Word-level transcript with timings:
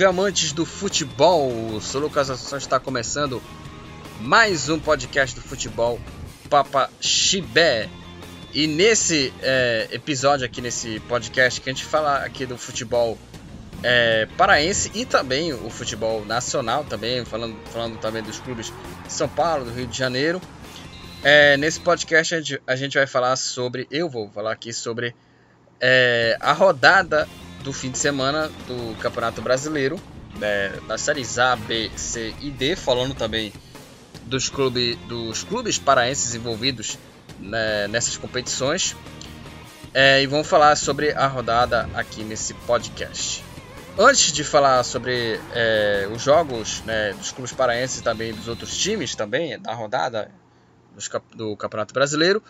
salve 0.00 0.04
amantes 0.04 0.52
do 0.52 0.64
futebol! 0.64 1.78
Sou 1.78 2.00
Lucas 2.00 2.30
Assunção, 2.30 2.56
está 2.56 2.80
começando 2.80 3.42
mais 4.18 4.70
um 4.70 4.78
podcast 4.78 5.36
do 5.36 5.42
futebol 5.42 6.00
Papa 6.48 6.88
Chibé. 7.02 7.86
E 8.54 8.66
nesse 8.66 9.30
é, 9.42 9.88
episódio 9.92 10.46
aqui, 10.46 10.62
nesse 10.62 11.00
podcast, 11.00 11.60
que 11.60 11.68
a 11.68 11.72
gente 11.72 11.84
fala 11.84 12.24
aqui 12.24 12.46
do 12.46 12.56
futebol 12.56 13.18
é, 13.82 14.26
paraense 14.38 14.90
e 14.94 15.04
também 15.04 15.52
o 15.52 15.68
futebol 15.68 16.24
nacional 16.24 16.82
também, 16.82 17.22
falando, 17.26 17.56
falando 17.70 17.98
também 17.98 18.22
dos 18.22 18.38
clubes 18.38 18.72
de 19.04 19.12
São 19.12 19.28
Paulo, 19.28 19.66
do 19.66 19.70
Rio 19.70 19.86
de 19.86 19.98
Janeiro. 19.98 20.40
É, 21.22 21.58
nesse 21.58 21.78
podcast 21.78 22.34
a 22.34 22.38
gente, 22.40 22.62
a 22.66 22.74
gente 22.74 22.96
vai 22.96 23.06
falar 23.06 23.36
sobre, 23.36 23.86
eu 23.90 24.08
vou 24.08 24.30
falar 24.30 24.52
aqui 24.52 24.72
sobre 24.72 25.14
é, 25.78 26.38
a 26.40 26.54
rodada 26.54 27.28
do 27.62 27.72
fim 27.72 27.90
de 27.90 27.98
semana 27.98 28.48
do 28.66 28.96
Campeonato 28.98 29.42
Brasileiro, 29.42 30.00
né, 30.38 30.70
das 30.88 31.00
séries 31.02 31.38
A, 31.38 31.56
B, 31.56 31.90
C 31.96 32.34
e 32.40 32.50
D, 32.50 32.76
falando 32.76 33.14
também 33.14 33.52
dos, 34.24 34.48
clube, 34.48 34.96
dos 35.06 35.42
clubes 35.42 35.78
paraenses 35.78 36.34
envolvidos 36.34 36.98
né, 37.38 37.88
nessas 37.88 38.16
competições. 38.16 38.96
É, 39.92 40.22
e 40.22 40.26
vamos 40.26 40.46
falar 40.46 40.76
sobre 40.76 41.12
a 41.12 41.26
rodada 41.26 41.88
aqui 41.94 42.22
nesse 42.22 42.54
podcast. 42.54 43.44
Antes 43.98 44.32
de 44.32 44.44
falar 44.44 44.84
sobre 44.84 45.40
é, 45.52 46.08
os 46.14 46.22
jogos 46.22 46.80
né, 46.86 47.12
dos 47.14 47.32
clubes 47.32 47.52
paraenses 47.52 47.98
e 47.98 48.02
também 48.02 48.32
dos 48.32 48.46
outros 48.46 48.76
times 48.76 49.14
também 49.14 49.58
da 49.58 49.74
rodada 49.74 50.30
do 51.34 51.56
Campeonato 51.56 51.92
Brasileiro, 51.92 52.42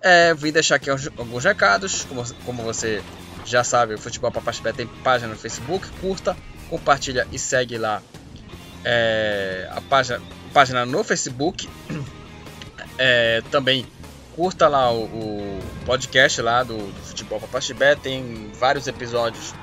é, 0.00 0.32
vim 0.32 0.50
deixar 0.50 0.76
aqui 0.76 0.88
alguns 0.88 1.44
recados. 1.44 2.04
Como, 2.04 2.34
como 2.46 2.62
você 2.62 3.02
já 3.50 3.64
sabe, 3.64 3.94
o 3.94 3.98
Futebol 3.98 4.30
Papaxibé 4.30 4.72
tem 4.72 4.86
página 4.86 5.32
no 5.32 5.38
Facebook. 5.38 5.88
Curta, 6.00 6.36
compartilha 6.68 7.26
e 7.32 7.38
segue 7.38 7.76
lá 7.76 8.00
é, 8.84 9.68
a 9.70 9.80
página, 9.80 10.20
página 10.52 10.86
no 10.86 11.02
Facebook. 11.02 11.68
É, 13.02 13.42
também 13.50 13.86
curta 14.36 14.68
lá 14.68 14.92
o, 14.92 15.04
o 15.04 15.60
podcast 15.86 16.40
lá 16.42 16.62
do, 16.62 16.76
do 16.76 17.00
Futebol 17.00 17.40
Papaxibé. 17.40 17.94
Tem 17.96 18.50
vários 18.58 18.86
episódios 18.86 19.54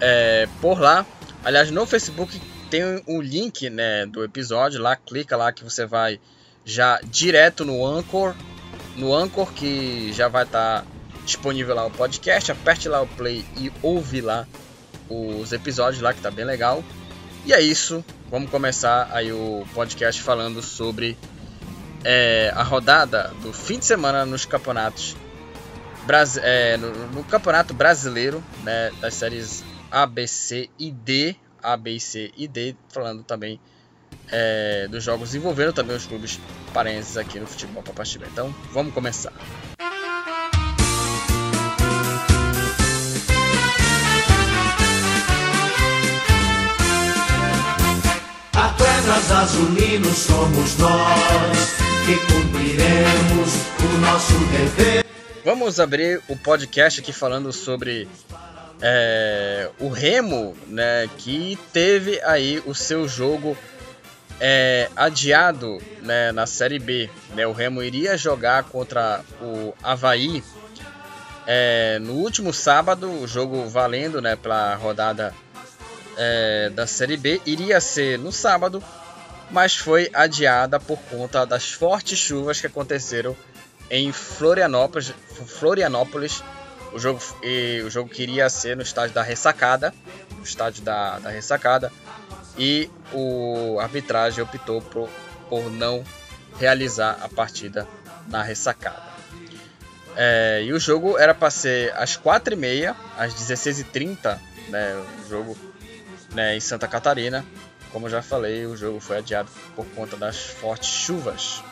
é, 0.00 0.48
por 0.60 0.80
lá. 0.80 1.04
Aliás, 1.44 1.70
no 1.70 1.84
Facebook 1.84 2.40
tem 2.70 3.02
o 3.06 3.20
link 3.20 3.68
né, 3.68 4.06
do 4.06 4.22
episódio 4.24 4.80
lá. 4.80 4.94
Clica 4.96 5.36
lá 5.36 5.52
que 5.52 5.64
você 5.64 5.84
vai 5.84 6.20
já 6.64 7.00
direto 7.04 7.64
no 7.64 7.84
Anchor. 7.84 8.34
No 8.96 9.14
Anchor 9.14 9.52
que 9.52 10.12
já 10.12 10.28
vai 10.28 10.44
estar... 10.44 10.82
Tá 10.82 10.99
disponível 11.24 11.74
lá 11.74 11.86
o 11.86 11.90
podcast, 11.90 12.52
aperte 12.52 12.88
lá 12.88 13.00
o 13.00 13.06
play 13.06 13.44
e 13.56 13.72
ouve 13.82 14.20
lá 14.20 14.46
os 15.08 15.52
episódios 15.52 16.02
lá 16.02 16.12
que 16.12 16.20
tá 16.20 16.30
bem 16.30 16.44
legal. 16.44 16.82
E 17.44 17.52
é 17.52 17.60
isso, 17.60 18.04
vamos 18.30 18.50
começar 18.50 19.08
aí 19.12 19.32
o 19.32 19.64
podcast 19.74 20.20
falando 20.22 20.62
sobre 20.62 21.16
é, 22.04 22.52
a 22.54 22.62
rodada 22.62 23.32
do 23.42 23.52
fim 23.52 23.78
de 23.78 23.84
semana 23.84 24.24
nos 24.24 24.44
campeonatos 24.44 25.16
é, 26.42 26.76
no, 26.76 26.92
no, 27.08 27.24
campeonato 27.24 27.72
brasileiro 27.72 28.42
né, 28.64 28.90
das 29.00 29.14
séries 29.14 29.62
A, 29.90 30.06
B, 30.06 30.26
C 30.26 30.68
e 30.78 30.90
D, 30.90 31.36
A, 31.62 31.76
B, 31.76 32.00
C 32.00 32.32
e 32.36 32.48
D, 32.48 32.74
falando 32.88 33.22
também 33.22 33.60
é, 34.30 34.88
dos 34.88 35.04
jogos 35.04 35.34
envolvendo 35.34 35.72
também 35.72 35.96
os 35.96 36.06
clubes 36.06 36.40
paraenses 36.72 37.16
aqui 37.16 37.38
no 37.38 37.46
futebol 37.46 37.82
Papaxibé. 37.82 38.26
Então, 38.30 38.52
vamos 38.72 38.92
começar. 38.92 39.32
Atletas 48.60 49.32
azulinos 49.32 50.18
somos 50.18 50.76
nós 50.76 51.76
que 52.04 52.14
cumpriremos 52.30 53.54
o 53.82 53.98
nosso 54.02 54.34
dever. 54.50 55.02
Vamos 55.42 55.80
abrir 55.80 56.20
o 56.28 56.36
podcast 56.36 57.00
aqui 57.00 57.10
falando 57.10 57.54
sobre 57.54 58.06
é, 58.82 59.70
o 59.80 59.88
Remo, 59.88 60.54
né, 60.66 61.08
que 61.16 61.58
teve 61.72 62.20
aí 62.20 62.62
o 62.66 62.74
seu 62.74 63.08
jogo 63.08 63.56
é, 64.38 64.90
adiado 64.94 65.78
né, 66.02 66.30
na 66.30 66.44
Série 66.46 66.78
B. 66.78 67.08
Né, 67.34 67.46
o 67.46 67.52
Remo 67.52 67.82
iria 67.82 68.18
jogar 68.18 68.64
contra 68.64 69.22
o 69.40 69.72
Havaí 69.82 70.44
é, 71.46 71.98
no 71.98 72.12
último 72.12 72.52
sábado, 72.52 73.10
o 73.10 73.26
jogo 73.26 73.66
valendo 73.70 74.20
né, 74.20 74.36
pela 74.36 74.74
rodada 74.74 75.32
é, 76.22 76.68
da 76.68 76.86
Série 76.86 77.16
B 77.16 77.40
iria 77.46 77.80
ser 77.80 78.18
no 78.18 78.30
sábado, 78.30 78.84
mas 79.50 79.74
foi 79.74 80.10
adiada 80.12 80.78
por 80.78 80.98
conta 80.98 81.46
das 81.46 81.72
fortes 81.72 82.18
chuvas 82.18 82.60
que 82.60 82.66
aconteceram 82.66 83.34
em 83.90 84.12
Florianópolis. 84.12 85.14
Florianópolis 85.46 86.42
o 86.92 86.98
jogo, 86.98 87.20
e, 87.42 87.82
o 87.86 87.90
jogo 87.90 88.10
queria 88.10 88.50
ser 88.50 88.76
no 88.76 88.82
estádio 88.82 89.14
da 89.14 89.22
Ressacada, 89.22 89.94
no 90.36 90.44
estádio 90.44 90.82
da, 90.82 91.18
da 91.20 91.30
Ressacada, 91.30 91.90
e 92.58 92.90
o 93.14 93.78
arbitragem 93.80 94.44
optou 94.44 94.82
por, 94.82 95.08
por 95.48 95.70
não 95.70 96.04
realizar 96.58 97.18
a 97.22 97.28
partida 97.30 97.88
na 98.28 98.42
Ressacada. 98.42 99.08
É, 100.16 100.62
e 100.64 100.72
o 100.74 100.78
jogo 100.78 101.16
era 101.16 101.32
para 101.32 101.50
ser 101.50 101.94
às 101.96 102.18
4h30, 102.18 102.94
às 103.16 103.32
16h30, 103.34 104.38
né, 104.68 105.02
o 105.24 105.30
jogo 105.30 105.69
né, 106.32 106.56
em 106.56 106.60
Santa 106.60 106.86
Catarina. 106.86 107.44
Como 107.92 108.08
já 108.08 108.22
falei, 108.22 108.66
o 108.66 108.76
jogo 108.76 109.00
foi 109.00 109.18
adiado 109.18 109.50
por 109.74 109.84
conta 109.86 110.16
das 110.16 110.38
fortes 110.38 110.88
chuvas. 110.88 111.62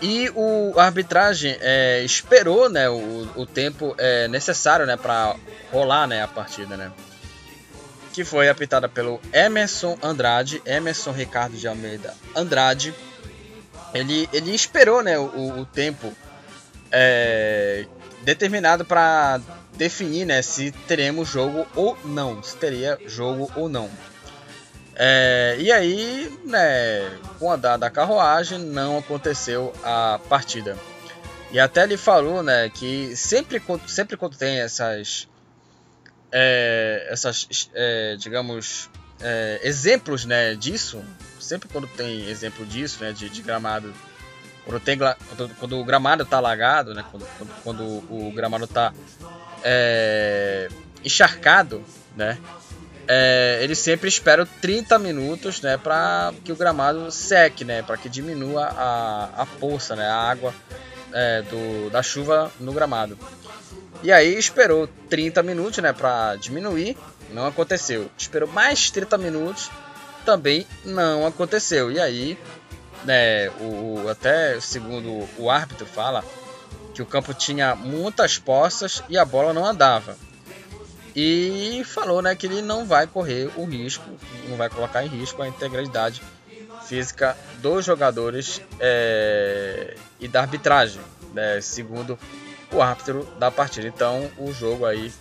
E 0.00 0.28
o, 0.34 0.72
a 0.76 0.84
arbitragem 0.84 1.56
é, 1.60 2.02
esperou 2.02 2.68
né, 2.68 2.88
o, 2.88 3.28
o 3.36 3.46
tempo 3.46 3.94
é, 3.96 4.26
necessário 4.26 4.84
né, 4.84 4.96
para 4.96 5.36
rolar 5.70 6.08
né, 6.08 6.22
a 6.22 6.28
partida. 6.28 6.76
Né, 6.76 6.90
que 8.12 8.24
foi 8.24 8.48
apitada 8.48 8.88
pelo 8.88 9.20
Emerson 9.32 9.96
Andrade, 10.02 10.62
Emerson 10.66 11.12
Ricardo 11.12 11.56
de 11.56 11.66
Almeida 11.66 12.14
Andrade. 12.36 12.94
Ele, 13.94 14.28
ele 14.32 14.54
esperou 14.54 15.02
né, 15.02 15.18
o, 15.18 15.60
o 15.60 15.66
tempo 15.66 16.12
é, 16.90 17.86
determinado 18.22 18.84
para 18.84 19.40
definir 19.76 20.24
né, 20.26 20.42
se 20.42 20.70
teremos 20.86 21.28
jogo 21.28 21.66
ou 21.74 21.96
não, 22.04 22.42
se 22.42 22.56
teria 22.56 22.98
jogo 23.06 23.50
ou 23.56 23.68
não. 23.68 23.90
É, 24.94 25.56
e 25.58 25.72
aí, 25.72 26.38
né, 26.44 27.18
com 27.38 27.50
a 27.50 27.56
da, 27.56 27.90
carruagem, 27.90 28.58
não 28.58 28.98
aconteceu 28.98 29.72
a 29.82 30.20
partida. 30.28 30.76
E 31.50 31.58
até 31.58 31.82
ele 31.82 31.96
falou, 31.96 32.42
né, 32.42 32.70
que 32.70 33.16
sempre, 33.16 33.62
sempre 33.86 34.16
quando 34.16 34.36
tem 34.36 34.60
essas, 34.60 35.28
é, 36.30 37.08
essas, 37.10 37.70
é, 37.74 38.16
digamos, 38.18 38.90
é, 39.20 39.60
exemplos, 39.62 40.24
né, 40.24 40.54
disso, 40.54 41.02
sempre 41.40 41.68
quando 41.68 41.86
tem 41.86 42.28
exemplo 42.28 42.64
disso, 42.66 43.02
né, 43.02 43.12
de, 43.12 43.28
de 43.28 43.42
gramado 43.42 43.92
quando, 44.64 44.80
tem, 44.80 44.98
quando, 44.98 45.54
quando 45.56 45.78
o 45.78 45.84
gramado 45.84 46.22
está 46.22 46.36
alagado, 46.36 46.94
né? 46.94 47.04
Quando, 47.10 47.26
quando, 47.36 47.62
quando 47.62 47.82
o 47.84 48.32
gramado 48.32 48.64
está 48.64 48.92
é, 49.64 50.68
encharcado, 51.04 51.82
né? 52.16 52.38
É, 53.08 53.58
eles 53.60 53.78
sempre 53.78 54.08
esperam 54.08 54.46
30 54.60 54.98
minutos, 54.98 55.60
né, 55.60 55.76
para 55.76 56.32
que 56.44 56.52
o 56.52 56.56
gramado 56.56 57.10
seque, 57.10 57.64
né, 57.64 57.82
para 57.82 57.96
que 57.96 58.08
diminua 58.08 58.66
a, 58.66 59.42
a 59.42 59.46
poça, 59.46 59.96
né, 59.96 60.06
a 60.06 60.14
água 60.14 60.54
é, 61.12 61.42
do, 61.42 61.90
da 61.90 62.00
chuva 62.00 62.50
no 62.60 62.72
gramado. 62.72 63.18
E 64.04 64.12
aí 64.12 64.38
esperou 64.38 64.88
30 65.10 65.42
minutos, 65.42 65.78
né, 65.78 65.92
para 65.92 66.36
diminuir, 66.36 66.96
não 67.32 67.46
aconteceu. 67.46 68.08
Esperou 68.16 68.48
mais 68.48 68.90
30 68.90 69.18
minutos, 69.18 69.68
também 70.24 70.66
não 70.84 71.26
aconteceu. 71.26 71.90
E 71.90 71.98
aí 72.00 72.38
né, 73.04 73.50
o, 73.60 74.08
até 74.08 74.60
segundo 74.60 75.28
o 75.36 75.50
árbitro 75.50 75.86
fala 75.86 76.24
que 76.94 77.02
o 77.02 77.06
campo 77.06 77.32
tinha 77.32 77.74
muitas 77.74 78.38
poças 78.38 79.02
e 79.08 79.16
a 79.16 79.24
bola 79.24 79.52
não 79.52 79.64
andava. 79.64 80.16
E 81.14 81.82
falou 81.84 82.22
né, 82.22 82.34
que 82.34 82.46
ele 82.46 82.62
não 82.62 82.86
vai 82.86 83.06
correr 83.06 83.50
o 83.56 83.64
risco, 83.64 84.04
não 84.48 84.56
vai 84.56 84.70
colocar 84.70 85.04
em 85.04 85.08
risco 85.08 85.42
a 85.42 85.48
integridade 85.48 86.22
física 86.86 87.36
dos 87.60 87.84
jogadores 87.84 88.60
é, 88.80 89.96
e 90.18 90.26
da 90.26 90.40
arbitragem, 90.40 91.00
né, 91.32 91.60
segundo 91.60 92.18
o 92.72 92.80
árbitro 92.80 93.24
da 93.38 93.50
partida. 93.50 93.86
Então 93.86 94.30
o 94.38 94.52
jogo 94.52 94.86
aí 94.86 95.12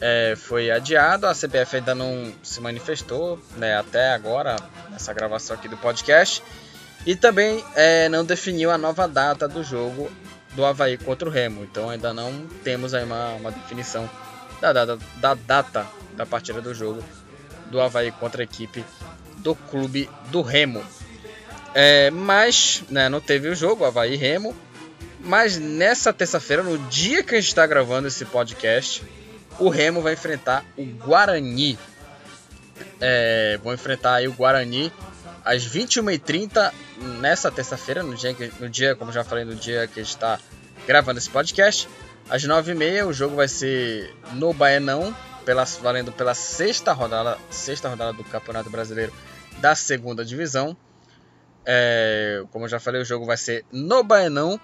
é, 0.00 0.34
foi 0.36 0.70
adiado, 0.70 1.26
a 1.26 1.34
CBF 1.34 1.76
ainda 1.76 1.94
não 1.94 2.32
se 2.42 2.60
manifestou 2.60 3.38
né, 3.56 3.76
até 3.76 4.12
agora, 4.12 4.56
nessa 4.90 5.12
gravação 5.12 5.56
aqui 5.56 5.68
do 5.68 5.76
podcast. 5.76 6.42
E 7.06 7.16
também 7.16 7.64
é, 7.74 8.10
não 8.10 8.24
definiu 8.24 8.70
a 8.70 8.76
nova 8.76 9.08
data 9.08 9.48
do 9.48 9.62
jogo 9.64 10.10
do 10.54 10.64
Havaí 10.64 10.96
contra 10.96 11.28
o 11.28 11.32
Remo. 11.32 11.64
Então 11.64 11.90
ainda 11.90 12.12
não 12.12 12.46
temos 12.62 12.94
aí 12.94 13.04
uma, 13.04 13.34
uma 13.34 13.50
definição 13.50 14.08
da, 14.60 14.72
da, 14.72 14.98
da 15.16 15.34
data 15.34 15.86
da 16.16 16.26
partida 16.26 16.60
do 16.60 16.74
jogo 16.74 17.02
do 17.70 17.80
Havaí 17.80 18.10
contra 18.12 18.42
a 18.42 18.44
equipe 18.44 18.84
do 19.38 19.54
clube 19.54 20.08
do 20.30 20.42
Remo. 20.42 20.84
É, 21.74 22.10
mas 22.10 22.82
né, 22.90 23.08
não 23.08 23.20
teve 23.20 23.48
o 23.48 23.54
jogo, 23.54 23.84
Havaí 23.84 24.16
Remo. 24.16 24.54
Mas 25.22 25.58
nessa 25.58 26.12
terça-feira, 26.12 26.62
no 26.62 26.78
dia 26.88 27.22
que 27.22 27.34
a 27.34 27.40
gente 27.40 27.48
está 27.48 27.66
gravando 27.66 28.08
esse 28.08 28.24
podcast, 28.24 29.02
o 29.58 29.68
Remo 29.68 30.00
vai 30.00 30.14
enfrentar 30.14 30.64
o 30.76 30.84
Guarani. 30.84 31.78
É, 33.00 33.58
vão 33.62 33.74
enfrentar 33.74 34.14
aí 34.14 34.28
o 34.28 34.32
Guarani 34.32 34.90
às 35.44 35.66
21h30 35.66 36.72
nessa 37.20 37.50
terça-feira, 37.50 38.02
no 38.02 38.14
dia, 38.14 38.36
no 38.58 38.68
dia, 38.68 38.94
como 38.94 39.12
já 39.12 39.24
falei, 39.24 39.44
no 39.44 39.54
dia 39.54 39.86
que 39.86 40.00
a 40.00 40.02
gente 40.02 40.14
está 40.14 40.38
gravando 40.86 41.18
esse 41.18 41.30
podcast. 41.30 41.88
Às 42.28 42.42
9h30 42.44 43.06
o 43.06 43.12
jogo 43.12 43.36
vai 43.36 43.48
ser 43.48 44.14
no 44.34 44.52
Baenão, 44.52 45.14
pela, 45.44 45.64
valendo 45.64 46.12
pela 46.12 46.34
sexta 46.34 46.92
rodada, 46.92 47.38
sexta 47.50 47.88
rodada 47.88 48.12
do 48.12 48.24
Campeonato 48.24 48.70
Brasileiro 48.70 49.12
da 49.58 49.74
segunda 49.74 50.24
divisão. 50.24 50.76
É, 51.64 52.42
como 52.50 52.64
eu 52.64 52.68
já 52.68 52.80
falei, 52.80 53.00
o 53.00 53.04
jogo 53.04 53.26
vai 53.26 53.36
ser 53.36 53.64
no 53.72 54.02
Baenão. 54.02 54.60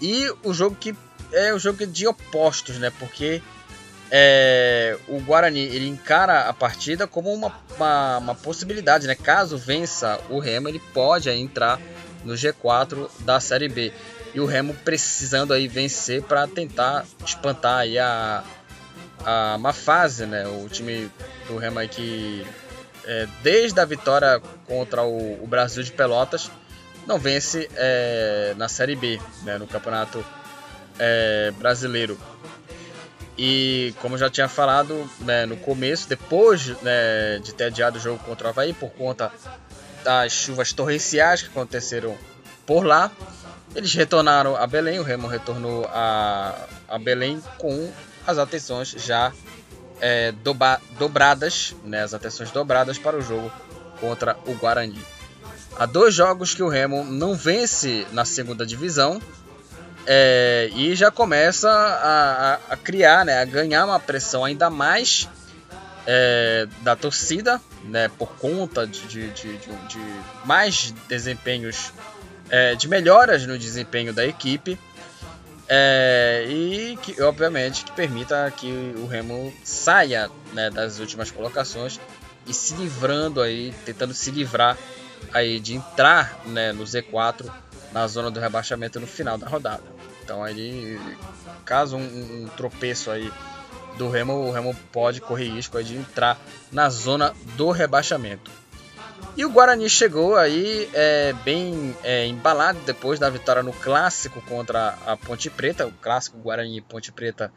E 0.00 0.32
o 0.42 0.52
jogo 0.52 0.76
que 0.76 0.94
é 1.32 1.54
o 1.54 1.58
jogo 1.58 1.86
de 1.86 2.06
opostos, 2.06 2.78
né? 2.78 2.92
Porque 2.98 3.42
é, 4.14 4.98
o 5.08 5.18
Guarani 5.20 5.60
ele 5.60 5.88
encara 5.88 6.40
a 6.40 6.52
partida 6.52 7.06
como 7.06 7.32
uma, 7.32 7.50
uma, 7.74 8.18
uma, 8.18 8.34
possibilidade, 8.34 9.06
né? 9.06 9.14
Caso 9.14 9.56
vença 9.56 10.20
o 10.28 10.38
Remo, 10.38 10.68
ele 10.68 10.82
pode 10.92 11.30
aí, 11.30 11.40
entrar 11.40 11.80
no 12.22 12.34
G4 12.34 13.08
da 13.20 13.40
Série 13.40 13.70
B. 13.70 13.90
E 14.34 14.40
o 14.40 14.44
Remo 14.44 14.74
precisando 14.74 15.54
aí 15.54 15.66
vencer 15.66 16.22
para 16.22 16.46
tentar 16.46 17.06
espantar 17.24 17.78
aí 17.78 17.98
a, 17.98 18.44
a 19.24 19.56
uma 19.56 19.72
fase, 19.72 20.26
né? 20.26 20.46
O 20.46 20.68
time 20.68 21.10
do 21.48 21.56
Remo 21.56 21.78
aí 21.78 21.88
que 21.88 22.46
é, 23.06 23.26
desde 23.42 23.80
a 23.80 23.86
vitória 23.86 24.42
contra 24.66 25.02
o, 25.02 25.42
o, 25.42 25.46
Brasil 25.46 25.82
de 25.82 25.90
Pelotas 25.90 26.50
não 27.06 27.18
vence 27.18 27.66
é, 27.76 28.52
na 28.58 28.68
Série 28.68 28.94
B, 28.94 29.18
né? 29.42 29.56
No 29.56 29.66
Campeonato 29.66 30.22
é, 30.98 31.50
Brasileiro. 31.58 32.18
E 33.44 33.92
como 34.00 34.16
já 34.16 34.30
tinha 34.30 34.48
falado 34.48 35.04
né, 35.18 35.46
no 35.46 35.56
começo, 35.56 36.08
depois 36.08 36.80
né, 36.80 37.40
de 37.42 37.52
ter 37.52 37.64
adiado 37.64 37.98
o 37.98 38.00
jogo 38.00 38.22
contra 38.22 38.46
o 38.46 38.50
Havaí 38.50 38.72
por 38.72 38.90
conta 38.90 39.32
das 40.04 40.30
chuvas 40.30 40.72
torrenciais 40.72 41.42
que 41.42 41.48
aconteceram 41.48 42.16
por 42.64 42.86
lá, 42.86 43.10
eles 43.74 43.92
retornaram 43.94 44.54
a 44.54 44.64
Belém, 44.64 45.00
o 45.00 45.02
Remo 45.02 45.26
retornou 45.26 45.84
a, 45.86 46.54
a 46.86 46.96
Belém 47.00 47.42
com 47.58 47.90
as 48.24 48.38
atenções 48.38 48.90
já 48.90 49.32
é, 50.00 50.30
doba, 50.30 50.80
dobradas, 50.96 51.74
né, 51.82 52.04
as 52.04 52.14
atenções 52.14 52.52
dobradas 52.52 52.96
para 52.96 53.16
o 53.16 53.20
jogo 53.20 53.50
contra 53.98 54.36
o 54.46 54.54
Guarani. 54.54 55.04
Há 55.76 55.84
dois 55.84 56.14
jogos 56.14 56.54
que 56.54 56.62
o 56.62 56.68
Remo 56.68 57.02
não 57.02 57.34
vence 57.34 58.06
na 58.12 58.24
segunda 58.24 58.64
divisão 58.64 59.20
é, 60.06 60.70
e 60.74 60.94
já 60.94 61.10
começa 61.10 61.70
a, 61.70 62.54
a, 62.54 62.58
a, 62.70 62.76
criar, 62.76 63.24
né, 63.24 63.40
a 63.40 63.44
ganhar 63.44 63.84
uma 63.84 64.00
pressão 64.00 64.44
ainda 64.44 64.68
mais 64.68 65.28
é, 66.06 66.66
da 66.80 66.96
torcida, 66.96 67.60
né, 67.84 68.10
por 68.18 68.32
conta 68.36 68.86
de, 68.86 69.06
de, 69.06 69.28
de, 69.30 69.58
de 69.58 70.20
mais 70.44 70.92
desempenhos 71.08 71.92
é, 72.50 72.74
de 72.74 72.88
melhoras 72.88 73.46
no 73.46 73.58
desempenho 73.58 74.12
da 74.12 74.26
equipe. 74.26 74.78
É, 75.68 76.44
e 76.48 76.98
que 77.00 77.22
obviamente 77.22 77.84
que 77.84 77.92
permita 77.92 78.52
que 78.54 78.94
o 78.98 79.06
Remo 79.06 79.54
saia 79.64 80.28
né, 80.52 80.68
das 80.68 80.98
últimas 80.98 81.30
colocações 81.30 81.98
e 82.46 82.52
se 82.52 82.74
livrando 82.74 83.40
aí, 83.40 83.72
tentando 83.84 84.12
se 84.12 84.30
livrar 84.30 84.76
aí 85.32 85.60
de 85.60 85.74
entrar 85.76 86.40
né, 86.46 86.72
no 86.72 86.82
Z4 86.84 87.50
na 87.92 88.06
zona 88.06 88.30
do 88.30 88.40
rebaixamento 88.40 88.98
no 88.98 89.06
final 89.06 89.36
da 89.36 89.46
rodada. 89.46 89.82
Então 90.22 90.42
aí, 90.42 90.98
caso 91.64 91.96
um, 91.96 92.44
um 92.44 92.48
tropeço 92.56 93.10
aí 93.10 93.30
do 93.98 94.08
Remo, 94.08 94.32
o 94.32 94.52
Remo 94.52 94.74
pode 94.90 95.20
correr 95.20 95.48
risco 95.48 95.82
de 95.82 95.96
entrar 95.96 96.40
na 96.70 96.88
zona 96.88 97.34
do 97.56 97.70
rebaixamento. 97.70 98.50
E 99.36 99.44
o 99.44 99.50
Guarani 99.50 99.88
chegou 99.88 100.36
aí 100.36 100.90
é, 100.92 101.32
bem 101.44 101.96
é, 102.02 102.26
embalado 102.26 102.78
depois 102.84 103.18
da 103.18 103.30
vitória 103.30 103.62
no 103.62 103.72
clássico 103.72 104.42
contra 104.42 104.98
a 105.06 105.16
Ponte 105.16 105.48
Preta, 105.48 105.86
o 105.86 105.92
clássico 105.92 106.38
Guarani 106.38 106.80
Ponte 106.80 107.12
Preta 107.12 107.52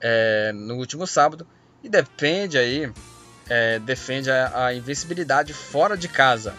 é, 0.00 0.52
no 0.52 0.76
último 0.76 1.06
sábado, 1.06 1.46
e 1.82 1.88
defende 1.88 2.58
aí 2.58 2.92
é, 3.48 3.80
defende 3.80 4.30
a, 4.30 4.66
a, 4.66 4.74
invencibilidade 4.74 5.52
fora 5.52 5.96
de 5.96 6.06
casa, 6.06 6.54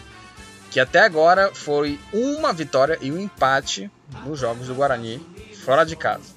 que 0.72 0.80
até 0.80 1.02
agora 1.02 1.54
foi 1.54 2.00
uma 2.14 2.54
vitória 2.54 2.98
e 3.02 3.12
um 3.12 3.20
empate 3.20 3.92
nos 4.26 4.40
jogos 4.40 4.68
do 4.68 4.74
Guarani 4.74 5.22
fora 5.66 5.84
de 5.84 5.98
casa. 5.98 6.34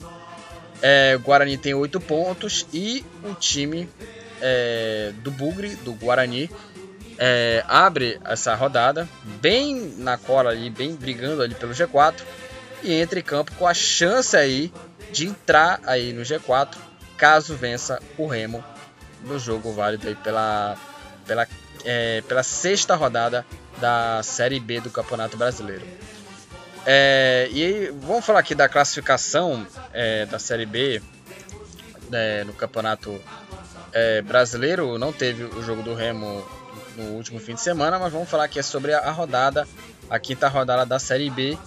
É, 0.82 1.14
o 1.16 1.20
Guarani 1.20 1.56
tem 1.56 1.72
oito 1.72 2.00
pontos 2.00 2.66
e 2.72 3.06
o 3.22 3.32
time 3.34 3.88
é, 4.42 5.12
do 5.22 5.30
Bugre, 5.30 5.76
do 5.76 5.94
Guarani, 5.94 6.50
é, 7.16 7.64
abre 7.68 8.20
essa 8.24 8.54
rodada 8.56 9.08
bem 9.40 9.94
na 9.98 10.18
cola 10.18 10.50
ali, 10.50 10.68
bem 10.68 10.96
brigando 10.96 11.40
ali 11.40 11.54
pelo 11.54 11.72
G4 11.72 12.16
e 12.82 12.92
entra 12.92 13.20
em 13.20 13.22
campo 13.22 13.52
com 13.56 13.68
a 13.68 13.72
chance 13.72 14.36
aí 14.36 14.72
de 15.12 15.28
entrar 15.28 15.80
aí 15.84 16.12
no 16.12 16.22
G4 16.22 16.76
caso 17.16 17.54
vença 17.54 18.02
o 18.18 18.26
Remo 18.26 18.64
no 19.22 19.38
jogo 19.38 19.72
válido 19.72 20.08
aí 20.08 20.16
pela, 20.16 20.76
pela, 21.24 21.46
é, 21.84 22.22
pela 22.22 22.42
sexta 22.42 22.94
rodada 22.94 23.44
da 23.78 24.22
Série 24.22 24.60
B 24.60 24.80
do 24.80 24.90
Campeonato 24.90 25.36
Brasileiro. 25.36 25.84
É, 26.86 27.48
e 27.50 27.64
aí, 27.64 27.94
vamos 28.02 28.24
falar 28.24 28.40
aqui 28.40 28.54
da 28.54 28.68
classificação 28.68 29.66
é, 29.92 30.26
da 30.26 30.38
Série 30.38 30.66
B 30.66 31.00
né, 32.10 32.44
no 32.44 32.52
Campeonato 32.52 33.18
é, 33.92 34.20
Brasileiro. 34.22 34.98
Não 34.98 35.12
teve 35.12 35.44
o 35.44 35.62
jogo 35.62 35.82
do 35.82 35.94
Remo 35.94 36.46
no 36.96 37.04
último 37.12 37.40
fim 37.40 37.54
de 37.54 37.60
semana, 37.60 37.98
mas 37.98 38.12
vamos 38.12 38.28
falar 38.28 38.44
aqui 38.44 38.62
sobre 38.62 38.92
a, 38.92 39.10
rodada, 39.10 39.66
a 40.10 40.18
quinta 40.18 40.46
rodada 40.48 40.84
da 40.84 40.98
Série 40.98 41.30
B. 41.30 41.58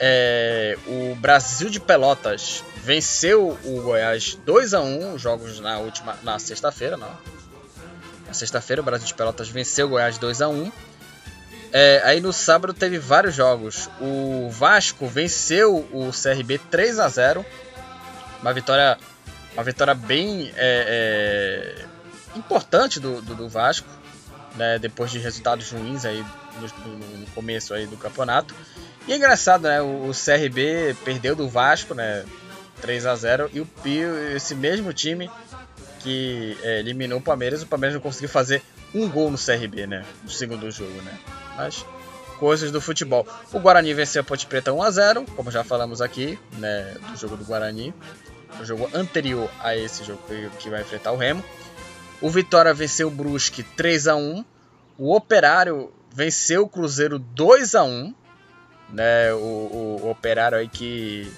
É, 0.00 0.76
o 0.86 1.14
Brasil 1.16 1.70
de 1.70 1.80
Pelotas 1.80 2.62
venceu 2.84 3.58
o 3.64 3.82
Goiás 3.82 4.38
2 4.44 4.74
a 4.74 4.80
1 4.80 5.18
jogos 5.18 5.60
na 5.60 5.78
última 5.78 6.16
na 6.22 6.38
sexta-feira, 6.38 6.96
não. 6.96 7.37
Na 8.28 8.34
sexta-feira 8.34 8.80
o 8.80 8.84
Brasil 8.84 9.06
de 9.06 9.14
Pelotas 9.14 9.48
venceu 9.48 9.86
o 9.86 9.90
Goiás 9.90 10.18
2 10.18 10.42
a 10.42 10.48
1. 10.48 10.70
É, 11.72 12.00
aí 12.04 12.20
no 12.20 12.32
sábado 12.32 12.72
teve 12.72 12.98
vários 12.98 13.34
jogos. 13.34 13.90
O 14.00 14.48
Vasco 14.50 15.06
venceu 15.06 15.88
o 15.92 16.10
CRB 16.12 16.58
3 16.70 16.98
a 16.98 17.08
0. 17.08 17.44
Uma 18.40 18.52
vitória, 18.52 18.96
uma 19.54 19.64
vitória 19.64 19.94
bem 19.94 20.52
é, 20.56 21.74
é, 22.36 22.38
importante 22.38 23.00
do, 23.00 23.20
do, 23.20 23.34
do 23.34 23.48
Vasco 23.48 23.98
né, 24.58 24.78
depois 24.78 25.10
de 25.10 25.18
resultados 25.18 25.70
ruins 25.70 26.04
aí 26.04 26.24
no, 26.60 27.18
no, 27.18 27.26
começo 27.28 27.72
aí 27.72 27.86
do 27.86 27.96
campeonato. 27.96 28.54
E 29.06 29.12
é 29.12 29.16
engraçado, 29.16 29.62
né, 29.62 29.80
o, 29.80 30.08
o 30.08 30.12
CRB 30.12 30.94
perdeu 31.04 31.34
do 31.34 31.48
Vasco, 31.48 31.94
né, 31.94 32.24
3 32.82 33.06
a 33.06 33.14
0 33.14 33.50
e 33.54 33.60
o 33.60 33.66
Pio, 33.66 34.36
esse 34.36 34.54
mesmo 34.54 34.92
time 34.92 35.30
que 35.98 36.56
é, 36.62 36.80
eliminou 36.80 37.18
o 37.18 37.22
Palmeiras, 37.22 37.62
o 37.62 37.66
Palmeiras 37.66 37.94
não 37.94 38.00
conseguiu 38.00 38.28
fazer 38.28 38.62
um 38.94 39.08
gol 39.08 39.30
no 39.30 39.38
CRB, 39.38 39.86
né, 39.86 40.04
no 40.22 40.30
segundo 40.30 40.70
jogo, 40.70 41.02
né. 41.02 41.18
Mas 41.56 41.84
coisas 42.38 42.70
do 42.70 42.80
futebol. 42.80 43.26
O 43.52 43.58
Guarani 43.58 43.92
venceu 43.92 44.22
a 44.22 44.24
Ponte 44.24 44.46
Preta 44.46 44.72
1 44.72 44.82
a 44.82 44.90
0, 44.90 45.24
como 45.36 45.50
já 45.50 45.64
falamos 45.64 46.00
aqui, 46.00 46.38
né, 46.58 46.96
do 47.10 47.18
jogo 47.18 47.36
do 47.36 47.44
Guarani, 47.44 47.92
o 48.60 48.64
jogo 48.64 48.88
anterior 48.94 49.50
a 49.60 49.76
esse 49.76 50.04
jogo 50.04 50.22
que 50.58 50.70
vai 50.70 50.80
enfrentar 50.80 51.12
o 51.12 51.16
Remo. 51.16 51.44
O 52.20 52.30
Vitória 52.30 52.72
venceu 52.74 53.08
o 53.08 53.10
Brusque 53.10 53.62
3 53.62 54.08
a 54.08 54.16
1 54.16 54.44
O 54.98 55.14
Operário 55.14 55.92
venceu 56.12 56.64
o 56.64 56.68
Cruzeiro 56.68 57.16
2 57.18 57.76
a 57.76 57.84
1 57.84 58.14
né? 58.90 59.32
O, 59.34 59.36
o, 59.36 60.00
o 60.04 60.10
Operário 60.10 60.58
aí 60.58 60.68
que, 60.68 61.30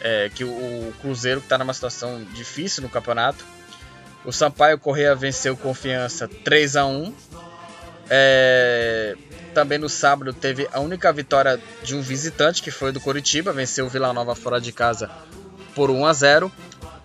é, 0.00 0.30
que 0.34 0.44
o, 0.44 0.48
o 0.48 0.94
Cruzeiro 1.00 1.40
está 1.40 1.58
numa 1.58 1.74
situação 1.74 2.24
difícil 2.32 2.82
no 2.82 2.88
campeonato. 2.88 3.44
O 4.26 4.32
Sampaio 4.32 4.78
Correia 4.78 5.14
venceu 5.14 5.56
Confiança 5.56 6.28
3 6.28 6.76
a 6.76 6.84
1 6.84 7.14
é, 8.10 9.16
Também 9.54 9.78
no 9.78 9.88
sábado 9.88 10.32
teve 10.32 10.68
a 10.72 10.80
única 10.80 11.12
vitória 11.12 11.60
de 11.82 11.94
um 11.94 12.02
visitante, 12.02 12.60
que 12.60 12.70
foi 12.70 12.92
do 12.92 13.00
Coritiba, 13.00 13.52
venceu 13.52 13.86
o 13.86 13.88
Vila 13.88 14.12
Nova 14.12 14.34
fora 14.34 14.60
de 14.60 14.72
casa 14.72 15.10
por 15.74 15.90
1 15.90 16.06
a 16.06 16.12
0 16.12 16.52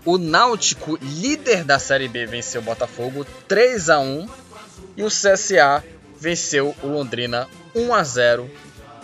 o 0.04 0.18
Náutico, 0.18 0.98
líder 1.00 1.63
da 1.63 1.78
Série 1.78 2.08
B, 2.08 2.25
venceu 2.25 2.60
o 2.60 2.63
Botafogo 2.63 3.25
3 3.48 3.90
a 3.90 4.00
1 4.00 4.28
e 4.98 5.04
o 5.04 5.08
CSA 5.08 5.84
venceu 6.20 6.75
o 6.82 6.88
Londrina 6.88 7.48
1 7.75 7.94
a 7.94 8.04
0. 8.04 8.50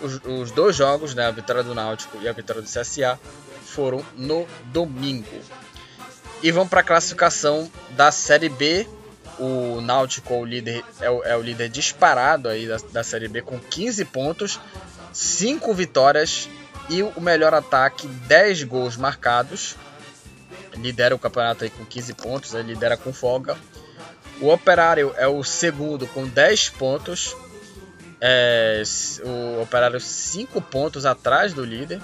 Os, 0.00 0.20
os 0.24 0.50
dois 0.50 0.74
jogos, 0.74 1.14
né, 1.14 1.26
a 1.26 1.30
vitória 1.30 1.62
do 1.62 1.74
Náutico 1.74 2.18
e 2.20 2.28
a 2.28 2.32
vitória 2.32 2.62
do 2.62 2.68
CSA, 2.68 3.18
foram 3.64 4.04
no 4.16 4.46
domingo. 4.72 5.40
E 6.42 6.52
vamos 6.52 6.68
para 6.68 6.80
a 6.80 6.84
classificação 6.84 7.70
da 7.90 8.12
Série 8.12 8.48
B. 8.48 8.86
o 9.40 9.80
Náutico 9.80 10.34
o 10.34 10.44
líder, 10.44 10.84
é, 11.00 11.10
o, 11.10 11.22
é 11.24 11.36
o 11.36 11.42
líder 11.42 11.68
disparado 11.68 12.48
aí 12.48 12.66
da, 12.66 12.76
da 12.92 13.02
Série 13.02 13.28
B 13.28 13.42
com 13.42 13.58
15 13.58 14.04
pontos, 14.04 14.60
5 15.12 15.74
vitórias 15.74 16.48
e 16.88 17.02
o 17.02 17.20
melhor 17.20 17.52
ataque, 17.54 18.06
10 18.06 18.64
gols 18.64 18.96
marcados. 18.96 19.76
Lidera 20.76 21.14
o 21.14 21.18
campeonato 21.18 21.64
aí 21.64 21.70
com 21.70 21.84
15 21.84 22.14
pontos, 22.14 22.54
ele 22.54 22.72
lidera 22.72 22.96
com 22.96 23.12
folga. 23.12 23.56
O 24.40 24.48
Operário 24.48 25.12
é 25.16 25.26
o 25.26 25.42
segundo 25.42 26.06
com 26.06 26.26
10 26.26 26.68
pontos. 26.70 27.36
É, 28.20 28.82
o 29.24 29.62
Operário 29.62 30.00
5 30.00 30.60
pontos 30.62 31.04
atrás 31.04 31.52
do 31.52 31.64
líder. 31.64 32.00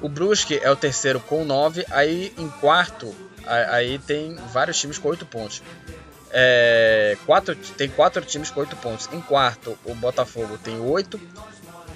O 0.00 0.08
Brusque 0.08 0.58
é 0.62 0.70
o 0.70 0.76
terceiro 0.76 1.18
com 1.18 1.44
9. 1.44 1.84
Aí 1.90 2.32
em 2.38 2.48
quarto, 2.48 3.12
aí 3.46 3.98
tem 3.98 4.34
vários 4.52 4.78
times 4.78 4.98
com 4.98 5.08
8 5.08 5.26
pontos. 5.26 5.62
É, 6.32 7.16
quatro, 7.26 7.56
tem 7.56 7.88
quatro 7.88 8.24
times 8.24 8.50
com 8.50 8.60
8 8.60 8.76
pontos. 8.76 9.08
Em 9.12 9.20
quarto, 9.20 9.76
o 9.84 9.94
Botafogo 9.94 10.58
tem 10.58 10.78
8. 10.80 11.20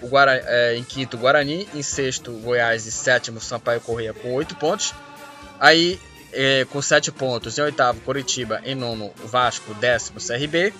O 0.02 0.08
Guarani, 0.08 0.42
é, 0.46 0.76
em 0.76 0.84
quinto, 0.84 1.16
Guarani. 1.16 1.68
Em 1.74 1.82
sexto, 1.82 2.32
Goiás. 2.32 2.86
E 2.86 2.92
sétimo, 2.92 3.40
Sampaio 3.40 3.80
Correia 3.80 4.12
com 4.12 4.34
8 4.34 4.54
pontos. 4.56 4.92
Aí, 5.60 6.00
é, 6.32 6.66
com 6.70 6.82
7 6.82 7.12
pontos. 7.12 7.56
Em 7.58 7.62
oitavo, 7.62 8.00
Curitiba. 8.00 8.60
Em 8.64 8.74
nono, 8.74 9.12
Vasco. 9.24 9.72
Décimo, 9.74 10.18
CRB. 10.20 10.74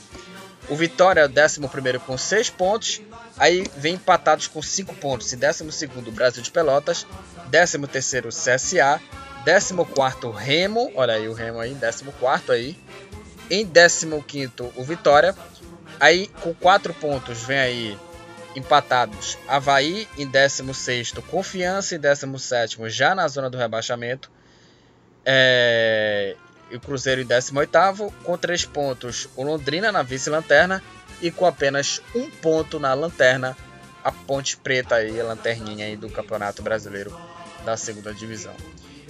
O 0.69 0.77
Vitória, 0.77 1.29
décimo 1.29 1.69
primeiro 1.69 2.01
com 2.01 2.17
6 2.17 2.51
pontos. 2.51 3.01
Aí 3.37 3.67
vem 3.77 3.95
empatados 3.95 4.47
com 4.47 4.61
5 4.61 4.95
pontos. 4.97 5.33
Em 5.33 5.37
décimo 5.37 5.71
segundo, 5.71 6.11
Brasil 6.11 6.43
de 6.43 6.51
Pelotas. 6.51 7.07
Décimo 7.49 7.87
terceiro, 7.87 8.31
CSA. 8.31 9.01
Décimo 9.45 9.85
quarto, 9.85 10.31
Remo. 10.31 10.91
Olha 10.95 11.15
aí 11.15 11.29
o 11.29 11.35
Remo 11.35 11.61
aí, 11.61 11.75
décimo 11.75 12.13
quarto 12.13 12.51
aí. 12.51 12.77
Em 13.51 13.67
15 13.67 14.09
o 14.75 14.83
Vitória. 14.83 15.35
Aí 16.01 16.29
com 16.41 16.55
4 16.55 16.95
pontos 16.95 17.43
vem 17.43 17.59
aí 17.59 17.99
empatados 18.57 19.37
Havaí 19.47 20.09
em 20.17 20.27
16 20.27 21.13
Confiança 21.29 21.95
em 21.95 21.99
17 21.99 22.79
já 22.89 23.15
na 23.15 23.29
zona 23.29 23.51
do 23.51 23.59
rebaixamento. 23.59 24.31
É... 25.25 26.37
E 26.71 26.77
o 26.77 26.81
Cruzeiro 26.81 27.21
em 27.21 27.27
18 27.27 28.13
com 28.25 28.39
3 28.39 28.65
pontos 28.65 29.29
o 29.37 29.43
Londrina 29.43 29.93
na 29.93 30.03
vice-lanterna 30.03 30.83
e 31.21 31.31
com 31.31 31.45
apenas 31.47 32.01
um 32.15 32.31
ponto 32.31 32.81
na 32.81 32.95
lanterna 32.95 33.57
a 34.03 34.11
Ponte 34.11 34.57
Preta 34.57 34.97
aí, 34.97 35.21
a 35.21 35.25
lanterninha 35.25 35.87
aí 35.87 35.97
do 35.97 36.11
Campeonato 36.11 36.63
Brasileiro 36.63 37.15
da 37.65 37.77
segunda 37.77 38.13
divisão. 38.13 38.55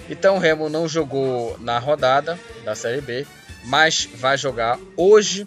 Então 0.09 0.37
o 0.37 0.39
Remo 0.39 0.69
não 0.69 0.87
jogou 0.87 1.57
na 1.61 1.79
rodada 1.79 2.39
da 2.65 2.75
Série 2.75 3.01
B, 3.01 3.27
mas 3.65 4.09
vai 4.15 4.37
jogar 4.37 4.79
hoje, 4.97 5.47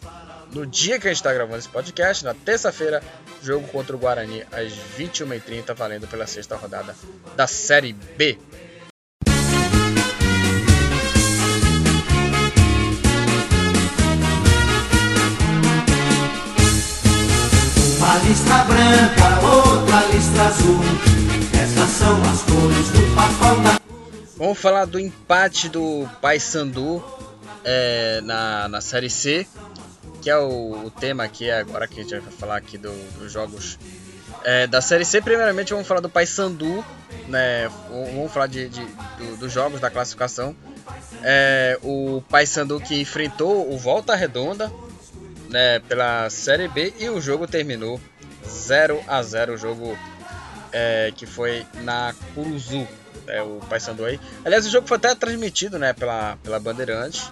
no 0.51 0.65
dia 0.65 0.99
que 0.99 1.07
a 1.07 1.11
gente 1.11 1.17
está 1.17 1.33
gravando 1.33 1.59
esse 1.59 1.69
podcast, 1.69 2.23
na 2.25 2.33
terça-feira, 2.33 3.01
jogo 3.43 3.67
contra 3.67 3.95
o 3.95 3.99
Guarani 3.99 4.43
às 4.51 4.73
21h30, 4.97 5.75
valendo 5.75 6.07
pela 6.07 6.25
sexta 6.25 6.55
rodada 6.55 6.95
da 7.35 7.45
Série 7.45 7.93
B. 7.93 8.37
Uma 17.97 18.17
listra 18.27 18.63
branca, 18.63 19.47
outra 19.47 20.05
listra 20.07 20.43
azul. 20.45 20.79
Essas 21.53 21.89
são 21.89 22.21
as 22.23 22.41
cores 22.43 22.89
do 22.89 23.15
papel 23.15 23.61
da. 23.61 23.86
Vamos 24.37 24.59
falar 24.59 24.85
do 24.85 24.99
empate 24.99 25.67
do 25.67 26.07
Paysandu 26.21 27.03
é, 27.63 28.21
na, 28.21 28.67
na 28.67 28.81
Série 28.81 29.09
C, 29.09 29.47
que 30.21 30.29
é 30.29 30.37
o, 30.37 30.85
o, 30.85 30.91
tema 30.91 31.23
aqui 31.23 31.49
agora 31.49 31.87
que 31.87 31.99
a 31.99 32.03
gente 32.03 32.19
vai 32.19 32.31
falar 32.31 32.57
aqui 32.57 32.77
do, 32.77 32.93
dos 33.17 33.31
jogos 33.31 33.79
é, 34.43 34.67
da 34.67 34.79
Série 34.79 35.05
C. 35.05 35.21
Primeiramente 35.21 35.73
vamos 35.73 35.87
falar 35.87 36.01
do 36.01 36.09
Paysandu, 36.09 36.85
né? 37.27 37.67
Vamos 37.89 38.31
falar 38.31 38.45
de, 38.45 38.69
de 38.69 38.85
do, 39.17 39.37
dos 39.37 39.51
jogos 39.51 39.81
da 39.81 39.89
classificação. 39.89 40.55
É, 41.23 41.79
o 41.81 42.21
Paysandu 42.29 42.79
que 42.79 43.01
enfrentou 43.01 43.73
o 43.73 43.75
Volta 43.75 44.15
Redonda 44.15 44.71
né, 45.49 45.79
pela 45.79 46.29
Série 46.29 46.67
B 46.67 46.93
e 46.99 47.09
o 47.09 47.19
jogo 47.19 47.47
terminou 47.47 47.99
0 48.47 49.01
a 49.07 49.23
0 49.23 49.55
o 49.55 49.57
jogo 49.57 49.97
é, 50.71 51.11
que 51.15 51.25
foi 51.25 51.65
na 51.83 52.13
Curuzu, 52.35 52.87
é, 53.27 53.41
o 53.41 53.59
Paysandu 53.69 54.05
aí. 54.05 54.19
Aliás, 54.43 54.65
o 54.65 54.69
jogo 54.69 54.87
foi 54.87 54.97
até 54.97 55.13
transmitido 55.15 55.77
né, 55.77 55.93
pela, 55.93 56.37
pela 56.43 56.59
Bandeirante. 56.59 57.31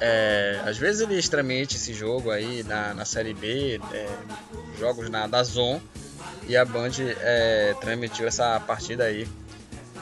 É, 0.00 0.60
às 0.64 0.76
vezes 0.76 1.02
eles 1.02 1.28
transmitem 1.28 1.76
esse 1.76 1.92
jogo 1.92 2.30
aí 2.30 2.62
na, 2.64 2.94
na 2.94 3.04
Série 3.04 3.34
B, 3.34 3.80
é, 3.92 4.08
jogos 4.78 5.08
na 5.10 5.26
da 5.26 5.42
Zon, 5.42 5.80
e 6.48 6.56
a 6.56 6.64
Band 6.64 6.92
é, 7.20 7.74
transmitiu 7.80 8.26
essa 8.26 8.58
partida 8.60 9.04
aí, 9.04 9.28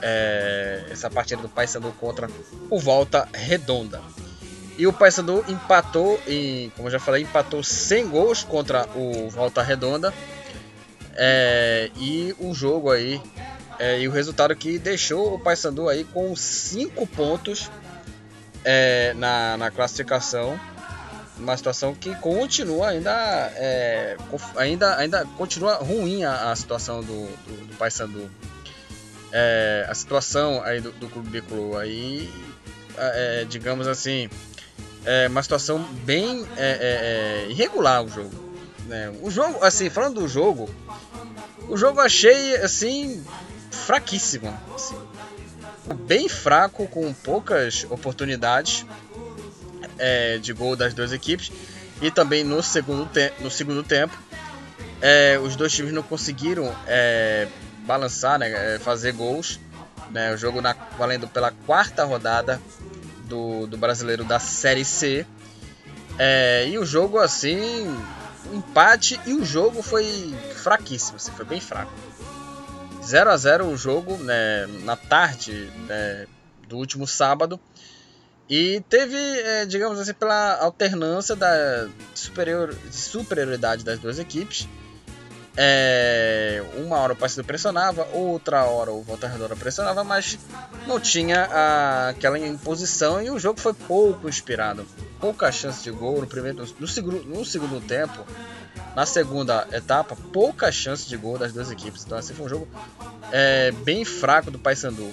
é, 0.00 0.84
essa 0.90 1.10
partida 1.10 1.42
do 1.42 1.48
Paysandu 1.48 1.92
contra 2.00 2.28
o 2.70 2.78
Volta 2.78 3.28
Redonda. 3.32 4.00
E 4.78 4.86
o 4.86 4.92
Paysandu 4.92 5.44
empatou, 5.48 6.20
em, 6.26 6.70
como 6.70 6.88
eu 6.88 6.92
já 6.92 6.98
falei, 6.98 7.22
empatou 7.22 7.62
100 7.62 8.08
gols 8.08 8.42
contra 8.42 8.88
o 8.96 9.28
Volta 9.28 9.62
Redonda. 9.62 10.12
É, 11.14 11.90
e 11.96 12.34
o 12.38 12.54
jogo 12.54 12.90
aí, 12.90 13.20
é, 13.82 13.98
e 13.98 14.06
o 14.06 14.12
resultado 14.12 14.54
que 14.54 14.78
deixou 14.78 15.34
o 15.34 15.40
Paysandu 15.40 15.88
aí 15.88 16.04
com 16.04 16.36
5 16.36 17.04
pontos 17.08 17.68
é, 18.64 19.12
na, 19.14 19.56
na 19.56 19.72
classificação. 19.72 20.56
Uma 21.36 21.56
situação 21.56 21.92
que 21.92 22.14
continua 22.14 22.90
ainda, 22.90 23.10
é, 23.56 24.16
ainda, 24.54 24.96
ainda 24.96 25.26
continua 25.36 25.74
ruim 25.78 26.22
a, 26.22 26.52
a 26.52 26.54
situação 26.54 27.00
do, 27.00 27.26
do, 27.26 27.66
do 27.66 27.76
Paysandu. 27.76 28.30
É, 29.32 29.84
a 29.88 29.94
situação 29.96 30.62
aí 30.62 30.80
do, 30.80 30.92
do 30.92 31.08
Clube 31.08 31.28
Bicolor 31.30 31.80
aí, 31.80 32.30
é, 32.96 33.44
digamos 33.48 33.88
assim, 33.88 34.30
é 35.04 35.26
uma 35.26 35.42
situação 35.42 35.82
bem 36.04 36.46
é, 36.56 36.68
é, 36.68 37.46
é, 37.48 37.50
irregular 37.50 38.04
o 38.04 38.08
jogo. 38.08 38.54
Né? 38.86 39.12
O 39.22 39.28
jogo, 39.28 39.64
assim, 39.64 39.90
falando 39.90 40.20
do 40.20 40.28
jogo, 40.28 40.70
o 41.68 41.76
jogo 41.76 41.98
achei 41.98 42.54
assim 42.58 43.24
fraquíssimo. 43.72 44.56
Assim 44.74 44.96
bem 45.92 46.28
fraco, 46.28 46.86
com 46.86 47.12
poucas 47.12 47.86
oportunidades 47.90 48.86
é, 49.98 50.38
de 50.38 50.52
gol 50.52 50.76
das 50.76 50.94
duas 50.94 51.12
equipes. 51.12 51.50
E 52.00 52.10
também 52.10 52.42
no 52.44 52.62
segundo, 52.62 53.08
no 53.40 53.50
segundo 53.50 53.82
tempo, 53.82 54.16
é, 55.00 55.38
os 55.38 55.56
dois 55.56 55.72
times 55.72 55.92
não 55.92 56.02
conseguiram 56.02 56.74
é, 56.86 57.48
balançar, 57.86 58.38
né, 58.38 58.74
é, 58.74 58.78
fazer 58.78 59.12
gols. 59.12 59.60
Né, 60.10 60.34
o 60.34 60.36
jogo 60.36 60.60
na, 60.60 60.74
valendo 60.98 61.26
pela 61.26 61.52
quarta 61.64 62.04
rodada 62.04 62.60
do, 63.24 63.66
do 63.66 63.78
brasileiro 63.78 64.24
da 64.24 64.38
Série 64.38 64.84
C. 64.84 65.24
É, 66.18 66.68
e 66.68 66.78
o 66.78 66.84
jogo 66.84 67.18
assim, 67.18 67.86
empate 68.52 69.18
e 69.24 69.32
o 69.32 69.44
jogo 69.44 69.82
foi 69.82 70.34
fraquíssimo, 70.56 71.16
assim, 71.16 71.32
foi 71.32 71.46
bem 71.46 71.60
fraco. 71.60 71.92
0 73.04 73.30
a 73.30 73.37
0 73.37 73.66
o 73.66 73.76
jogo 73.76 74.16
né, 74.16 74.66
na 74.85 74.97
tarde 74.97 75.71
né, 75.88 76.26
do 76.68 76.76
último 76.76 77.06
sábado. 77.06 77.61
E 78.49 78.82
teve, 78.88 79.16
é, 79.16 79.64
digamos 79.64 79.99
assim, 79.99 80.12
pela 80.12 80.59
alternância 80.59 81.35
da 81.35 81.88
superior, 82.14 82.76
superioridade 82.90 83.85
das 83.85 83.99
duas 83.99 84.18
equipes. 84.18 84.68
É, 85.54 86.62
uma 86.76 86.97
hora 86.97 87.12
o 87.12 87.16
Paysandu 87.16 87.47
pressionava, 87.47 88.09
outra 88.12 88.64
hora 88.64 88.90
o 88.90 89.02
Volta 89.02 89.28
Redonda 89.28 89.54
pressionava, 89.54 90.02
mas 90.02 90.38
não 90.87 90.99
tinha 90.99 91.44
a, 91.44 92.09
aquela 92.09 92.38
imposição 92.38 93.23
e 93.23 93.30
o 93.30 93.38
jogo 93.38 93.61
foi 93.61 93.75
pouco 93.75 94.28
inspirado. 94.28 94.87
Pouca 95.21 95.52
chance 95.52 95.82
de 95.82 95.90
gol 95.90 96.21
no 96.21 96.26
primeiro, 96.26 96.66
no, 96.78 96.88
segundo, 96.88 97.23
no 97.25 97.44
segundo 97.44 97.80
tempo. 97.80 98.25
Na 98.97 99.06
segunda 99.06 99.66
etapa, 99.73 100.16
pouca 100.32 100.71
chance 100.71 101.09
de 101.09 101.16
gol 101.16 101.38
das 101.38 101.52
duas 101.52 101.71
equipes. 101.71 102.04
Então, 102.04 102.18
assim, 102.18 102.35
foi 102.35 102.47
um 102.47 102.49
jogo 102.49 102.68
é, 103.30 103.71
bem 103.71 104.04
fraco 104.04 104.50
do 104.50 104.59
Paysandu. 104.59 105.11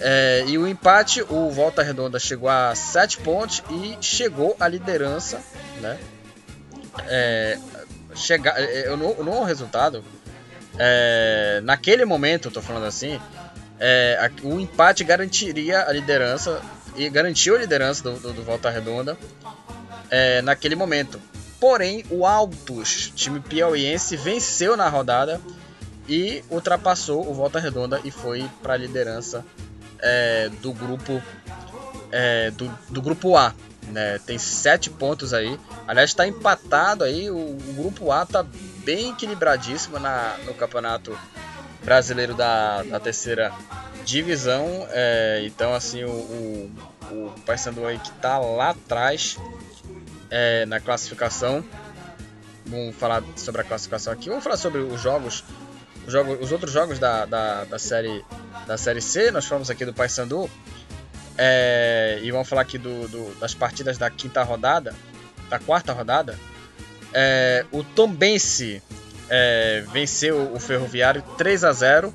É, 0.00 0.44
e 0.46 0.56
o 0.58 0.66
empate, 0.66 1.22
o 1.22 1.50
Volta 1.50 1.82
Redonda 1.82 2.18
chegou 2.18 2.48
a 2.48 2.74
7 2.74 3.18
pontos 3.18 3.62
e 3.70 3.96
chegou 4.00 4.56
à 4.60 4.68
liderança. 4.68 5.40
Né? 5.80 5.98
É, 7.06 7.58
chegar, 8.16 8.58
é, 8.58 8.88
eu 8.88 8.96
não, 8.96 9.14
não 9.22 9.42
o 9.42 9.44
resultado. 9.44 10.04
É, 10.78 11.60
naquele 11.62 12.04
momento, 12.04 12.48
eu 12.48 12.52
tô 12.52 12.60
falando 12.60 12.86
assim, 12.86 13.20
é, 13.78 14.30
o 14.42 14.58
empate 14.58 15.04
garantiria 15.04 15.86
a 15.86 15.92
liderança 15.92 16.60
e 16.96 17.08
garantiu 17.08 17.56
a 17.56 17.58
liderança 17.58 18.02
do, 18.02 18.18
do, 18.18 18.32
do 18.32 18.42
Volta 18.42 18.70
Redonda 18.70 19.16
é, 20.10 20.42
naquele 20.42 20.74
momento. 20.74 21.20
Porém, 21.60 22.04
o 22.10 22.26
Altos, 22.26 23.12
time 23.14 23.40
piauiense, 23.40 24.16
venceu 24.16 24.76
na 24.76 24.88
rodada 24.88 25.40
e 26.08 26.44
ultrapassou 26.50 27.28
o 27.28 27.34
Volta 27.34 27.58
Redonda 27.58 28.00
e 28.04 28.10
foi 28.10 28.48
para 28.62 28.74
a 28.74 28.76
liderança 28.76 29.44
é, 29.98 30.50
do 30.62 30.72
grupo 30.72 31.22
é, 32.12 32.50
do, 32.52 32.70
do, 32.90 33.02
grupo 33.02 33.36
A. 33.36 33.54
né? 33.88 34.18
Tem 34.26 34.38
sete 34.38 34.90
pontos 34.90 35.32
aí. 35.32 35.58
Aliás, 35.86 36.10
está 36.10 36.26
empatado 36.26 37.04
aí. 37.04 37.30
O, 37.30 37.36
o, 37.36 37.74
grupo 37.74 38.10
A 38.10 38.26
tá 38.26 38.44
bem 38.84 39.10
equilibradíssimo 39.10 39.98
na, 39.98 40.36
no 40.44 40.54
campeonato 40.54 41.16
brasileiro 41.84 42.34
da, 42.34 42.82
da 42.82 43.00
terceira 43.00 43.52
divisão. 44.04 44.86
É, 44.90 45.42
então, 45.44 45.74
assim, 45.74 46.04
o, 46.04 46.10
o, 46.10 46.72
o 47.10 47.34
Paysandu 47.44 47.86
aí 47.86 47.98
que 47.98 48.10
tá 48.12 48.38
lá 48.38 48.70
atrás 48.70 49.36
é, 50.30 50.66
na 50.66 50.80
classificação. 50.80 51.64
Vamos 52.64 52.96
falar 52.96 53.22
sobre 53.36 53.60
a 53.60 53.64
classificação 53.64 54.12
aqui. 54.12 54.28
Vamos 54.28 54.42
falar 54.42 54.56
sobre 54.56 54.80
os 54.80 55.00
jogos, 55.00 55.44
os, 56.06 56.12
jogos, 56.12 56.38
os 56.40 56.50
outros 56.50 56.72
jogos 56.72 56.98
da, 56.98 57.24
da, 57.24 57.64
da, 57.64 57.78
série, 57.78 58.24
da 58.66 58.76
série 58.76 59.00
C. 59.00 59.30
Nós 59.30 59.44
falamos 59.46 59.70
aqui 59.70 59.84
do 59.84 59.94
Paysandu. 59.94 60.50
É, 61.38 62.18
e 62.22 62.30
vamos 62.30 62.48
falar 62.48 62.62
aqui 62.62 62.78
do, 62.78 63.08
do, 63.08 63.38
das 63.38 63.54
partidas 63.54 63.98
da 63.98 64.10
quinta 64.10 64.42
rodada, 64.42 64.94
da 65.48 65.58
quarta 65.58 65.92
rodada. 65.92 66.38
É, 67.12 67.64
o 67.70 67.82
Tombense 67.82 68.82
é, 69.28 69.84
venceu 69.92 70.52
o 70.52 70.58
Ferroviário 70.58 71.22
3 71.36 71.64
a 71.64 71.72
0. 71.72 72.14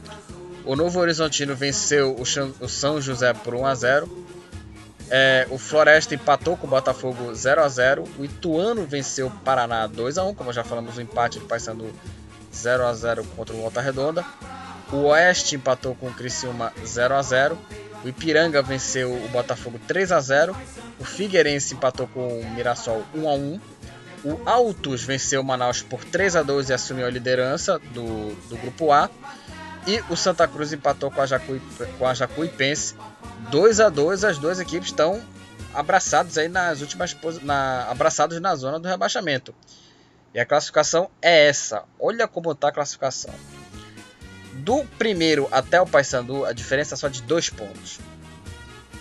O 0.63 0.75
Novo 0.75 0.99
Horizontino 0.99 1.55
venceu 1.55 2.15
o, 2.15 2.67
São 2.67 3.01
José 3.01 3.33
por 3.33 3.55
1 3.55 3.65
a 3.65 3.75
0. 3.75 4.25
É, 5.09 5.45
o 5.49 5.57
Floresta 5.57 6.15
empatou 6.15 6.55
com 6.55 6.67
o 6.67 6.69
Botafogo 6.69 7.33
0 7.33 7.63
a 7.63 7.67
0. 7.67 8.03
O 8.17 8.23
Ituano 8.23 8.85
venceu 8.85 9.27
o 9.27 9.31
Paraná 9.31 9.85
2 9.87 10.17
a 10.17 10.23
1, 10.23 10.35
como 10.35 10.53
já 10.53 10.63
falamos, 10.63 10.97
o 10.97 11.01
empate 11.01 11.39
de 11.39 11.45
Paysandu 11.45 11.91
0 12.53 12.85
a 12.85 12.93
0 12.93 13.25
contra 13.35 13.55
o 13.55 13.61
Volta 13.61 13.81
Redonda. 13.81 14.23
O 14.91 15.05
Oeste 15.05 15.55
empatou 15.55 15.95
com 15.95 16.07
o 16.07 16.13
Criciúma 16.13 16.71
0 16.85 17.15
a 17.15 17.21
0. 17.21 17.57
O 18.03 18.07
Ipiranga 18.07 18.61
venceu 18.61 19.13
o 19.13 19.27
Botafogo 19.29 19.79
3 19.87 20.11
a 20.11 20.19
0. 20.19 20.55
O 20.99 21.03
Figueirense 21.03 21.73
empatou 21.73 22.07
com 22.07 22.39
o 22.39 22.51
Mirassol 22.51 23.03
1 23.13 23.29
a 23.29 23.33
1. 23.33 23.61
O 24.23 24.41
Altos 24.45 25.03
venceu 25.03 25.41
o 25.41 25.43
Manaus 25.43 25.81
por 25.81 26.03
3 26.03 26.35
a 26.35 26.43
2 26.43 26.69
e 26.69 26.73
assumiu 26.73 27.05
a 27.05 27.09
liderança 27.09 27.79
do, 27.93 28.35
do 28.49 28.57
grupo 28.57 28.91
A. 28.91 29.09
E 29.87 30.03
o 30.09 30.15
Santa 30.15 30.47
Cruz 30.47 30.71
empatou 30.73 31.09
com 31.09 31.21
a, 31.21 31.25
Jacuí, 31.25 31.61
com 31.97 32.05
a 32.05 32.13
Jacuipense 32.13 32.95
2 33.49 33.79
a 33.79 33.89
2 33.89 34.23
As 34.23 34.37
duas 34.37 34.59
equipes 34.59 34.89
estão 34.89 35.21
abraçados 35.73 36.37
aí 36.37 36.47
nas 36.47 36.81
últimas 36.81 37.15
na, 37.41 37.87
abraçados 37.89 38.39
na 38.39 38.55
zona 38.55 38.79
do 38.79 38.87
rebaixamento. 38.87 39.55
E 40.33 40.39
a 40.39 40.45
classificação 40.45 41.09
é 41.21 41.47
essa. 41.47 41.83
Olha 41.99 42.27
como 42.27 42.51
está 42.51 42.69
a 42.69 42.71
classificação. 42.71 43.33
Do 44.53 44.83
primeiro 44.97 45.47
até 45.51 45.81
o 45.81 45.85
Paysandu, 45.85 46.45
a 46.45 46.53
diferença 46.53 46.95
é 46.95 46.97
só 46.97 47.07
de 47.07 47.21
dois 47.21 47.49
pontos. 47.49 47.99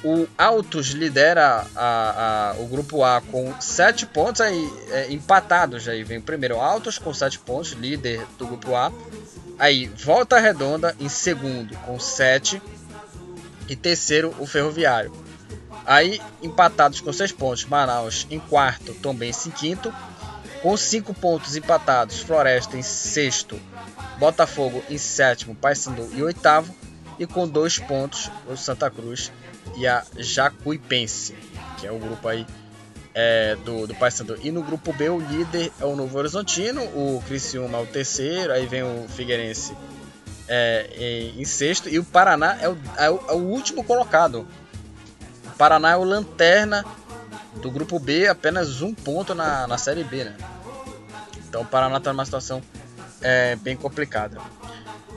O 0.02 0.26
Altos 0.38 0.88
lidera 0.88 1.66
a, 1.76 2.52
a, 2.52 2.54
o 2.58 2.66
grupo 2.66 3.04
A 3.04 3.20
com 3.20 3.54
7 3.60 4.06
pontos, 4.06 4.40
aí 4.40 4.72
é, 4.90 5.12
empatados. 5.12 5.86
Aí 5.88 6.02
vem 6.02 6.18
o 6.18 6.22
primeiro 6.22 6.58
Altos 6.58 6.98
com 6.98 7.12
7 7.12 7.38
pontos, 7.40 7.72
líder 7.72 8.26
do 8.38 8.46
grupo 8.46 8.74
A. 8.74 8.90
Aí 9.58 9.88
Volta 9.88 10.38
Redonda 10.38 10.96
em 10.98 11.08
segundo 11.08 11.76
com 11.78 11.98
7 12.00 12.62
e 13.68 13.76
terceiro 13.76 14.34
o 14.38 14.46
Ferroviário. 14.46 15.12
Aí 15.84 16.20
empatados 16.42 17.00
com 17.00 17.12
6 17.12 17.32
pontos, 17.32 17.64
Manaus 17.66 18.26
em 18.30 18.40
quarto, 18.40 18.94
também 18.94 19.30
em 19.30 19.50
quinto. 19.50 19.92
Com 20.62 20.76
5 20.76 21.14
pontos 21.14 21.56
empatados, 21.56 22.20
Floresta 22.20 22.76
em 22.76 22.82
sexto, 22.82 23.58
Botafogo 24.18 24.84
em 24.90 24.98
sétimo, 24.98 25.54
Paysandu 25.54 26.08
em 26.14 26.22
oitavo. 26.22 26.74
E 27.18 27.26
com 27.26 27.46
2 27.46 27.80
pontos, 27.80 28.30
o 28.48 28.56
Santa 28.56 28.90
Cruz 28.90 29.30
e 29.76 29.86
a 29.86 30.02
Jacuipense, 30.16 31.34
que 31.78 31.86
é 31.86 31.92
o 31.92 31.98
grupo 31.98 32.26
aí 32.26 32.46
é, 33.14 33.56
do, 33.56 33.86
do 33.86 33.94
Paysandu. 33.94 34.38
E 34.42 34.50
no 34.50 34.62
grupo 34.62 34.92
B, 34.92 35.08
o 35.08 35.18
líder 35.18 35.72
é 35.80 35.84
o 35.84 35.96
Novo 35.96 36.16
Horizontino, 36.16 36.82
o 36.82 37.22
Criciúma 37.26 37.78
é 37.78 37.82
o 37.82 37.86
terceiro, 37.86 38.52
aí 38.52 38.66
vem 38.66 38.82
o 38.82 39.06
Figueirense 39.08 39.76
é, 40.48 40.88
em, 40.96 41.40
em, 41.40 41.44
sexto, 41.44 41.88
e 41.88 41.98
o 41.98 42.04
Paraná 42.04 42.58
é 42.60 42.68
o, 42.68 42.78
é 42.96 43.10
o, 43.10 43.20
é 43.28 43.32
o 43.32 43.38
último 43.38 43.84
colocado. 43.84 44.46
O 45.46 45.56
Paraná 45.56 45.92
é 45.92 45.96
o 45.96 46.04
lanterna 46.04 46.84
do 47.56 47.70
grupo 47.70 47.98
B, 47.98 48.28
apenas 48.28 48.80
um 48.82 48.94
ponto 48.94 49.34
na, 49.34 49.66
na 49.66 49.78
Série 49.78 50.04
B, 50.04 50.24
né? 50.24 50.36
Então 51.48 51.62
o 51.62 51.66
Paraná 51.66 51.98
está 51.98 52.12
numa 52.12 52.24
situação 52.24 52.62
é, 53.20 53.56
bem 53.56 53.76
complicada. 53.76 54.38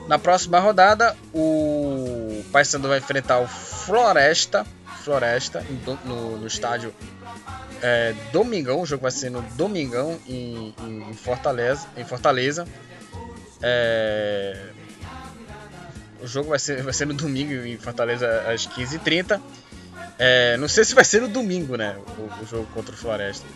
Na 0.08 0.18
próxima 0.18 0.58
rodada, 0.58 1.16
o 1.32 2.44
Paysandu 2.52 2.88
vai 2.88 2.98
enfrentar 2.98 3.38
o 3.38 3.46
Floresta, 3.46 4.66
Floresta 5.02 5.64
no, 6.04 6.38
no 6.38 6.46
estádio 6.46 6.92
é, 7.80 8.14
Domingão. 8.32 8.82
O 8.82 8.86
jogo 8.86 9.02
vai 9.02 9.10
ser 9.10 9.30
no 9.30 9.40
Domingão 9.52 10.18
em, 10.26 10.74
em 10.82 11.14
Fortaleza. 11.14 11.86
Em 11.96 12.04
Fortaleza. 12.04 12.66
É, 13.62 14.56
o 16.20 16.26
jogo 16.26 16.50
vai 16.50 16.58
ser, 16.58 16.82
vai 16.82 16.92
ser 16.92 17.06
no 17.06 17.14
domingo 17.14 17.52
em 17.52 17.76
Fortaleza 17.78 18.26
às 18.50 18.66
15h30. 18.66 19.40
É, 20.18 20.56
não 20.56 20.68
sei 20.68 20.84
se 20.84 20.94
vai 20.94 21.04
ser 21.04 21.22
no 21.22 21.28
domingo, 21.28 21.76
né? 21.76 21.96
O, 22.18 22.42
o, 22.42 22.46
jogo 22.46 22.66
contra 22.72 22.94
o 22.94 22.96
Floresta. 22.96 23.46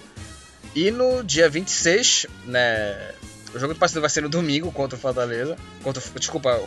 E 0.75 0.90
no 0.90 1.23
dia 1.23 1.49
26, 1.49 2.27
né? 2.44 3.12
O 3.55 3.59
jogo 3.59 3.73
do 3.75 3.81
Paysandu 3.81 4.01
vai 4.01 4.11
ser 4.11 4.23
no 4.23 4.29
domingo 4.29 4.71
contra 4.73 4.97
o 4.97 5.01
Fortaleza. 5.01 5.57
Contra, 5.83 6.03
desculpa, 6.16 6.61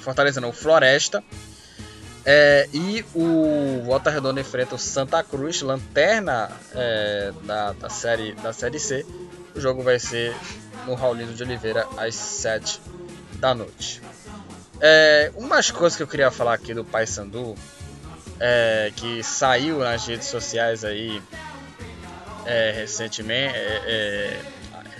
Fortaleza 0.00 0.40
não, 0.40 0.52
Floresta. 0.52 1.22
É, 2.24 2.68
e 2.72 3.04
o 3.14 3.82
Volta 3.84 4.10
Redonda 4.10 4.40
enfrenta 4.40 4.74
o 4.74 4.78
Santa 4.78 5.22
Cruz, 5.22 5.62
lanterna 5.62 6.50
é, 6.74 7.32
da, 7.44 7.72
da, 7.72 7.88
série, 7.88 8.32
da 8.34 8.52
Série 8.52 8.80
C. 8.80 9.06
O 9.54 9.60
jogo 9.60 9.82
vai 9.82 10.00
ser 10.00 10.34
no 10.86 10.94
Raulino 10.94 11.32
de 11.34 11.42
Oliveira 11.42 11.86
às 11.96 12.14
7 12.14 12.80
da 13.34 13.54
noite. 13.54 14.02
É, 14.80 15.30
umas 15.36 15.70
coisas 15.70 15.96
que 15.96 16.02
eu 16.02 16.06
queria 16.08 16.30
falar 16.30 16.54
aqui 16.54 16.74
do 16.74 16.84
Paysandu, 16.84 17.54
é, 18.38 18.92
que 18.94 19.22
saiu 19.22 19.78
nas 19.78 20.06
redes 20.06 20.28
sociais 20.28 20.84
aí 20.84 21.22
é, 22.46 22.70
recentemente, 22.70 23.56
é, 23.56 23.82
é, 23.86 24.40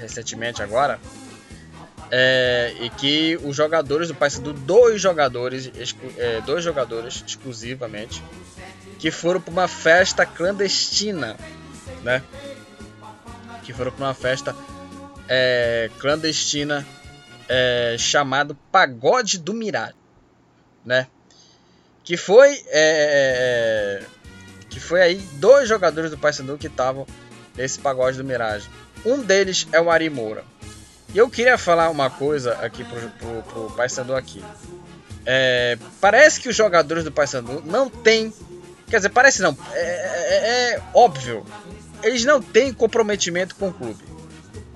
recentemente 0.01 0.63
agora, 0.63 0.99
é, 2.11 2.75
e 2.81 2.91
que 2.91 3.39
os 3.43 3.57
jogadores 3.57 4.09
do 4.09 4.15
Paysandu, 4.15 4.53
dois 4.53 5.01
jogadores, 5.01 5.71
é, 6.17 6.41
dois 6.41 6.65
jogadores 6.65 7.23
exclusivamente, 7.27 8.23
que 8.99 9.11
foram 9.11 9.41
para 9.41 9.53
uma 9.53 9.69
festa 9.69 10.25
clandestina, 10.27 11.37
né? 12.03 12.23
Que 13.63 13.73
foram 13.73 13.93
para 13.93 14.07
uma 14.07 14.15
festa 14.15 14.55
clandestina 15.99 16.87
chamado 17.99 18.57
Pagode 18.71 19.39
do 19.39 19.53
Mirage, 19.53 19.95
né? 20.85 21.09
Que 22.07 22.17
foi 22.17 22.65
é, 22.69 24.01
é, 24.01 24.05
que 24.71 24.81
foi 24.81 25.03
aí 25.03 25.17
dois 25.33 25.69
jogadores 25.69 26.11
do 26.11 26.17
Paysandu 26.17 26.57
que 26.57 26.69
estavam 26.69 27.05
nesse 27.57 27.81
Pagode 27.81 28.17
do 28.17 28.25
Mirage. 28.25 28.71
Um 29.05 29.19
deles 29.19 29.67
é 29.73 29.81
o 29.81 29.91
Ari 29.91 30.09
Moura. 30.09 30.45
E 31.13 31.19
eu 31.19 31.29
queria 31.29 31.59
falar 31.59 31.91
uma 31.91 32.09
coisa 32.09 32.55
aqui 32.63 32.85
pro, 32.85 33.11
pro, 33.11 33.43
pro 33.43 33.71
Paysandu 33.77 34.15
aqui. 34.15 34.43
É, 35.25 35.77
parece 36.01 36.41
que 36.41 36.49
os 36.49 36.55
jogadores 36.55 37.03
do 37.03 37.11
Paysandu 37.11 37.61
não 37.67 37.91
têm. 37.91 38.33
Quer 38.89 38.99
dizer, 38.99 39.09
parece 39.09 39.43
não. 39.43 39.59
É, 39.73 39.81
é, 39.81 40.75
é, 40.75 40.83
óbvio. 40.95 41.45
Eles 42.05 42.25
não 42.25 42.41
têm 42.41 42.73
comprometimento 42.73 43.57
com 43.57 43.69
o 43.69 43.73
clube. 43.75 44.05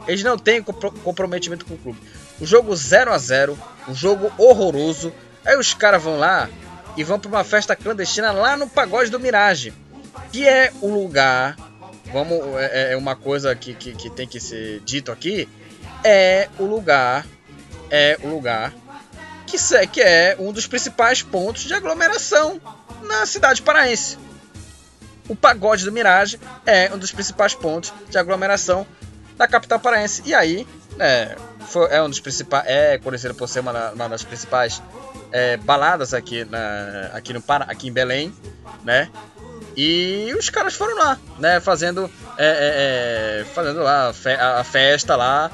Eles 0.09 0.25
não 0.25 0.37
têm 0.37 0.61
comprometimento 0.63 1.65
com 1.65 1.75
o 1.75 1.79
clube. 1.79 2.01
O 2.41 2.47
jogo 2.47 2.75
0 2.75 3.13
a 3.13 3.19
0 3.19 3.57
um 3.89 3.95
jogo 3.95 4.33
horroroso. 4.37 5.13
Aí 5.45 5.57
os 5.57 5.73
caras 5.75 6.03
vão 6.03 6.19
lá 6.19 6.49
e 6.97 7.05
vão 7.05 7.19
para 7.19 7.29
uma 7.29 7.45
festa 7.45 7.77
clandestina 7.77 8.33
lá 8.33 8.57
no 8.57 8.69
Pagode 8.69 9.11
do 9.11 9.21
Mirage. 9.21 9.73
Que 10.33 10.47
é 10.47 10.73
o 10.81 10.89
lugar. 10.89 11.57
Vamos, 12.13 12.39
é, 12.57 12.93
é 12.93 12.97
uma 12.97 13.15
coisa 13.15 13.55
que, 13.55 13.75
que, 13.75 13.93
que 13.93 14.11
tem 14.11 14.27
que 14.27 14.41
ser 14.41 14.81
dito 14.81 15.13
aqui 15.13 15.49
é 16.05 16.49
o 16.59 16.65
lugar, 16.65 17.27
é 17.91 18.19
o 18.23 18.29
lugar 18.29 18.73
que, 19.47 19.87
que 19.89 20.01
é 20.01 20.37
um 20.39 20.53
dos 20.53 20.67
principais 20.67 21.23
pontos 21.23 21.65
de 21.65 21.75
aglomeração 21.75 22.61
na 23.03 23.27
cidade 23.27 23.63
paraense. 23.63 24.17
O 25.29 25.35
pagode 25.35 25.85
do 25.85 25.93
Mirage 25.93 26.39
é 26.65 26.91
um 26.93 26.99
dos 26.99 27.13
principais 27.13 27.55
pontos 27.55 27.93
de 28.09 28.19
aglomeração 28.19 28.87
da 29.37 29.47
capital 29.49 29.81
paraense. 29.81 30.23
E 30.25 30.35
aí, 30.35 30.67
é, 30.99 31.37
foi, 31.67 31.89
é 31.91 32.03
um 32.03 32.09
dos 32.09 32.21
principais, 32.21 32.65
é 32.67 32.99
conhecido 32.99 33.35
por 33.35 33.49
ser 33.49 33.61
uma, 33.61 33.91
uma 33.91 34.09
das 34.09 34.23
principais 34.23 34.83
é, 35.33 35.57
baladas 35.57 36.15
aqui, 36.15 36.45
na, 36.45 37.11
aqui, 37.13 37.33
no, 37.33 37.43
aqui 37.49 37.89
em 37.89 37.93
Belém, 37.93 38.35
né? 38.85 39.09
E 39.77 40.35
os 40.39 40.51
caras 40.51 40.75
foram 40.75 40.97
lá, 40.97 41.19
né? 41.39 41.61
Fazendo, 41.61 42.11
é, 42.37 42.47
é, 42.47 43.41
é 43.41 43.45
fazendo 43.45 43.81
lá 43.81 44.13
a 44.59 44.65
festa 44.65 45.17
lá 45.17 45.51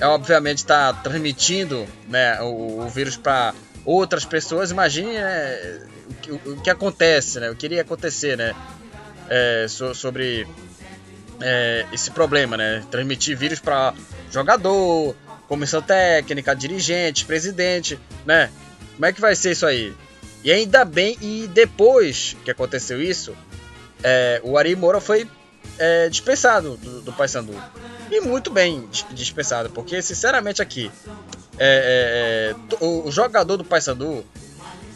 é, 0.00 0.06
obviamente 0.06 0.58
está 0.58 0.94
transmitindo 0.94 1.86
né, 2.08 2.40
o, 2.40 2.80
o 2.80 2.88
vírus 2.88 3.18
para 3.18 3.54
outras 3.84 4.24
pessoas, 4.24 4.70
imagine 4.70 5.12
né, 5.12 5.80
o, 6.28 6.52
o, 6.52 6.62
que 6.62 6.70
acontece, 6.70 7.38
né, 7.38 7.50
o 7.50 7.54
que 7.54 7.66
iria 7.66 7.82
acontecer 7.82 8.36
né, 8.36 8.54
é, 9.28 9.66
so, 9.68 9.94
sobre 9.94 10.48
é, 11.40 11.86
esse 11.92 12.10
problema, 12.10 12.56
né? 12.56 12.82
Transmitir 12.90 13.36
vírus 13.36 13.60
para 13.60 13.94
jogador, 14.30 15.14
comissão 15.48 15.80
técnica, 15.80 16.54
dirigente, 16.54 17.24
presidente, 17.24 17.98
né? 18.26 18.50
Como 19.00 19.06
é 19.06 19.14
que 19.14 19.20
vai 19.22 19.34
ser 19.34 19.52
isso 19.52 19.64
aí? 19.64 19.94
E 20.44 20.52
ainda 20.52 20.84
bem, 20.84 21.16
e 21.22 21.48
depois 21.54 22.36
que 22.44 22.50
aconteceu 22.50 23.00
isso, 23.00 23.34
é, 24.02 24.42
o 24.44 24.58
Ari 24.58 24.76
Moura 24.76 25.00
foi 25.00 25.26
é, 25.78 26.10
dispensado 26.10 26.76
do, 26.76 27.00
do 27.00 27.10
Paysandu. 27.10 27.54
E 28.10 28.20
muito 28.20 28.50
bem 28.50 28.86
dispensado, 29.12 29.70
porque 29.70 30.02
sinceramente 30.02 30.60
aqui, 30.60 30.92
é, 31.58 32.52
é, 32.52 32.74
é 32.74 32.84
o, 32.84 33.10
jogador 33.10 33.56
do 33.56 33.64
Paysandu, 33.64 34.22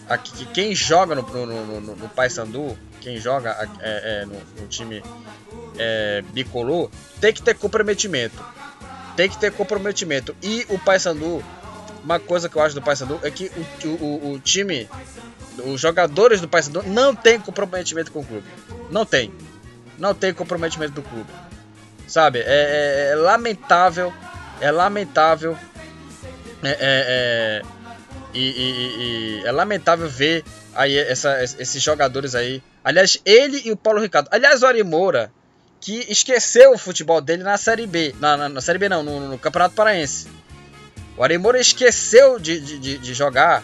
aqui, 0.06 0.44
quem 0.52 0.74
joga 0.74 1.14
no, 1.14 1.22
no, 1.22 1.80
no, 1.80 1.96
no 1.96 2.08
Paysandu, 2.10 2.76
quem 3.00 3.16
joga 3.16 3.56
é, 3.80 4.26
no, 4.26 4.34
no, 4.60 4.68
time 4.68 5.02
bicolor, 6.34 6.90
tem 7.22 7.32
que 7.32 7.40
ter 7.40 7.54
comprometimento. 7.54 8.36
Tem 9.16 9.30
que 9.30 9.38
ter 9.38 9.50
comprometimento. 9.50 10.36
E 10.42 10.66
o 10.68 10.78
Paysandu, 10.78 11.42
uma 12.04 12.20
coisa 12.20 12.48
que 12.48 12.56
eu 12.56 12.62
acho 12.62 12.74
do 12.74 12.82
Paysandu 12.82 13.18
é 13.22 13.30
que 13.30 13.50
o, 13.84 13.88
o, 13.88 14.32
o 14.32 14.38
time 14.38 14.88
os 15.64 15.80
jogadores 15.80 16.40
do 16.40 16.48
Paysandu 16.48 16.82
não 16.84 17.14
tem 17.14 17.40
comprometimento 17.40 18.12
com 18.12 18.20
o 18.20 18.24
clube. 18.24 18.46
Não 18.90 19.04
tem. 19.06 19.32
Não 19.98 20.14
tem 20.14 20.34
comprometimento 20.34 20.92
do 20.92 21.02
clube. 21.02 21.30
Sabe? 22.06 22.40
É, 22.40 22.44
é, 22.44 23.12
é 23.12 23.14
lamentável. 23.14 24.12
É 24.60 24.70
lamentável. 24.70 25.56
É, 26.62 26.70
é, 26.70 26.76
é 26.80 27.62
e, 28.34 28.40
e, 28.40 29.40
e, 29.42 29.46
é 29.46 29.52
lamentável 29.52 30.08
ver 30.08 30.44
aí 30.74 30.98
essa, 30.98 31.42
esses 31.42 31.80
jogadores 31.80 32.34
aí. 32.34 32.62
Aliás, 32.82 33.18
ele 33.24 33.62
e 33.64 33.72
o 33.72 33.76
Paulo 33.76 34.00
Ricardo. 34.00 34.28
Aliás, 34.30 34.62
o 34.62 34.66
Ari 34.66 34.82
Moura, 34.82 35.30
que 35.80 36.04
esqueceu 36.10 36.72
o 36.72 36.78
futebol 36.78 37.20
dele 37.20 37.44
na 37.44 37.56
Série 37.56 37.86
B. 37.86 38.14
Na, 38.18 38.36
na, 38.36 38.48
na 38.48 38.60
Série 38.60 38.78
B 38.78 38.88
não, 38.88 39.02
no, 39.02 39.28
no, 39.28 39.38
Campeonato 39.38 39.74
Paraense. 39.74 40.26
O 41.16 41.22
Ari 41.22 41.38
Moura 41.38 41.60
esqueceu 41.60 42.38
de, 42.38 42.60
de, 42.60 42.98
de 42.98 43.14
jogar 43.14 43.62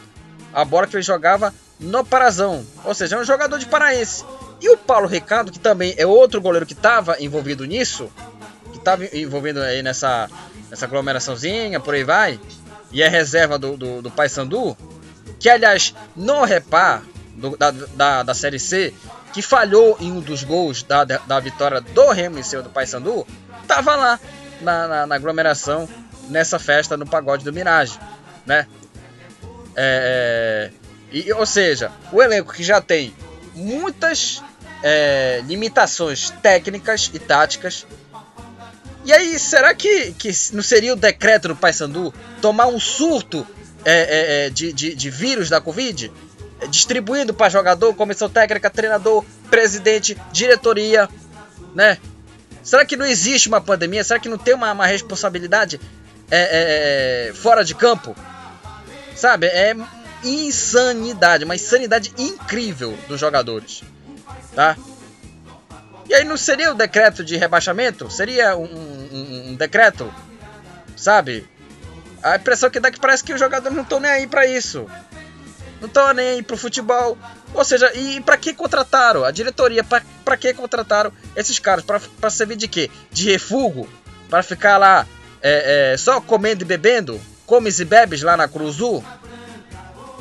a 0.53 0.65
bola 0.65 0.87
que 0.87 0.97
ele 0.97 1.03
jogava 1.03 1.53
no 1.79 2.05
Parazão. 2.05 2.65
Ou 2.85 2.95
seja, 2.95 3.17
é 3.17 3.19
um 3.19 3.25
jogador 3.25 3.59
de 3.59 3.67
paraense. 3.67 4.25
E 4.61 4.69
o 4.69 4.77
Paulo 4.77 5.07
Ricardo, 5.07 5.51
que 5.51 5.59
também 5.59 5.95
é 5.97 6.07
outro 6.07 6.41
goleiro 6.41 6.67
que 6.67 6.75
estava 6.75 7.17
envolvido 7.21 7.65
nisso, 7.65 8.11
que 8.73 8.79
estava 8.79 9.05
envolvido 9.17 9.61
aí 9.61 9.83
nessa, 9.83 10.29
nessa 10.69 10.85
aglomeraçãozinha, 10.85 11.81
por 11.81 11.95
aí 11.95 12.05
vai, 12.05 12.39
e 12.93 13.03
é 13.03 13.09
reserva 13.09 13.59
do, 13.59 13.77
do, 13.77 14.03
do 14.03 14.11
Paysandu, 14.11 14.77
que 15.39 15.49
aliás, 15.49 15.95
no 16.15 16.45
repar 16.45 17.03
do, 17.35 17.57
da, 17.57 17.71
da, 17.71 18.23
da 18.23 18.35
Série 18.35 18.59
C, 18.59 18.93
que 19.33 19.41
falhou 19.41 19.97
em 20.01 20.13
um 20.13 20.21
dos 20.21 20.45
gols 20.45 20.83
da, 20.83 21.05
da 21.05 21.41
vitória 21.41 21.81
do 21.81 22.11
Remo 22.11 22.39
em 22.39 22.43
cima 22.43 22.63
do 22.63 22.71
Paysandu, 22.71 23.27
estava 23.63 23.97
lá 23.97 24.21
na, 24.61 24.89
na, 24.89 25.07
na, 25.07 25.15
aglomeração, 25.15 25.89
nessa 26.31 26.59
festa 26.59 26.97
no 26.97 27.07
pagode 27.07 27.45
do 27.45 27.53
Mirage, 27.53 27.99
né? 28.47 28.67
É, 29.77 30.71
e, 31.13 31.33
ou 31.33 31.47
seja, 31.47 31.91
o 32.13 32.23
elenco 32.23 32.53
que 32.53 32.63
já 32.63 32.81
tem 32.81 33.15
muitas 33.55 34.43
é, 34.83 35.43
limitações 35.47 36.31
técnicas 36.43 37.11
e 37.13 37.19
táticas. 37.19 37.87
E 39.05 39.13
aí, 39.13 39.39
será 39.39 39.75
que, 39.75 40.13
que 40.13 40.31
não 40.53 40.63
seria 40.63 40.93
o 40.93 40.97
decreto 40.97 41.49
do 41.49 41.57
Paysandu 41.57 42.13
tomar 42.41 42.67
um 42.67 42.79
surto 42.79 43.47
é, 43.85 43.93
é, 43.93 44.47
é 44.47 44.51
de, 44.51 44.73
de, 44.73 44.95
de, 44.95 45.11
vírus 45.11 45.49
da 45.49 45.61
Covid? 45.61 46.13
É, 46.61 46.67
distribuindo 46.67 47.33
para 47.33 47.49
jogador, 47.49 47.95
comissão 47.95 48.29
técnica, 48.29 48.69
treinador, 48.69 49.25
presidente, 49.49 50.17
diretoria, 50.33 51.09
né? 51.75 51.99
Será 52.63 52.85
que 52.85 52.97
não 52.97 53.07
existe 53.07 53.49
uma 53.49 53.61
pandemia? 53.61 54.05
Será 54.05 54.21
que 54.21 54.29
não 54.29 54.37
tem 54.37 54.55
uma, 54.55 54.71
uma 54.73 54.87
responsabilidade 54.87 55.81
é, 56.31 57.33
fora 57.35 57.65
de 57.65 57.75
campo? 57.75 58.15
Sabe? 59.15 59.47
É 59.47 59.75
insanidade, 60.23 61.45
uma 61.45 61.55
insanidade 61.55 62.13
incrível 62.19 62.97
dos 63.09 63.19
jogadores, 63.19 63.83
tá? 64.55 64.77
E 66.09 66.15
aí 66.15 66.25
não 66.25 66.37
seria 66.37 66.73
o 66.73 66.75
decreto 66.75 67.25
de 67.25 67.37
rebaixamento? 67.37 68.11
Seria 68.11 68.57
um, 68.57 68.65
um, 68.65 69.51
um 69.51 69.55
decreto, 69.55 70.13
sabe? 70.97 71.49
A 72.23 72.37
impressão 72.37 72.69
que 72.69 72.81
dá 72.81 72.89
é 72.89 72.91
que 72.91 73.01
parece 73.01 73.25
que 73.25 73.33
os 73.33 73.39
jogadores 73.39 73.75
não 73.75 73.85
estão 73.85 74.01
nem 74.01 74.11
aí 74.11 74.27
para 74.27 74.47
isso. 74.47 74.87
Não 75.81 75.87
estão 75.87 76.13
nem 76.13 76.31
aí 76.31 76.43
pro 76.43 76.57
futebol. 76.57 77.17
Ou 77.55 77.65
seja, 77.65 77.91
e 77.95 78.21
para 78.21 78.37
que 78.37 78.53
contrataram? 78.53 79.25
A 79.25 79.31
diretoria, 79.31 79.83
para 79.83 80.37
que 80.37 80.53
contrataram 80.53 81.13
esses 81.35 81.59
caras? 81.59 81.85
Para 81.85 82.31
servir 82.31 82.57
de 82.57 82.69
quê? 82.69 82.91
De 83.11 83.31
refúgio? 83.31 83.89
Para 84.29 84.43
ficar 84.43 84.77
lá 84.77 85.07
é, 85.43 85.93
é, 85.93 85.97
só 85.97 86.21
comendo 86.21 86.63
e 86.63 86.67
bebendo? 86.67 87.21
Comes 87.47 87.81
e 87.81 87.85
bebes 87.85 88.23
lá 88.23 88.37
na 88.37 88.47
Cruzu? 88.47 89.03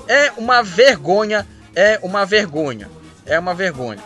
É 0.07 0.31
uma 0.37 0.63
vergonha, 0.63 1.47
é 1.75 1.99
uma 2.01 2.25
vergonha, 2.25 2.89
é 3.25 3.37
uma 3.37 3.53
vergonha. 3.53 4.03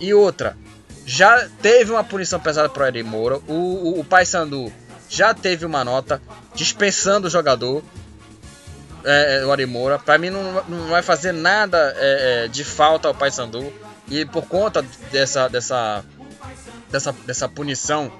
E 0.00 0.14
outra, 0.14 0.56
já 1.04 1.48
teve 1.60 1.92
uma 1.92 2.02
punição 2.02 2.40
pesada 2.40 2.68
para 2.68 2.84
o 2.84 2.86
Eri 2.86 3.02
Moura, 3.02 3.38
o, 3.46 3.52
o, 3.52 4.00
o 4.00 4.04
Paysandu 4.04 4.72
já 5.08 5.34
teve 5.34 5.64
uma 5.64 5.84
nota 5.84 6.20
dispensando 6.54 7.28
o 7.28 7.30
jogador, 7.30 7.82
é, 9.04 9.38
é 9.40 9.46
o 9.46 9.52
Ari 9.52 9.66
Moura. 9.66 9.98
Para 9.98 10.18
mim 10.18 10.30
não, 10.30 10.64
não 10.64 10.88
vai 10.88 11.02
fazer 11.02 11.32
nada 11.32 11.94
é, 11.96 12.44
é, 12.44 12.48
de 12.48 12.64
falta 12.64 13.08
ao 13.08 13.14
Paysandu 13.14 13.72
e 14.08 14.24
por 14.24 14.46
conta 14.46 14.82
dessa 15.10 15.48
dessa 15.48 16.04
dessa, 16.90 17.12
dessa 17.24 17.48
punição 17.48 18.10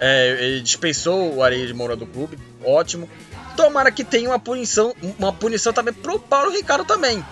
é, 0.00 0.30
ele 0.40 0.60
dispensou 0.62 1.34
o 1.34 1.42
Ari 1.42 1.72
Moura 1.74 1.94
do 1.94 2.06
clube, 2.06 2.38
ótimo. 2.64 3.08
Tomara 3.54 3.92
que 3.92 4.02
tenha 4.02 4.30
uma 4.30 4.38
punição, 4.38 4.94
uma 5.18 5.32
punição 5.32 5.72
também 5.72 5.92
pro 5.92 6.18
Paulo 6.18 6.50
Ricardo 6.50 6.84
também. 6.86 7.24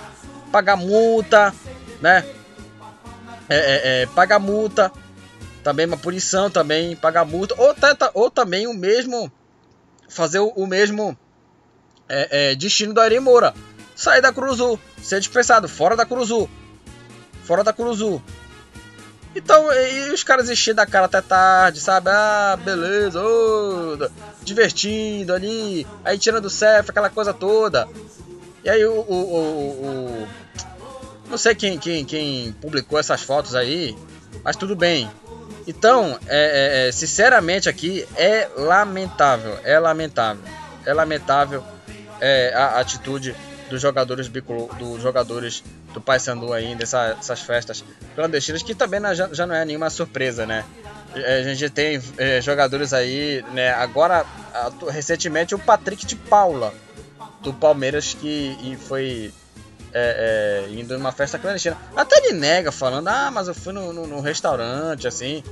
Pagar 0.53 0.77
multa, 0.77 1.55
né? 2.03 2.25
É, 3.49 3.57
é, 3.57 4.03
é, 4.03 4.07
pagar 4.07 4.39
multa, 4.39 4.93
também 5.65 5.87
uma 5.87 5.97
punição 5.97 6.51
também, 6.51 6.95
pagar 6.95 7.25
multa, 7.25 7.55
ou, 7.57 7.73
tenta, 7.73 8.11
ou 8.13 8.31
também 8.31 8.67
o 8.67 8.75
mesmo, 8.75 9.33
fazer 10.07 10.39
o, 10.39 10.49
o 10.49 10.67
mesmo 10.67 11.17
é, 12.07 12.51
é, 12.51 12.55
destino 12.55 12.93
do 12.93 13.01
Ari 13.01 13.19
Moura. 13.19 13.55
Sair 13.97 14.21
da 14.21 14.33
Cruzu, 14.33 14.79
ser 15.03 15.19
dispensado, 15.19 15.69
fora 15.69 15.97
da 15.97 16.05
Cruzu. 16.05 16.49
Fora 17.43 17.65
da 17.65 17.73
Cruzu. 17.73 18.23
Então, 19.39 19.73
e 19.73 20.11
os 20.11 20.25
caras 20.25 20.51
enchendo 20.51 20.81
a 20.81 20.87
cara 20.87 21.07
até 21.07 21.21
tarde, 21.21 21.79
sabe? 21.79 22.11
Ah, 22.11 22.59
beleza, 22.61 23.23
oh, 23.23 24.11
divertindo 24.43 25.33
ali, 25.33 25.87
aí 26.05 26.19
tirando 26.19 26.51
CEF, 26.51 26.91
aquela 26.91 27.09
coisa 27.09 27.33
toda. 27.33 27.89
E 28.65 28.69
aí 28.69 28.85
o, 28.85 28.95
o, 28.95 29.15
o, 29.15 30.25
o. 30.25 30.29
não 31.31 31.39
sei 31.39 31.55
quem, 31.55 31.79
quem, 31.79 32.05
quem 32.05 32.53
publicou 32.61 32.99
essas 32.99 33.23
fotos 33.23 33.55
aí, 33.55 33.97
mas 34.43 34.57
tudo 34.57 34.75
bem. 34.75 35.09
Então, 35.69 36.19
é, 36.27 36.87
é, 36.87 36.89
é 36.89 36.93
sinceramente 36.93 37.69
aqui 37.69 38.05
é 38.17 38.49
lamentável, 38.57 39.57
é 39.63 39.79
lamentável, 39.79 40.43
é 40.85 40.93
lamentável 40.93 41.63
é, 42.21 42.53
a 42.57 42.81
atitude 42.81 43.37
dos 43.69 43.81
jogadores 43.81 44.29
bicolor, 44.29 44.75
dos 44.77 45.03
jogadores 45.03 45.63
do 45.93 46.01
Paysandu 46.01 46.53
aí 46.53 46.75
dessas 46.75 47.41
festas 47.41 47.85
clandestinas 48.15 48.63
que 48.63 48.75
também 48.75 49.01
já, 49.15 49.29
já 49.33 49.47
não 49.47 49.55
é 49.55 49.65
nenhuma 49.65 49.91
surpresa, 49.91 50.47
né? 50.47 50.65
É, 51.15 51.41
a 51.41 51.55
gente 51.55 51.71
tem 51.71 52.01
é, 52.17 52.41
jogadores 52.41 52.93
aí, 52.93 53.45
né? 53.53 53.73
Agora, 53.73 54.25
recentemente, 54.89 55.55
o 55.55 55.59
Patrick 55.59 56.05
de 56.05 56.17
Paula, 56.17 56.73
do 57.43 57.53
Palmeiras, 57.53 58.15
que 58.15 58.77
foi 58.87 59.33
é, 59.93 60.67
é, 60.69 60.73
indo 60.73 60.97
numa 60.99 61.13
festa 61.13 61.39
clandestina. 61.39 61.77
Até 61.97 62.19
ele 62.19 62.33
nega, 62.33 62.71
falando, 62.71 63.09
ah, 63.09 63.31
mas 63.31 63.49
eu 63.49 63.55
fui 63.55 63.73
no, 63.73 63.93
no, 63.93 64.07
no 64.07 64.21
restaurante, 64.21 65.07
assim. 65.07 65.43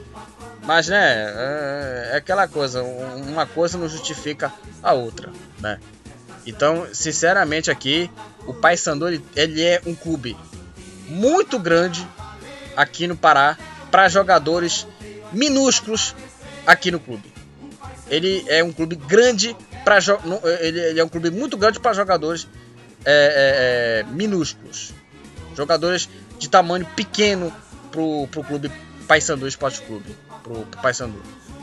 Mas, 0.63 0.89
né, 0.89 0.99
é, 0.99 2.11
é, 2.13 2.17
aquela 2.17 2.47
coisa, 2.47 2.83
uma 2.83 3.47
coisa 3.47 3.79
não 3.79 3.89
justifica 3.89 4.53
a 4.83 4.93
outra, 4.93 5.33
né? 5.61 5.79
Então, 6.47 6.87
sinceramente 6.93 7.71
aqui, 7.71 8.11
o 8.47 8.55
Paysandu 8.55 9.09
ele, 9.09 9.25
ele 9.35 9.63
é 9.63 9.83
um 9.85 9.95
clube 9.95 10.37
muito 11.09 11.59
grande 11.59 12.07
aqui 12.77 13.07
no 13.07 13.17
Pará 13.17 13.59
para 13.91 14.09
jogadores 14.09 14.87
minúsculos 15.33 16.15
aqui 16.67 16.91
no 16.91 17.01
clube. 17.01 17.33
Ele 18.09 18.45
é 18.49 18.63
um 18.63 18.73
clube 18.73 18.95
grande 18.95 19.57
para 19.85 19.99
ele, 20.61 20.79
ele, 20.79 21.01
é 21.01 21.05
um 21.05 21.09
clube 21.09 21.31
muito 21.31 21.57
grande 21.57 21.81
para 21.81 21.93
jogadores 21.93 22.47
é, 23.05 23.11
é, 23.11 24.01
é, 24.01 24.13
minúsculos, 24.13 24.93
jogadores 25.57 26.09
de 26.39 26.49
tamanho 26.49 26.87
pequeno 26.95 27.53
pro, 27.91 28.29
pro 28.29 28.45
clube 28.45 28.71
Paysandu 29.09 29.47
Esporte 29.47 29.81
Clube, 29.83 30.17
pro, 30.43 30.63
pro 30.67 30.83
Paysandu. 30.83 31.21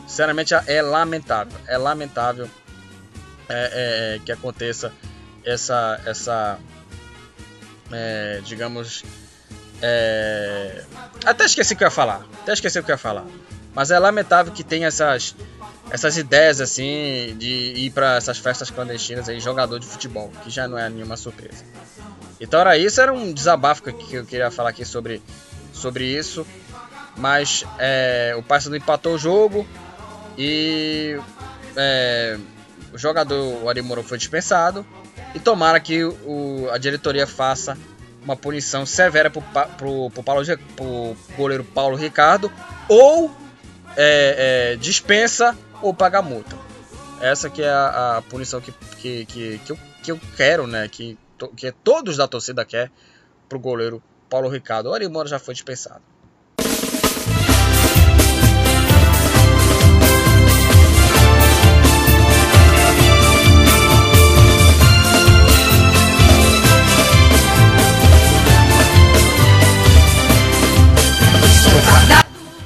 Sinceramente 0.08 0.54
é 0.68 0.82
lamentável, 0.82 1.58
é 1.68 1.78
lamentável 1.78 2.50
é, 3.50 4.16
é, 4.16 4.20
que 4.24 4.32
aconteça 4.32 4.92
essa, 5.46 6.00
essa 6.06 6.60
é, 7.92 8.42
digamos, 8.44 9.04
é... 9.82 10.84
até 11.26 11.46
esqueci 11.46 11.74
o 11.74 11.78
que 11.78 11.84
eu 11.84 11.88
ia 11.88 11.92
falar, 11.92 12.26
até 12.42 12.54
esqueci 12.54 12.80
o 12.80 12.84
que 12.84 12.92
eu 12.92 12.94
ia 12.94 12.98
falar. 12.98 13.26
Mas 13.76 13.90
é 13.90 13.98
lamentável 13.98 14.54
que 14.54 14.64
tenha 14.64 14.88
essas, 14.88 15.36
essas 15.90 16.18
ideias 16.18 16.62
assim 16.62 17.36
de 17.38 17.74
ir 17.76 17.90
para 17.90 18.18
essas 18.18 18.38
festas 18.38 18.70
clandestinas 18.70 19.28
aí, 19.28 19.40
jogador 19.40 19.80
de 19.80 19.88
futebol, 19.88 20.32
que 20.44 20.50
já 20.50 20.68
não 20.68 20.78
é 20.78 20.88
nenhuma 20.90 21.18
surpresa. 21.18 21.66
Então 22.40 22.60
era 22.60 22.78
isso, 22.78 23.02
era 23.02 23.12
um 23.12 23.34
desabafo 23.34 23.82
que 23.82 24.16
eu 24.16 24.26
queria 24.26 24.52
falar 24.52 24.70
aqui 24.70 24.86
sobre, 24.86 25.22
sobre 25.74 26.06
isso. 26.06 26.46
Mas 27.18 27.64
é, 27.80 28.34
o 28.38 28.44
Paysandu 28.44 28.76
empatou 28.76 29.16
o 29.16 29.18
jogo 29.18 29.68
e 30.38 31.20
é, 31.76 32.38
o 32.94 32.98
jogador 32.98 33.64
o 33.64 33.70
Arimoro 33.70 34.04
foi 34.04 34.18
dispensado. 34.18 34.86
E 35.34 35.40
tomara 35.40 35.80
que 35.80 36.04
o, 36.04 36.70
a 36.72 36.78
diretoria 36.78 37.26
faça 37.26 37.78
uma 38.24 38.36
punição 38.36 38.86
severa 38.86 39.30
Paulo, 40.24 40.46
pro 40.76 41.16
goleiro 41.36 41.64
Paulo 41.64 41.98
Ricardo 41.98 42.52
ou 42.88 43.36
é, 43.98 44.74
é, 44.74 44.76
dispensa 44.78 45.58
ou 45.82 45.94
paga 45.94 46.22
multa. 46.22 46.56
Essa 47.20 47.50
que 47.50 47.62
é 47.64 47.70
a, 47.70 48.18
a 48.18 48.22
punição 48.22 48.62
que, 48.62 48.72
que, 49.00 49.26
que, 49.26 49.58
que, 49.60 49.72
eu, 49.72 49.80
que 50.04 50.12
eu 50.12 50.20
quero, 50.38 50.68
né? 50.68 50.88
Que, 50.88 51.18
que 51.58 51.72
todos 51.72 52.18
da 52.18 52.28
torcida 52.28 52.64
quer 52.64 52.92
pro 53.50 53.60
goleiro 53.60 54.02
Paulo 54.30 54.50
Ricardo. 54.50 54.90
O 54.90 54.94
Arimoro 54.94 55.28
já 55.28 55.40
foi 55.40 55.54
dispensado. 55.54 56.13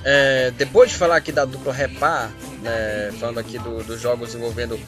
É, 0.10 0.52
depois 0.52 0.90
de 0.90 0.96
falar 0.96 1.18
aqui 1.18 1.34
da 1.34 1.44
dupla 1.44 1.74
Repar, 1.74 2.32
né, 2.62 3.12
falando 3.20 3.40
aqui 3.40 3.60
do, 3.60 3.84
dos 3.84 4.00
jogos 4.00 4.34
envolvendo 4.34 4.80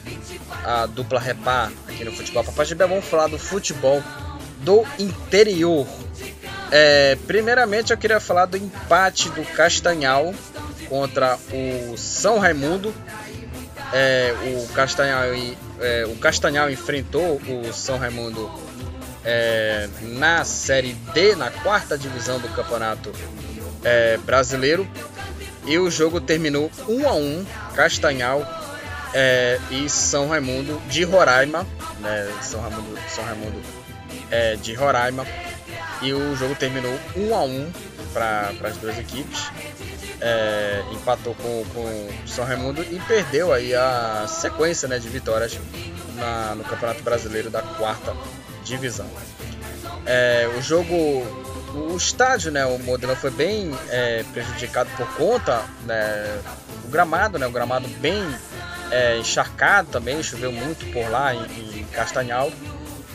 a 0.64 0.86
dupla 0.86 1.20
Repar 1.20 1.70
aqui 1.86 2.04
no 2.04 2.12
futebol 2.12 2.42
Papai 2.42 2.64
Gibé, 2.64 2.86
vamos 2.86 3.04
falar 3.04 3.26
do 3.26 3.38
futebol 3.38 4.02
do 4.60 4.82
interior. 4.98 5.86
É, 6.70 7.18
primeiramente 7.26 7.90
eu 7.90 7.98
queria 7.98 8.18
falar 8.18 8.46
do 8.46 8.56
empate 8.56 9.28
do 9.30 9.44
Castanhal 9.44 10.34
contra 10.88 11.38
o 11.52 11.98
São 11.98 12.38
Raimundo. 12.38 12.94
É, 13.92 14.34
o, 14.54 14.68
Castanhal, 14.68 15.24
é, 15.80 16.06
o 16.06 16.16
Castanhal 16.16 16.70
enfrentou 16.70 17.40
o 17.46 17.72
São 17.74 17.98
Raimundo 17.98 18.50
é, 19.22 19.88
na 20.00 20.44
Série 20.44 20.94
D, 21.12 21.34
na 21.34 21.50
quarta 21.50 21.98
divisão 21.98 22.38
do 22.38 22.48
Campeonato 22.48 23.12
é, 23.84 24.16
Brasileiro. 24.18 24.88
E 25.66 25.78
o 25.78 25.90
jogo 25.90 26.20
terminou 26.20 26.70
1 26.88 27.08
a 27.08 27.12
1 27.12 27.46
Castanhal 27.74 28.46
é, 29.12 29.58
e 29.70 29.88
São 29.88 30.28
Raimundo 30.28 30.80
de 30.88 31.04
Roraima. 31.04 31.66
Né, 32.00 32.32
São 32.42 32.60
Raimundo, 32.60 32.98
São 33.08 33.24
Raimundo 33.24 33.60
é, 34.30 34.56
de 34.56 34.74
Roraima. 34.74 35.26
E 36.02 36.12
o 36.12 36.34
jogo 36.34 36.54
terminou 36.54 36.98
1 37.16 37.34
a 37.34 37.42
1 37.42 37.72
para 38.12 38.52
as 38.64 38.76
duas 38.78 38.98
equipes. 38.98 39.50
É, 40.20 40.82
empatou 40.92 41.34
com, 41.34 41.64
com 41.72 42.08
São 42.26 42.44
Raimundo 42.44 42.82
e 42.82 43.00
perdeu 43.00 43.52
aí 43.52 43.74
a 43.74 44.26
sequência 44.28 44.86
né, 44.86 44.98
de 44.98 45.08
vitórias 45.08 45.58
na, 46.16 46.54
no 46.54 46.64
Campeonato 46.64 47.02
Brasileiro 47.02 47.50
da 47.50 47.62
quarta 47.62 48.14
divisão. 48.64 49.06
É, 50.04 50.48
o 50.56 50.62
jogo 50.62 51.39
o 51.74 51.96
estádio, 51.96 52.50
né, 52.50 52.64
o 52.66 52.78
modelo 52.78 53.14
foi 53.14 53.30
bem 53.30 53.70
é, 53.88 54.24
prejudicado 54.32 54.90
por 54.96 55.06
conta 55.14 55.62
né, 55.84 56.40
do 56.82 56.88
gramado, 56.88 57.38
né, 57.38 57.46
o 57.46 57.50
gramado 57.50 57.88
bem 58.00 58.22
é, 58.90 59.18
encharcado 59.18 59.88
também, 59.90 60.22
choveu 60.22 60.52
muito 60.52 60.84
por 60.92 61.08
lá 61.10 61.34
em, 61.34 61.80
em 61.80 61.84
Castanhal. 61.92 62.50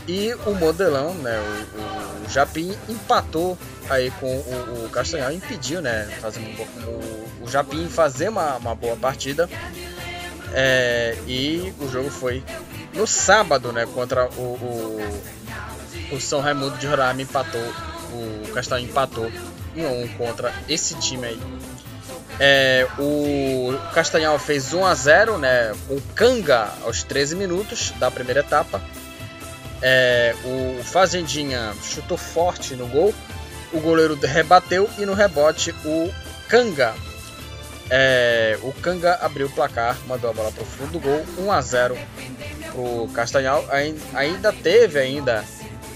E 0.08 0.34
o 0.46 0.54
modelão, 0.54 1.14
né, 1.16 1.38
o, 1.40 2.26
o 2.26 2.30
Japim 2.30 2.78
empatou 2.88 3.58
aí 3.90 4.12
com 4.12 4.28
o, 4.28 4.86
o 4.86 4.90
Castanhal, 4.90 5.32
impediu, 5.32 5.82
né, 5.82 6.08
fazendo 6.22 6.48
o, 6.88 7.44
o 7.44 7.48
Japim 7.50 7.90
fazer 7.90 8.30
uma, 8.30 8.56
uma 8.58 8.76
boa 8.76 8.96
partida. 8.96 9.50
É, 10.54 11.18
e 11.28 11.74
o 11.80 11.90
jogo 11.90 12.10
foi 12.10 12.44
no 12.94 13.06
sábado, 13.06 13.74
né, 13.74 13.86
contra 13.94 14.30
o, 14.38 14.42
o, 14.42 15.22
o 16.14 16.22
São 16.22 16.40
Raimundo 16.40 16.78
de 16.78 16.88
Roraima 16.88 17.22
empatou 17.22 17.74
o 18.16 18.54
Castanho 18.54 18.86
empatou 18.86 19.32
1 19.76 19.86
a 19.86 19.90
1 19.90 20.08
contra 20.10 20.54
esse 20.68 20.96
time 20.96 21.28
aí. 21.28 21.40
É, 22.40 22.88
o 23.00 23.74
Castanhal 23.94 24.38
fez 24.38 24.74
1 24.74 24.86
a 24.86 24.94
0 24.94 25.38
né, 25.38 25.74
com 25.88 26.00
Canga 26.14 26.70
aos 26.84 27.04
13 27.04 27.36
minutos 27.36 27.92
da 28.00 28.12
primeira 28.12 28.42
etapa. 28.42 28.82
É, 29.82 30.36
o 30.44 30.84
Fazendinha 30.84 31.74
chutou 31.84 32.18
forte 32.18 32.76
no 32.76 32.88
gol, 32.88 33.14
o 33.72 33.80
goleiro 33.80 34.16
rebateu 34.16 34.90
e 34.98 35.06
no 35.06 35.14
rebote 35.14 35.74
o 35.86 36.12
Canga. 36.48 36.94
É, 37.90 38.58
o 38.64 38.74
Canga 38.74 39.16
abriu 39.22 39.48
o 39.48 39.52
placar, 39.52 39.96
mandou 40.08 40.30
a 40.30 40.34
bola 40.34 40.52
para 40.52 40.64
o 40.64 40.66
fundo 40.66 40.94
do 40.94 41.00
gol, 41.00 41.24
1 41.38 41.52
a 41.52 41.62
0 41.62 41.98
para 42.72 42.82
o 42.82 43.10
Castanhal. 43.14 43.64
Ainda 44.14 44.52
teve 44.52 45.00
ainda 45.00 45.44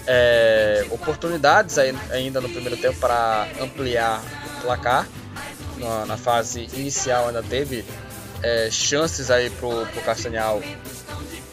é, 0.06 0.86
oportunidades 0.90 1.78
ainda 1.78 2.40
no 2.40 2.48
primeiro 2.48 2.76
tempo 2.76 2.98
para 2.98 3.48
ampliar 3.60 4.22
o 4.58 4.62
placar. 4.62 5.06
Na, 5.76 6.04
na, 6.04 6.16
fase 6.16 6.68
inicial 6.74 7.28
ainda 7.28 7.42
teve 7.42 7.84
é, 8.42 8.68
chances 8.70 9.30
aí 9.30 9.48
pro, 9.48 9.86
pro 9.86 10.02
Castanhal 10.02 10.60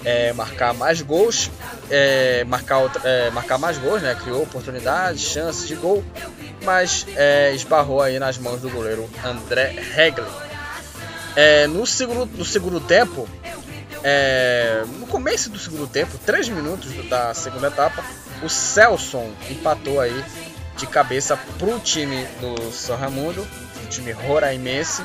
é, 0.04 0.32
marcar 0.34 0.74
mais 0.74 1.02
gols, 1.02 1.52
é, 1.90 2.44
marcar, 2.46 2.90
é, 3.04 3.30
marcar 3.32 3.58
mais 3.58 3.78
gols, 3.78 4.02
né? 4.02 4.16
Criou 4.16 4.44
oportunidades, 4.44 5.22
chances 5.22 5.68
de 5.68 5.76
gol, 5.76 6.04
mas 6.64 7.06
é, 7.16 7.54
esbarrou 7.54 8.02
aí 8.02 8.20
nas 8.20 8.38
mãos 8.38 8.62
do 8.62 8.70
goleiro 8.70 9.10
André 9.24 9.76
Regli. 9.94 10.26
no, 11.70 11.86
segundo, 11.86 12.26
no 12.38 12.46
segundo 12.46 12.80
tempo, 12.80 13.28
no 15.00 15.08
começo 15.08 15.50
do 15.50 15.60
segundo 15.60 15.88
tempo, 15.88 16.18
3 16.26 16.50
minutos 16.50 16.94
da 17.10 17.34
segunda 17.34 17.68
etapa, 17.68 18.04
o 18.42 18.50
Celson 18.50 19.32
empatou 19.50 20.00
aí 20.00 20.24
de 20.78 20.86
cabeça 20.86 21.36
pro 21.58 21.80
time 21.80 22.26
do 22.40 22.72
São 22.72 22.96
Raimundo, 22.96 23.46
o 23.84 23.88
time 23.88 24.12
roraimense, 24.12 25.04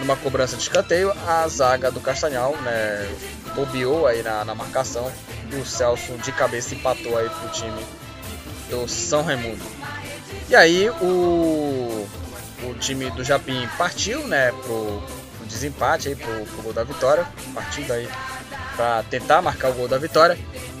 numa 0.00 0.16
cobrança 0.16 0.56
de 0.56 0.62
escanteio. 0.62 1.12
A 1.26 1.46
zaga 1.48 1.90
do 1.90 2.00
Castanhal, 2.00 2.56
né, 2.58 3.08
bobeou 3.54 4.06
aí 4.06 4.22
na, 4.22 4.44
na 4.44 4.54
marcação 4.54 5.10
e 5.50 5.56
o 5.56 5.64
Celso 5.64 6.12
de 6.18 6.32
cabeça 6.32 6.74
empatou 6.74 7.16
aí 7.16 7.28
pro 7.28 7.48
time 7.50 7.84
do 8.70 8.88
São 8.88 9.22
Raimundo. 9.22 9.64
E 10.48 10.56
aí 10.56 10.90
o, 10.90 12.08
o 12.64 12.74
time 12.80 13.10
do 13.10 13.22
Japim 13.22 13.68
partiu, 13.78 14.26
né, 14.26 14.50
pro, 14.50 15.02
pro 15.36 15.46
desempate 15.46 16.08
aí, 16.08 16.16
pro, 16.16 16.44
pro 16.46 16.62
gol 16.62 16.72
da 16.72 16.82
vitória, 16.82 17.26
partindo 17.54 17.92
aí 17.92 18.08
para 18.74 19.02
tentar 19.04 19.42
marcar 19.42 19.70
o 19.70 19.74
gol 19.74 19.88
da 19.88 19.98
vitória 19.98 20.38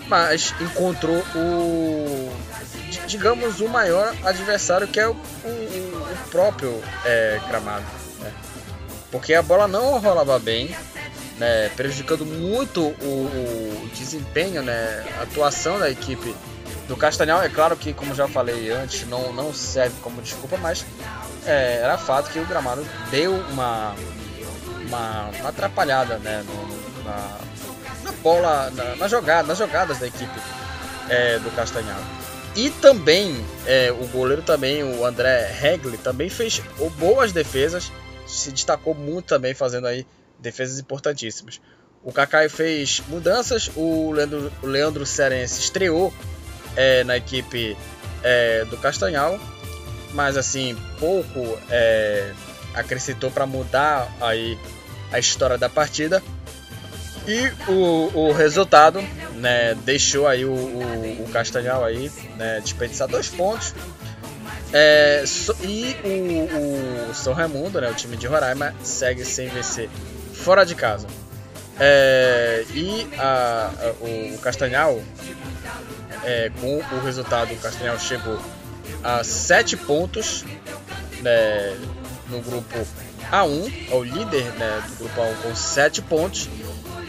mas 0.08 0.54
encontrou 0.60 1.22
o 1.34 2.32
digamos 3.06 3.60
o 3.60 3.68
maior 3.68 4.14
adversário 4.24 4.88
que 4.88 4.98
é 4.98 5.08
o, 5.08 5.12
o, 5.12 5.14
o 5.14 6.30
próprio 6.30 6.82
é, 7.04 7.40
gramado 7.48 7.84
né? 8.20 8.32
porque 9.10 9.34
a 9.34 9.42
bola 9.42 9.68
não 9.68 9.98
rolava 9.98 10.38
bem 10.38 10.74
né? 11.38 11.68
prejudicando 11.70 12.24
muito 12.24 12.80
o, 12.80 13.84
o, 13.84 13.90
desempenho 13.94 14.62
né? 14.62 15.04
a 15.18 15.22
atuação 15.22 15.78
da 15.78 15.90
equipe 15.90 16.34
do 16.86 16.96
Castanhal 16.96 17.42
é 17.42 17.48
claro 17.48 17.76
que 17.76 17.92
como 17.92 18.14
já 18.14 18.26
falei 18.26 18.70
antes 18.70 19.06
não, 19.06 19.32
não 19.32 19.52
serve 19.52 19.94
como 20.02 20.22
desculpa 20.22 20.56
mas 20.56 20.84
é, 21.46 21.80
era 21.82 21.98
fato 21.98 22.30
que 22.30 22.38
o 22.38 22.46
gramado 22.46 22.86
deu 23.10 23.34
uma 23.50 23.94
uma, 24.86 25.30
uma 25.40 25.48
atrapalhada 25.50 26.16
né? 26.18 26.42
No, 26.46 27.04
na, 27.04 27.38
na 28.08 28.12
bola, 28.22 28.70
na, 28.70 28.96
na 28.96 29.08
jogada, 29.08 29.46
nas 29.46 29.58
jogadas 29.58 29.98
da 29.98 30.06
equipe 30.06 30.40
é, 31.08 31.38
do 31.38 31.50
Castanhal. 31.54 32.00
E 32.56 32.70
também 32.70 33.44
é, 33.66 33.92
o 33.92 34.06
goleiro 34.08 34.42
também, 34.42 34.82
o 34.82 35.04
André 35.04 35.46
Regli, 35.52 35.98
também 35.98 36.28
fez 36.28 36.60
boas 36.98 37.32
defesas, 37.32 37.92
se 38.26 38.50
destacou 38.50 38.94
muito 38.94 39.26
também 39.26 39.54
fazendo 39.54 39.86
aí 39.86 40.06
defesas 40.38 40.78
importantíssimas. 40.78 41.60
O 42.02 42.12
Kakai 42.12 42.48
fez 42.48 43.02
mudanças, 43.08 43.70
o 43.76 44.10
Leandro, 44.12 44.52
o 44.62 44.66
Leandro 44.66 45.04
Cerense 45.04 45.60
estreou 45.60 46.12
é, 46.76 47.04
na 47.04 47.16
equipe 47.16 47.76
é, 48.22 48.64
do 48.64 48.76
Castanhal, 48.78 49.38
mas 50.14 50.36
assim 50.36 50.76
pouco 50.98 51.58
é, 51.70 52.32
acrescentou 52.74 53.30
para 53.30 53.46
mudar 53.46 54.10
aí 54.20 54.58
a 55.12 55.18
história 55.18 55.58
da 55.58 55.68
partida. 55.68 56.22
E 57.28 57.52
o, 57.70 58.10
o 58.14 58.32
resultado 58.32 59.02
né, 59.34 59.74
deixou 59.84 60.26
aí 60.26 60.46
o, 60.46 60.50
o, 60.50 61.24
o 61.24 61.28
Castanhal 61.30 61.84
aí, 61.84 62.10
né, 62.38 62.58
desperdiçar 62.60 63.06
dois 63.06 63.28
pontos. 63.28 63.74
É, 64.72 65.22
so, 65.26 65.54
e 65.62 65.94
o, 66.02 67.10
o, 67.10 67.14
São 67.14 67.34
Raimundo, 67.34 67.82
né, 67.82 67.90
o 67.90 67.94
time 67.94 68.16
de 68.16 68.26
Roraima, 68.26 68.74
segue 68.82 69.26
sem 69.26 69.46
vencer 69.48 69.90
fora 70.32 70.64
de 70.64 70.74
casa. 70.74 71.06
É, 71.78 72.64
e 72.72 73.06
a, 73.18 73.72
a, 73.78 73.90
o, 74.02 74.38
Castanhal, 74.38 74.98
é, 76.24 76.50
com 76.58 76.78
o 76.78 77.00
resultado, 77.04 77.52
o 77.52 77.56
Castanhal 77.58 77.98
chegou 77.98 78.40
a 79.04 79.22
7 79.22 79.76
pontos 79.76 80.46
né, 81.20 81.76
no 82.30 82.40
grupo 82.40 82.86
A1, 83.30 83.90
é 83.90 83.94
o 83.94 84.02
líder 84.02 84.44
né, 84.54 84.82
do 84.88 84.96
grupo 85.04 85.20
A1 85.20 85.42
com 85.42 85.54
7 85.54 86.00
pontos. 86.00 86.48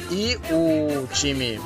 E 0.10 0.38
o 0.52 1.08
time, 1.08 1.60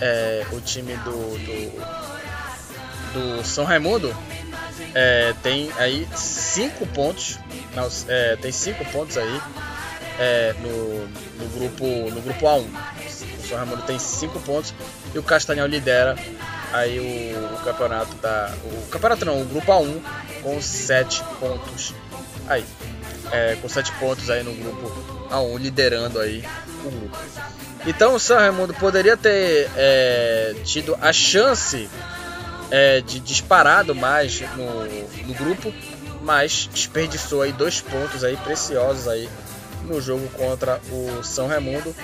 é, 0.00 0.46
o 0.52 0.60
time 0.60 0.96
do, 0.98 1.38
do, 1.38 3.38
do 3.38 3.44
São 3.44 3.64
Raimundo 3.64 4.14
é, 4.94 5.34
tem 5.42 5.70
aí 5.78 6.06
5 6.14 6.86
pontos. 6.88 7.38
Não, 7.74 7.88
é, 8.08 8.36
tem 8.36 8.52
5 8.52 8.84
pontos 8.86 9.16
aí 9.16 9.40
é, 10.18 10.54
no, 10.60 11.08
no, 11.08 11.48
grupo, 11.54 11.84
no 12.10 12.20
grupo 12.20 12.46
A1. 12.46 12.64
O 12.64 13.48
São 13.48 13.58
Raimundo 13.58 13.82
tem 13.82 13.98
5 13.98 14.38
pontos 14.40 14.74
e 15.14 15.18
o 15.18 15.22
Castanhal 15.22 15.66
lidera 15.66 16.16
aí 16.72 16.98
o, 16.98 17.54
o, 17.54 17.58
campeonato 17.64 18.14
da. 18.16 18.54
O 18.64 18.86
campeonato 18.88 19.24
não, 19.24 19.40
o 19.40 19.44
grupo 19.46 19.72
A1 19.72 20.02
com 20.42 20.60
7 20.60 21.24
pontos 21.40 21.94
aí. 22.48 22.64
É, 23.32 23.56
com 23.60 23.68
7 23.68 23.92
pontos 23.92 24.30
aí 24.30 24.42
no 24.42 24.52
grupo 24.52 25.15
A1, 25.30 25.58
liderando 25.58 26.18
aí 26.20 26.44
o 26.84 26.90
grupo. 26.90 27.18
Então 27.86 28.14
o 28.14 28.20
São 28.20 28.36
Raimundo 28.36 28.74
poderia 28.74 29.16
ter 29.16 29.70
é, 29.76 30.54
tido 30.64 30.96
a 31.00 31.12
chance 31.12 31.88
é, 32.70 33.00
de 33.00 33.20
disparado 33.20 33.94
mais 33.94 34.40
no, 34.56 35.26
no 35.26 35.34
grupo, 35.34 35.72
mas 36.22 36.68
desperdiçou 36.72 37.42
aí 37.42 37.52
dois 37.52 37.80
pontos 37.80 38.24
aí 38.24 38.36
preciosos 38.38 39.06
aí 39.06 39.28
no 39.84 40.00
jogo 40.00 40.28
contra 40.30 40.80
o 40.90 41.22
São 41.22 41.46
Raimundo 41.46 41.94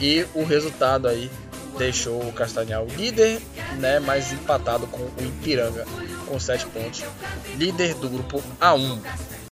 e 0.00 0.26
o 0.34 0.42
resultado 0.44 1.06
aí 1.06 1.30
deixou 1.76 2.26
o 2.26 2.32
Castanhal 2.32 2.86
líder, 2.96 3.40
né, 3.78 4.00
mas 4.00 4.32
empatado 4.32 4.86
com 4.86 5.02
o 5.02 5.14
Ipiranga 5.20 5.84
com 6.26 6.40
7 6.40 6.66
pontos, 6.66 7.04
líder 7.56 7.94
do 7.94 8.08
grupo 8.08 8.42
A1. 8.60 9.45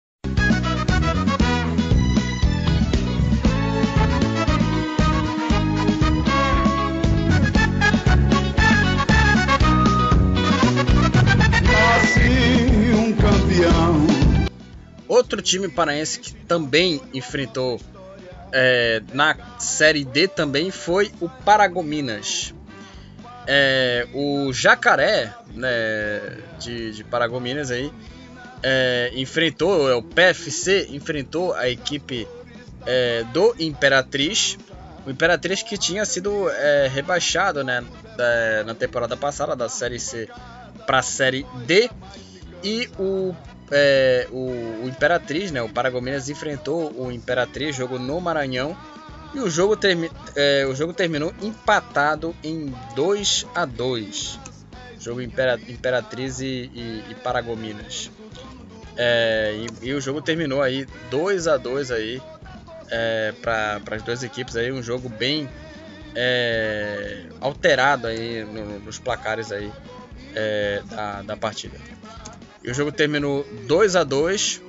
Outro 15.11 15.41
time 15.41 15.67
paraense 15.67 16.17
que 16.21 16.33
também 16.33 17.01
enfrentou 17.13 17.81
é, 18.53 19.03
na 19.11 19.35
Série 19.59 20.05
D 20.05 20.25
também 20.25 20.71
foi 20.71 21.11
o 21.19 21.27
Paragominas. 21.27 22.53
É, 23.45 24.07
o 24.13 24.53
Jacaré 24.53 25.33
né, 25.53 26.37
de, 26.57 26.93
de 26.93 27.03
Paragominas 27.03 27.71
aí 27.71 27.91
é, 28.63 29.11
enfrentou, 29.13 29.91
é, 29.91 29.95
o 29.95 30.01
PFC 30.01 30.87
enfrentou 30.91 31.53
a 31.55 31.67
equipe 31.67 32.25
é, 32.85 33.25
do 33.33 33.53
Imperatriz. 33.59 34.57
O 35.05 35.09
Imperatriz 35.09 35.61
que 35.61 35.77
tinha 35.77 36.05
sido 36.05 36.49
é, 36.49 36.87
rebaixado 36.87 37.65
né, 37.65 37.83
da, 38.15 38.63
na 38.63 38.73
temporada 38.73 39.17
passada 39.17 39.57
da 39.57 39.67
Série 39.67 39.99
C 39.99 40.29
para 40.87 40.99
a 40.99 41.03
Série 41.03 41.45
D. 41.65 41.89
E 42.63 42.89
o 42.97 43.35
é, 43.71 44.27
o, 44.31 44.83
o, 44.83 44.87
Imperatriz, 44.87 45.51
né, 45.51 45.61
o 45.61 45.69
Paragominas 45.69 46.29
enfrentou 46.29 46.91
o 46.95 47.11
Imperatriz, 47.11 47.75
jogo 47.75 47.97
no 47.97 48.19
Maranhão, 48.19 48.75
e 49.33 49.39
o 49.39 49.49
jogo, 49.49 49.77
termi 49.77 50.11
é, 50.35 50.65
o 50.65 50.75
jogo 50.75 50.93
terminou 50.93 51.33
empatado 51.41 52.35
em 52.43 52.73
2 52.95 53.47
a 53.55 53.63
2 53.63 54.39
Jogo 54.99 55.19
Impera 55.21 55.59
Imperatriz 55.67 56.41
e, 56.41 56.69
e, 56.75 57.03
e 57.09 57.15
Paragominas. 57.15 58.11
É, 58.95 59.55
e, 59.81 59.87
e, 59.87 59.93
o 59.93 60.01
jogo 60.01 60.21
terminou 60.21 60.61
aí 60.61 60.85
2 61.09 61.47
a 61.47 61.57
2 61.57 61.89
aí 61.89 62.21
é, 62.89 63.33
para 63.41 63.81
as 63.89 64.03
duas 64.03 64.21
equipes 64.21 64.55
aí 64.55 64.71
um 64.71 64.83
jogo 64.83 65.09
bem 65.09 65.49
é, 66.13 67.23
alterado 67.39 68.05
aí 68.05 68.43
no, 68.43 68.79
nos 68.79 68.99
placares 68.99 69.51
aí 69.51 69.71
é, 70.35 70.83
da, 70.85 71.21
da 71.23 71.37
partida. 71.37 71.79
E 72.63 72.69
o 72.69 72.73
jogo 72.73 72.91
terminou 72.91 73.45
2 73.67 73.95
a 73.95 74.03
2 74.03 74.61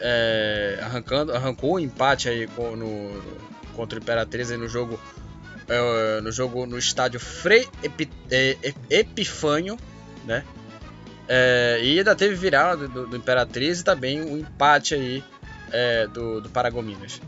é, 0.00 0.78
arrancando, 0.82 1.32
arrancou 1.32 1.72
o 1.72 1.74
um 1.76 1.78
empate 1.78 2.28
aí 2.28 2.46
com, 2.48 2.74
no, 2.74 3.22
contra 3.74 3.98
o 3.98 4.02
Imperatriz 4.02 4.50
aí 4.50 4.56
no 4.56 4.68
jogo 4.68 4.98
é, 5.68 6.20
no 6.20 6.32
jogo 6.32 6.66
no 6.66 6.76
estádio 6.76 7.20
Frei 7.20 7.68
Epi, 7.82 8.10
é, 8.30 8.56
Epifânio, 8.90 9.78
né? 10.24 10.44
É, 11.28 11.78
e 11.80 11.98
ainda 11.98 12.16
teve 12.16 12.34
virada 12.34 12.88
do, 12.88 13.06
do, 13.06 13.16
Imperatriz 13.16 13.80
e 13.80 13.84
também 13.84 14.20
o 14.20 14.32
um 14.32 14.38
empate 14.38 14.96
aí 14.96 15.22
é, 15.70 16.08
do, 16.08 16.40
do 16.40 16.48
Paragominas. 16.48 17.20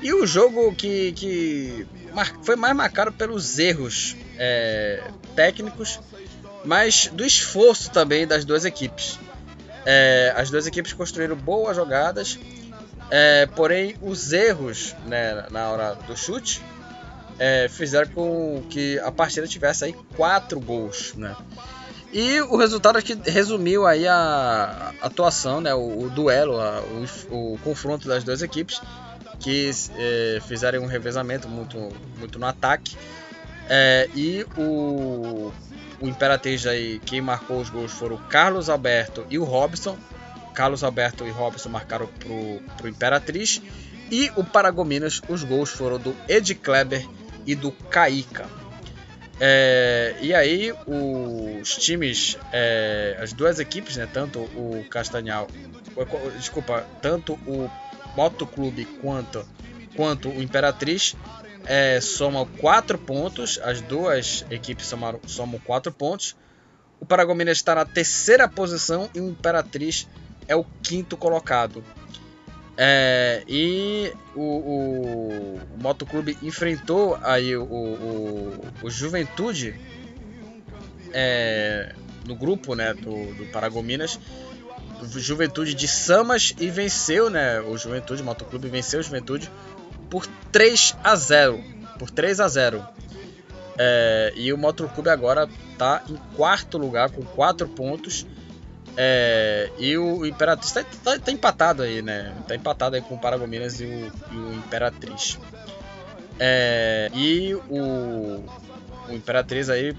E 0.00 0.14
o 0.14 0.24
jogo 0.24 0.72
que, 0.74 1.10
que 1.12 1.86
foi 2.44 2.54
mais 2.54 2.74
marcado 2.76 3.10
pelos 3.10 3.58
erros 3.58 4.16
é, 4.38 5.02
técnicos 5.34 5.98
mas 6.64 7.08
do 7.08 7.24
esforço 7.24 7.90
também 7.90 8.26
das 8.26 8.44
duas 8.44 8.64
equipes. 8.64 9.18
É, 9.84 10.32
as 10.36 10.50
duas 10.50 10.66
equipes 10.66 10.92
construíram 10.92 11.36
boas 11.36 11.76
jogadas, 11.76 12.38
é, 13.10 13.46
porém 13.46 13.96
os 14.00 14.32
erros 14.32 14.94
né, 15.06 15.46
na 15.50 15.68
hora 15.70 15.94
do 16.06 16.16
chute 16.16 16.62
é, 17.38 17.68
fizeram 17.68 18.10
com 18.12 18.62
que 18.70 18.98
a 19.00 19.10
partida 19.10 19.46
tivesse 19.46 19.84
aí 19.84 19.94
quatro 20.16 20.60
gols, 20.60 21.14
né? 21.14 21.36
E 22.12 22.40
o 22.42 22.56
resultado 22.56 22.98
aqui 22.98 23.18
resumiu 23.24 23.86
aí 23.86 24.06
a, 24.06 24.92
atuação, 25.00 25.62
né, 25.62 25.74
o, 25.74 26.04
o 26.04 26.10
duelo, 26.10 26.60
a, 26.60 26.80
o, 27.30 27.54
o, 27.54 27.58
confronto 27.64 28.06
das 28.06 28.22
duas 28.22 28.42
equipes 28.42 28.82
que 29.40 29.70
é, 29.96 30.38
fizeram 30.46 30.82
um 30.82 30.86
revezamento 30.86 31.48
muito, 31.48 31.88
muito 32.18 32.38
no 32.38 32.46
ataque. 32.46 32.96
É, 33.68 34.08
e 34.14 34.46
o 34.58 35.50
o 36.02 36.08
Imperatriz 36.08 36.66
aí, 36.66 37.00
quem 37.06 37.20
marcou 37.20 37.60
os 37.60 37.70
gols 37.70 37.92
foram 37.92 38.16
o 38.16 38.18
Carlos 38.18 38.68
Alberto 38.68 39.24
e 39.30 39.38
o 39.38 39.44
Robson. 39.44 39.96
Carlos 40.52 40.82
Alberto 40.82 41.24
e 41.24 41.30
Robson 41.30 41.68
marcaram 41.68 42.08
pro, 42.08 42.60
pro 42.76 42.88
Imperatriz. 42.88 43.62
E 44.10 44.30
o 44.36 44.42
Paragominas, 44.42 45.22
os 45.28 45.44
gols 45.44 45.70
foram 45.70 45.98
do 45.98 46.14
Ed 46.28 46.54
Kleber 46.56 47.08
e 47.46 47.54
do 47.54 47.70
Caíca. 47.70 48.46
É, 49.40 50.16
e 50.20 50.34
aí 50.34 50.74
os 50.86 51.76
times, 51.76 52.36
é, 52.52 53.16
as 53.20 53.32
duas 53.32 53.60
equipes, 53.60 53.96
né, 53.96 54.06
tanto 54.12 54.40
o 54.40 54.84
Castanhal, 54.90 55.46
desculpa, 56.36 56.84
tanto 57.00 57.34
o 57.46 57.70
Motoclube 58.16 58.84
quanto, 59.00 59.46
quanto 59.96 60.28
o 60.28 60.42
Imperatriz 60.42 61.16
é, 61.66 62.00
somam 62.00 62.46
4 62.46 62.98
pontos, 62.98 63.58
as 63.62 63.80
duas 63.80 64.44
equipes 64.50 64.86
somaram, 64.86 65.20
somam 65.26 65.58
4 65.60 65.92
pontos. 65.92 66.36
O 67.00 67.06
Paragominas 67.06 67.58
está 67.58 67.74
na 67.74 67.84
terceira 67.84 68.48
posição 68.48 69.10
e 69.14 69.20
o 69.20 69.28
Imperatriz 69.28 70.08
é 70.46 70.54
o 70.54 70.64
quinto 70.82 71.16
colocado. 71.16 71.84
É, 72.76 73.42
e 73.46 74.12
o, 74.34 74.40
o, 74.40 75.60
o 75.74 75.82
Motoclube 75.82 76.38
enfrentou 76.42 77.18
aí 77.22 77.56
o, 77.56 77.64
o, 77.64 78.64
o 78.82 78.90
Juventude 78.90 79.78
é, 81.12 81.94
no 82.26 82.34
grupo 82.34 82.74
né, 82.74 82.94
do, 82.94 83.34
do 83.34 83.46
Paragominas. 83.52 84.18
Juventude 85.02 85.74
de 85.74 85.88
Samas 85.88 86.54
e 86.60 86.70
venceu, 86.70 87.28
né? 87.28 87.60
O 87.60 87.76
Juventude, 87.76 88.22
o 88.22 88.24
Motoclube 88.24 88.68
venceu 88.68 89.00
o 89.00 89.02
Juventude 89.02 89.50
por 90.12 90.26
3 90.52 90.94
a 91.02 91.16
0. 91.16 91.64
Por 91.98 92.10
3 92.10 92.38
a 92.38 92.46
0. 92.46 92.86
É, 93.78 94.30
e 94.36 94.52
o 94.52 94.58
Motoclube 94.58 95.08
agora 95.08 95.48
está 95.70 96.02
em 96.06 96.16
quarto 96.36 96.76
lugar 96.76 97.08
com 97.08 97.22
4 97.22 97.66
pontos. 97.68 98.26
É, 98.94 99.70
e 99.78 99.96
o 99.96 100.26
Imperatriz 100.26 100.76
está 100.76 100.84
tá, 101.02 101.18
tá 101.18 101.32
empatado 101.32 101.82
aí, 101.82 102.02
né? 102.02 102.34
Está 102.40 102.54
empatado 102.54 102.94
aí 102.94 103.00
com 103.00 103.14
o 103.14 103.18
Paragominas 103.18 103.80
e 103.80 103.86
o, 103.86 104.12
e 104.32 104.36
o 104.36 104.52
Imperatriz. 104.52 105.38
É, 106.38 107.10
e 107.14 107.54
o, 107.70 108.44
o 109.08 109.12
Imperatriz 109.12 109.70
aí 109.70 109.96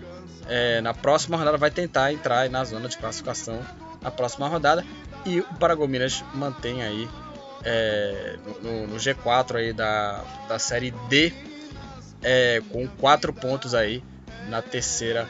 é, 0.48 0.80
na 0.82 0.94
próxima 0.94 1.38
rodada 1.38 1.58
vai 1.58 1.72
tentar 1.72 2.14
entrar 2.14 2.48
na 2.52 2.64
zona 2.64 2.88
de 2.88 3.00
classificação 3.00 3.60
na 4.00 4.12
próxima 4.12 4.48
rodada. 4.48 4.86
E 5.26 5.40
o 5.40 5.56
Paragominas 5.56 6.24
mantém 6.36 6.84
aí 6.84 7.10
é, 7.64 8.36
no, 8.62 8.88
no, 8.88 8.96
G4 8.98 9.56
aí 9.56 9.74
da, 9.74 10.24
da 10.48 10.60
série 10.60 10.92
D 11.10 11.34
é, 12.22 12.62
com 12.72 12.88
quatro 12.88 13.34
pontos 13.34 13.74
aí 13.74 14.04
na 14.50 14.62
terceira 14.62 15.28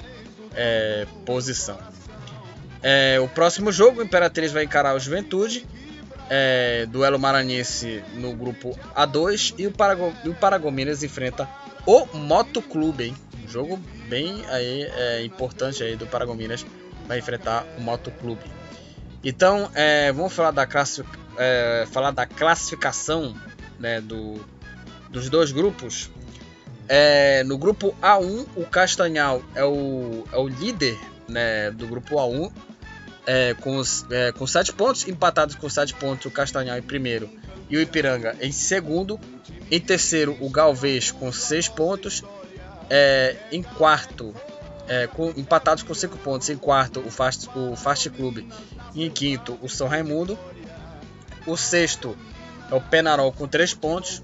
é, 0.55 1.05
posição. 1.25 1.77
É, 2.81 3.19
o 3.19 3.27
próximo 3.27 3.71
jogo, 3.71 4.01
o 4.01 4.03
Imperatriz 4.03 4.51
vai 4.51 4.63
encarar 4.63 4.95
o 4.95 4.99
Juventude. 4.99 5.65
É, 6.29 6.85
duelo 6.89 7.19
maranhense 7.19 8.03
no 8.15 8.33
grupo 8.33 8.77
A2 8.95 9.55
e 9.57 9.67
o, 9.67 9.71
Parago, 9.71 10.13
e 10.23 10.29
o 10.29 10.33
Paragominas 10.33 11.03
enfrenta 11.03 11.47
o 11.85 12.05
Motoclube, 12.17 13.03
hein? 13.05 13.15
Um 13.43 13.47
jogo 13.47 13.77
bem 14.07 14.43
aí, 14.47 14.83
é, 14.83 15.23
importante 15.23 15.83
aí 15.83 15.95
do 15.95 16.07
Paragominas 16.07 16.65
vai 17.07 17.19
enfrentar 17.19 17.65
o 17.77 17.81
Motoclube. 17.81 18.43
Então, 19.23 19.69
é, 19.73 20.11
vamos 20.11 20.33
falar 20.33 20.51
da, 20.51 20.67
é, 21.37 21.87
falar 21.91 22.11
da 22.11 22.25
classificação 22.25 23.35
né, 23.79 24.01
do, 24.01 24.43
dos 25.09 25.29
dois 25.29 25.51
grupos. 25.51 26.09
É, 26.89 27.43
no 27.45 27.57
grupo 27.57 27.95
A1, 28.01 28.45
o 28.55 28.65
Castanhal 28.65 29.41
é 29.55 29.63
o, 29.63 30.25
é 30.31 30.37
o 30.37 30.47
líder 30.47 30.99
né, 31.27 31.71
do 31.71 31.87
grupo 31.87 32.15
A1, 32.15 32.51
é, 33.25 33.53
com, 33.53 33.77
os, 33.77 34.05
é, 34.11 34.33
com 34.33 34.45
7 34.45 34.73
pontos, 34.73 35.07
empatados 35.07 35.55
com 35.55 35.69
7 35.69 35.93
pontos, 35.93 36.25
o 36.25 36.31
Castanhal 36.31 36.77
em 36.77 36.81
primeiro 36.81 37.29
e 37.69 37.77
o 37.77 37.81
Ipiranga 37.81 38.35
em 38.41 38.51
segundo. 38.51 39.19
Em 39.71 39.79
terceiro, 39.79 40.37
o 40.41 40.49
Galvez 40.49 41.11
com 41.11 41.31
6 41.31 41.69
pontos. 41.69 42.23
É, 42.89 43.37
em 43.51 43.63
quarto, 43.63 44.35
é, 44.87 45.07
com, 45.07 45.29
empatados 45.35 45.83
com 45.83 45.93
5 45.93 46.17
pontos. 46.17 46.49
Em 46.49 46.57
quarto, 46.57 46.99
o 46.99 47.09
Fast, 47.09 47.49
o 47.55 47.75
Fast 47.75 48.09
Club. 48.09 48.49
E 48.93 49.03
em 49.03 49.09
quinto, 49.09 49.57
o 49.61 49.69
São 49.69 49.87
Raimundo. 49.87 50.37
O 51.45 51.57
sexto 51.57 52.15
é 52.71 52.75
o 52.75 52.81
Penarol 52.81 53.31
com 53.31 53.47
3 53.47 53.73
pontos. 53.73 54.23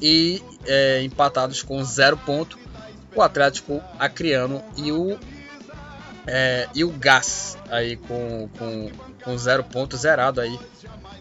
E 0.00 0.42
é, 0.66 1.02
empatados 1.02 1.62
com 1.62 1.82
0 1.82 2.16
ponto, 2.18 2.58
o 3.14 3.22
Atlético 3.22 3.82
Acreano 3.98 4.62
e 4.76 4.90
o 4.90 5.18
é, 6.26 6.68
e 6.74 6.84
o 6.84 6.90
Gás 6.90 7.56
aí 7.70 7.96
com, 7.96 8.48
com, 8.58 8.90
com 9.22 9.38
zero 9.38 9.62
ponto 9.62 9.96
zerado 9.96 10.40
aí 10.40 10.58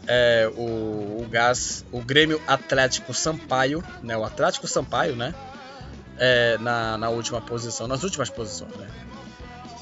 é, 0.08 0.50
o, 0.56 1.22
o 1.22 1.28
Gás, 1.30 1.86
o 1.92 2.02
Grêmio 2.02 2.42
Atlético 2.48 3.14
Sampaio, 3.14 3.84
né, 4.02 4.18
o 4.18 4.24
Atlético 4.24 4.68
Sampaio, 4.68 5.16
né, 5.16 5.34
é, 6.18 6.58
na, 6.60 6.98
na 6.98 7.10
última 7.10 7.42
posição, 7.42 7.88
nas 7.88 8.04
últimas 8.04 8.30
posições, 8.30 8.76
né. 8.76 8.88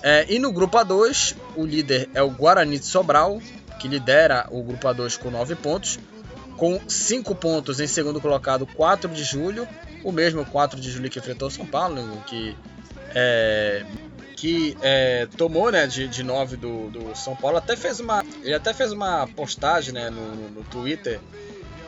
É, 0.04 0.26
e 0.28 0.40
no 0.40 0.52
grupo 0.52 0.78
A2, 0.78 1.36
o 1.56 1.64
líder 1.66 2.10
é 2.14 2.24
o 2.24 2.30
Guarani 2.30 2.80
de 2.80 2.86
Sobral, 2.86 3.40
que 3.80 3.88
lidera 3.88 4.48
o 4.50 4.64
grupo 4.64 4.88
A2 4.88 5.18
com 5.18 5.30
9 5.30 5.56
pontos, 5.56 6.00
com 6.58 6.80
5 6.88 7.36
pontos 7.36 7.80
em 7.80 7.88
segundo 7.88 8.20
colocado, 8.20 8.66
4 8.66 9.10
de 9.10 9.24
julho, 9.24 9.68
o 10.04 10.12
mesmo 10.12 10.44
4 10.46 10.80
de 10.80 10.90
julho 10.90 11.10
que 11.10 11.20
enfrentou 11.20 11.50
São 11.50 11.66
Paulo, 11.66 12.22
que 12.26 12.56
é, 13.14 13.86
que 14.36 14.76
é, 14.82 15.28
tomou 15.38 15.72
né, 15.72 15.86
de, 15.86 16.08
de 16.08 16.24
9 16.24 16.58
do, 16.58 16.90
do 16.90 17.16
São 17.16 17.36
Paulo, 17.36 17.58
até 17.58 17.76
fez 17.76 18.00
uma, 18.00 18.26
ele 18.42 18.56
até 18.56 18.74
fez 18.74 18.92
uma 18.92 19.28
postagem 19.28 19.94
né, 19.94 20.10
no, 20.10 20.50
no 20.50 20.64
Twitter 20.64 21.20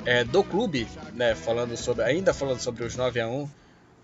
é, 0.06 0.24
do 0.24 0.44
clube, 0.44 0.88
né, 1.14 1.34
falando 1.34 1.76
sobre, 1.76 2.04
ainda 2.04 2.32
falando 2.32 2.60
sobre 2.60 2.84
os 2.84 2.96
9 2.96 3.20
a 3.20 3.28
1 3.28 3.50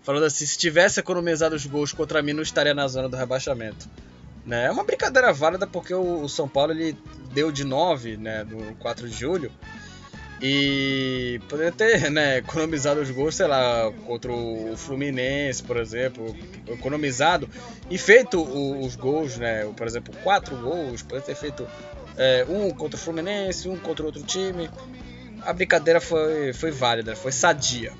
falando 0.02 0.24
assim, 0.24 0.46
se 0.46 0.58
tivesse 0.58 1.00
economizado 1.00 1.54
os 1.54 1.66
gols 1.66 1.92
contra 1.92 2.22
mim, 2.22 2.32
não 2.32 2.42
estaria 2.42 2.74
na 2.74 2.86
zona 2.88 3.08
do 3.08 3.16
rebaixamento. 3.16 3.88
Né? 4.44 4.66
É 4.66 4.70
uma 4.70 4.84
brincadeira 4.84 5.32
válida 5.32 5.66
porque 5.66 5.94
o, 5.94 6.28
São 6.28 6.48
Paulo 6.48 6.72
ele 6.72 6.96
deu 7.32 7.52
de 7.52 7.64
9 7.64 8.16
né, 8.16 8.44
no 8.44 8.74
4 8.76 9.08
de 9.08 9.14
julho, 9.14 9.52
e 10.42 11.38
poderia 11.48 11.70
ter 11.70 12.10
né, 12.10 12.38
economizado 12.38 13.00
os 13.00 13.10
gols, 13.10 13.34
sei 13.34 13.46
lá, 13.46 13.92
contra 14.06 14.32
o 14.32 14.74
Fluminense, 14.74 15.62
por 15.62 15.76
exemplo, 15.76 16.34
economizado 16.66 17.48
e 17.90 17.98
feito 17.98 18.42
os 18.42 18.96
gols, 18.96 19.36
né, 19.36 19.70
por 19.76 19.86
exemplo, 19.86 20.14
quatro 20.22 20.56
gols, 20.56 21.02
poderia 21.02 21.26
ter 21.26 21.34
feito 21.34 21.68
é, 22.16 22.46
um 22.48 22.70
contra 22.70 22.96
o 22.96 23.00
Fluminense, 23.00 23.68
um 23.68 23.76
contra 23.76 24.06
outro 24.06 24.22
time. 24.22 24.70
A 25.42 25.52
brincadeira 25.52 26.00
foi, 26.00 26.54
foi 26.54 26.70
válida, 26.70 27.14
foi 27.14 27.32
sadia. 27.32 27.92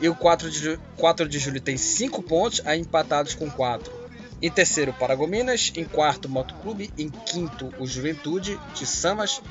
E 0.00 0.08
o 0.08 0.14
4 0.14 0.50
de, 0.50 0.78
4 0.96 1.28
de 1.28 1.38
julho 1.38 1.60
tem 1.60 1.76
5 1.76 2.22
pontos, 2.22 2.62
aí 2.64 2.80
empatados 2.80 3.34
com 3.34 3.50
4. 3.50 4.00
Em 4.42 4.50
terceiro, 4.50 4.92
Paragominas. 4.92 5.72
Em 5.76 5.84
quarto, 5.84 6.28
Motoclube. 6.28 6.90
Em 6.96 7.10
quinto, 7.10 7.72
o 7.78 7.86
Juventude 7.86 8.58
de 8.74 8.86
Samas. 8.86 9.42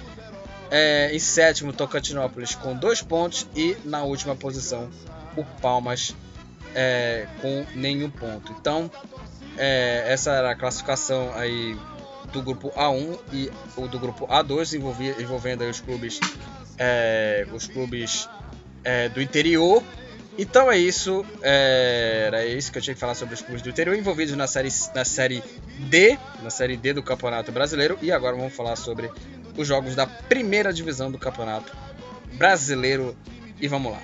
É, 0.71 1.13
em 1.13 1.19
sétimo, 1.19 1.73
Tocantinópolis 1.73 2.55
com 2.55 2.75
dois 2.75 3.01
pontos. 3.01 3.47
E 3.55 3.77
na 3.85 4.03
última 4.03 4.35
posição, 4.35 4.89
o 5.37 5.43
Palmas 5.61 6.15
é, 6.73 7.27
com 7.41 7.65
nenhum 7.75 8.09
ponto. 8.09 8.51
Então, 8.59 8.89
é, 9.57 10.05
essa 10.07 10.31
era 10.31 10.51
a 10.51 10.55
classificação 10.55 11.31
aí 11.35 11.77
do 12.31 12.41
grupo 12.41 12.69
A1 12.71 13.19
e 13.33 13.51
o 13.75 13.87
do 13.87 13.99
grupo 13.99 14.27
A2, 14.27 14.73
envolvendo 15.19 15.63
os 15.63 15.79
clubes, 15.79 16.19
é, 16.77 17.47
os 17.51 17.67
clubes 17.67 18.29
é, 18.83 19.09
do 19.09 19.21
interior. 19.21 19.83
Então 20.41 20.71
é 20.71 20.77
isso, 20.77 21.25
é, 21.41 22.23
era 22.27 22.45
isso 22.45 22.71
que 22.71 22.77
eu 22.77 22.81
tinha 22.81 22.93
que 22.93 22.99
falar 22.99 23.13
sobre 23.13 23.35
os 23.35 23.41
clubes 23.41 23.61
do 23.61 23.67
interior 23.67 23.93
envolvidos 23.93 24.33
na 24.37 24.47
série, 24.47 24.69
na 24.95 25.03
série 25.03 25.43
D, 25.79 26.17
na 26.41 26.49
série 26.49 26.77
D 26.77 26.93
do 26.93 27.03
Campeonato 27.03 27.51
Brasileiro. 27.51 27.99
E 28.01 28.09
agora 28.09 28.37
vamos 28.37 28.55
falar 28.55 28.77
sobre 28.77 29.11
os 29.57 29.67
jogos 29.67 29.95
da 29.95 30.07
primeira 30.07 30.71
divisão 30.71 31.11
do 31.11 31.17
Campeonato 31.17 31.75
Brasileiro. 32.35 33.17
E 33.59 33.67
vamos 33.67 33.91
lá. 33.91 34.01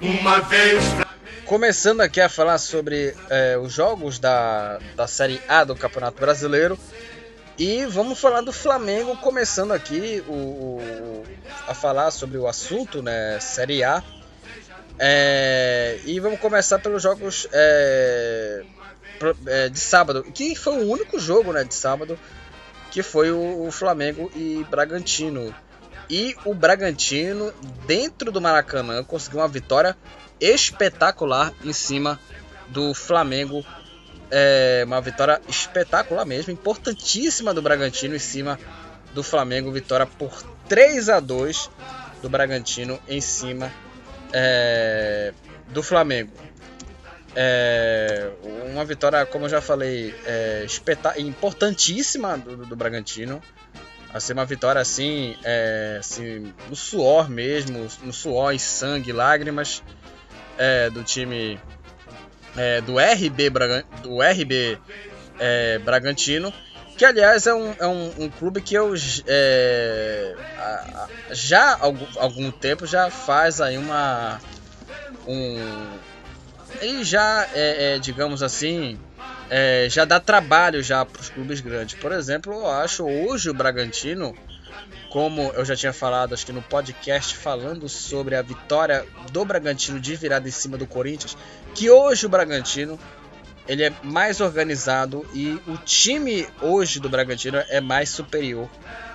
Uma 0.00 0.40
vez 0.40 1.03
Começando 1.46 2.00
aqui 2.00 2.22
a 2.22 2.28
falar 2.28 2.56
sobre 2.56 3.14
é, 3.28 3.58
os 3.58 3.72
jogos 3.72 4.18
da, 4.18 4.78
da 4.96 5.06
Série 5.06 5.40
A 5.46 5.62
do 5.62 5.76
Campeonato 5.76 6.18
Brasileiro. 6.18 6.78
E 7.58 7.84
vamos 7.84 8.18
falar 8.18 8.40
do 8.40 8.52
Flamengo, 8.52 9.16
começando 9.18 9.72
aqui 9.72 10.24
o, 10.26 10.32
o 10.32 11.24
a 11.68 11.74
falar 11.74 12.10
sobre 12.10 12.38
o 12.38 12.48
assunto, 12.48 13.02
né? 13.02 13.38
Série 13.40 13.84
A. 13.84 14.02
É, 14.98 16.00
e 16.04 16.18
vamos 16.18 16.40
começar 16.40 16.78
pelos 16.78 17.02
jogos 17.02 17.46
é, 17.52 18.64
é, 19.46 19.68
de 19.68 19.78
sábado, 19.78 20.24
que 20.24 20.56
foi 20.56 20.82
o 20.82 20.90
único 20.90 21.18
jogo 21.18 21.52
né, 21.52 21.62
de 21.62 21.74
sábado 21.74 22.18
que 22.90 23.02
foi 23.02 23.30
o, 23.30 23.66
o 23.66 23.70
Flamengo 23.70 24.30
e 24.34 24.64
Bragantino. 24.70 25.54
E 26.08 26.36
o 26.44 26.54
Bragantino, 26.54 27.52
dentro 27.86 28.30
do 28.30 28.40
Maracanã, 28.40 29.02
conseguiu 29.02 29.40
uma 29.40 29.48
vitória 29.48 29.96
espetacular 30.40 31.52
em 31.64 31.72
cima 31.72 32.18
do 32.68 32.94
Flamengo 32.94 33.64
é 34.30 34.82
uma 34.86 35.00
vitória 35.00 35.40
espetacular 35.48 36.24
mesmo, 36.24 36.52
importantíssima 36.52 37.54
do 37.54 37.62
Bragantino 37.62 38.16
em 38.16 38.18
cima 38.18 38.58
do 39.12 39.22
Flamengo. 39.22 39.70
Vitória 39.70 40.06
por 40.06 40.42
3 40.68 41.08
a 41.08 41.20
2 41.20 41.70
do 42.20 42.28
Bragantino 42.28 42.98
em 43.08 43.20
cima 43.20 43.70
é, 44.32 45.32
do 45.68 45.82
Flamengo. 45.82 46.32
É, 47.36 48.30
uma 48.72 48.84
vitória, 48.84 49.24
como 49.26 49.44
eu 49.44 49.48
já 49.48 49.60
falei, 49.60 50.14
é, 50.24 50.66
importantíssima 51.18 52.38
do, 52.38 52.56
do, 52.66 52.76
Bragantino. 52.76 53.42
Assim, 54.12 54.32
uma 54.32 54.44
vitória 54.44 54.80
assim, 54.80 55.36
é, 55.42 55.96
assim, 55.98 56.52
no 56.68 56.76
suor 56.76 57.28
mesmo, 57.28 57.88
no 58.02 58.12
suor 58.12 58.54
e 58.54 58.58
sangue, 58.58 59.12
lágrimas 59.12 59.82
é, 60.58 60.90
do 60.90 61.02
time 61.02 61.58
é, 62.56 62.80
do 62.80 62.98
RB, 62.98 63.50
Braga, 63.50 63.84
do 64.02 64.20
RB 64.20 64.78
é, 65.38 65.78
Bragantino, 65.78 66.52
que 66.96 67.04
aliás 67.04 67.46
é 67.46 67.54
um, 67.54 67.74
é 67.78 67.86
um, 67.86 68.24
um 68.24 68.30
clube 68.30 68.60
que 68.60 68.74
eu 68.74 68.94
é, 69.26 70.34
já 71.30 71.72
há 71.72 71.84
algum, 71.84 72.06
algum 72.16 72.50
tempo 72.50 72.86
já 72.86 73.10
faz 73.10 73.60
aí 73.60 73.76
uma 73.76 74.40
um 75.26 75.58
ele 76.80 77.04
já 77.04 77.48
é, 77.54 77.94
é 77.94 77.98
digamos 77.98 78.42
assim 78.42 78.98
já 79.88 80.04
dá 80.04 80.18
trabalho 80.18 80.82
já 80.82 81.04
para 81.04 81.20
os 81.20 81.28
clubes 81.28 81.60
grandes. 81.60 81.94
Por 81.94 82.10
exemplo 82.10 82.52
eu 82.52 82.68
acho 82.68 83.04
hoje 83.04 83.50
o 83.50 83.54
Bragantino 83.54 84.34
como 85.14 85.52
eu 85.52 85.64
já 85.64 85.76
tinha 85.76 85.92
falado, 85.92 86.34
acho 86.34 86.44
que 86.44 86.52
no 86.52 86.60
podcast 86.60 87.36
falando 87.36 87.88
sobre 87.88 88.34
a 88.34 88.42
vitória 88.42 89.06
do 89.30 89.44
Bragantino 89.44 90.00
de 90.00 90.16
virada 90.16 90.48
em 90.48 90.50
cima 90.50 90.76
do 90.76 90.88
Corinthians, 90.88 91.36
que 91.72 91.88
hoje 91.88 92.26
o 92.26 92.28
Bragantino 92.28 92.98
ele 93.68 93.84
é 93.84 93.92
mais 94.02 94.40
organizado 94.40 95.24
e 95.32 95.52
o 95.68 95.76
time 95.76 96.48
hoje 96.60 96.98
do 96.98 97.08
Bragantino 97.08 97.58
é 97.68 97.80
mais 97.80 98.08
superior 98.08 98.68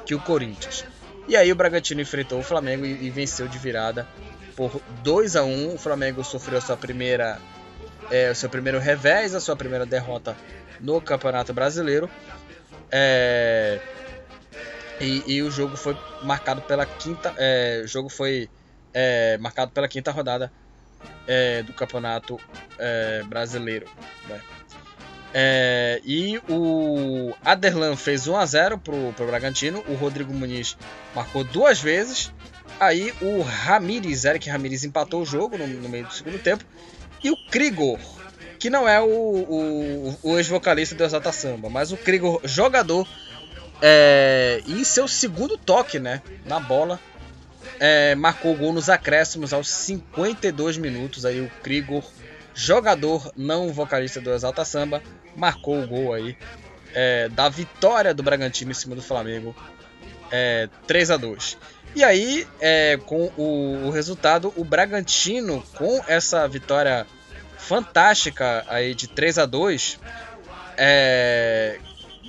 que 0.05 0.15
o 0.15 0.21
Corinthians. 0.21 0.85
E 1.27 1.35
aí 1.35 1.51
o 1.51 1.55
Bragantino 1.55 1.99
enfrentou 1.99 2.39
o 2.39 2.43
Flamengo 2.43 2.85
e, 2.85 3.07
e 3.07 3.09
venceu 3.09 3.49
de 3.49 3.57
virada 3.57 4.07
por 4.55 4.81
2 5.03 5.35
a 5.35 5.43
1. 5.43 5.73
O 5.73 5.77
Flamengo 5.77 6.23
sofreu 6.23 6.61
sua 6.61 6.77
primeira 6.77 7.37
é, 8.09 8.31
o 8.31 8.35
seu 8.35 8.49
primeiro 8.49 8.79
revés, 8.79 9.35
a 9.35 9.41
sua 9.41 9.57
primeira 9.57 9.85
derrota 9.85 10.33
no 10.79 11.01
Campeonato 11.01 11.53
Brasileiro. 11.53 12.09
É, 12.89 13.79
E, 14.99 15.23
e 15.25 15.41
o 15.41 15.49
jogo 15.49 15.77
foi 15.77 15.97
marcado 16.23 16.61
pela 16.61 16.85
quinta. 16.85 17.33
É, 17.37 17.81
o 17.83 17.87
jogo 17.87 18.09
foi 18.09 18.49
é, 18.93 19.37
marcado 19.37 19.71
pela 19.71 19.87
quinta 19.87 20.11
rodada 20.11 20.51
é, 21.27 21.63
do 21.63 21.73
campeonato 21.73 22.39
é, 22.77 23.23
brasileiro. 23.23 23.87
Né? 24.27 24.41
É, 25.33 26.01
e 26.03 26.41
o 26.49 27.33
Aderlan 27.45 27.95
fez 27.95 28.27
1 28.27 28.35
a 28.35 28.45
0 28.45 28.77
pro, 28.79 29.13
pro 29.13 29.27
Bragantino. 29.27 29.83
O 29.87 29.93
Rodrigo 29.93 30.33
Muniz 30.33 30.77
marcou 31.15 31.43
duas 31.43 31.79
vezes. 31.79 32.31
Aí 32.79 33.13
o 33.21 33.41
Ramires, 33.41 34.25
Eric 34.25 34.49
Ramires, 34.49 34.83
empatou 34.83 35.21
o 35.21 35.25
jogo 35.25 35.57
no, 35.57 35.67
no 35.67 35.89
meio 35.89 36.05
do 36.05 36.13
segundo 36.13 36.39
tempo. 36.39 36.63
E 37.23 37.29
o 37.29 37.37
Krigor, 37.49 37.99
que 38.57 38.69
não 38.69 38.87
é 38.87 38.99
o, 39.01 39.07
o, 39.07 40.17
o 40.23 40.37
ex-vocalista 40.37 40.95
do 40.95 41.03
Exata 41.03 41.31
Samba, 41.31 41.69
mas 41.69 41.91
o 41.91 41.97
Krigor, 41.97 42.39
jogador, 42.45 43.07
é, 43.81 44.61
em 44.67 44.83
seu 44.83 45.07
segundo 45.07 45.57
toque 45.57 45.99
né, 45.99 46.21
na 46.45 46.59
bola, 46.59 46.99
é, 47.79 48.15
marcou 48.15 48.53
o 48.53 48.57
gol 48.57 48.73
nos 48.73 48.89
acréscimos 48.89 49.53
aos 49.53 49.69
52 49.69 50.77
minutos. 50.77 51.25
Aí 51.25 51.41
o 51.41 51.49
Krigor, 51.63 52.03
jogador 52.53 53.31
não 53.35 53.71
vocalista 53.71 54.19
do 54.19 54.33
Exalta 54.33 54.65
Samba, 54.65 55.01
marcou 55.35 55.81
o 55.81 55.87
gol 55.87 56.13
aí 56.13 56.37
é, 56.93 57.29
da 57.29 57.49
vitória 57.49 58.13
do 58.13 58.23
Bragantino 58.23 58.71
em 58.71 58.73
cima 58.73 58.95
do 58.95 59.01
Flamengo, 59.01 59.55
é, 60.31 60.69
3 60.87 61.11
a 61.11 61.17
2 61.17 61.57
E 61.95 62.03
aí, 62.03 62.47
é, 62.59 62.97
com 63.05 63.31
o, 63.37 63.87
o, 63.87 63.89
resultado, 63.89 64.53
o 64.55 64.63
Bragantino, 64.63 65.63
com 65.75 66.03
essa 66.07 66.47
vitória 66.47 67.05
fantástica 67.57 68.65
aí 68.67 68.93
de 68.95 69.07
3 69.07 69.39
a 69.39 69.45
2 69.45 69.99
é, 70.77 71.79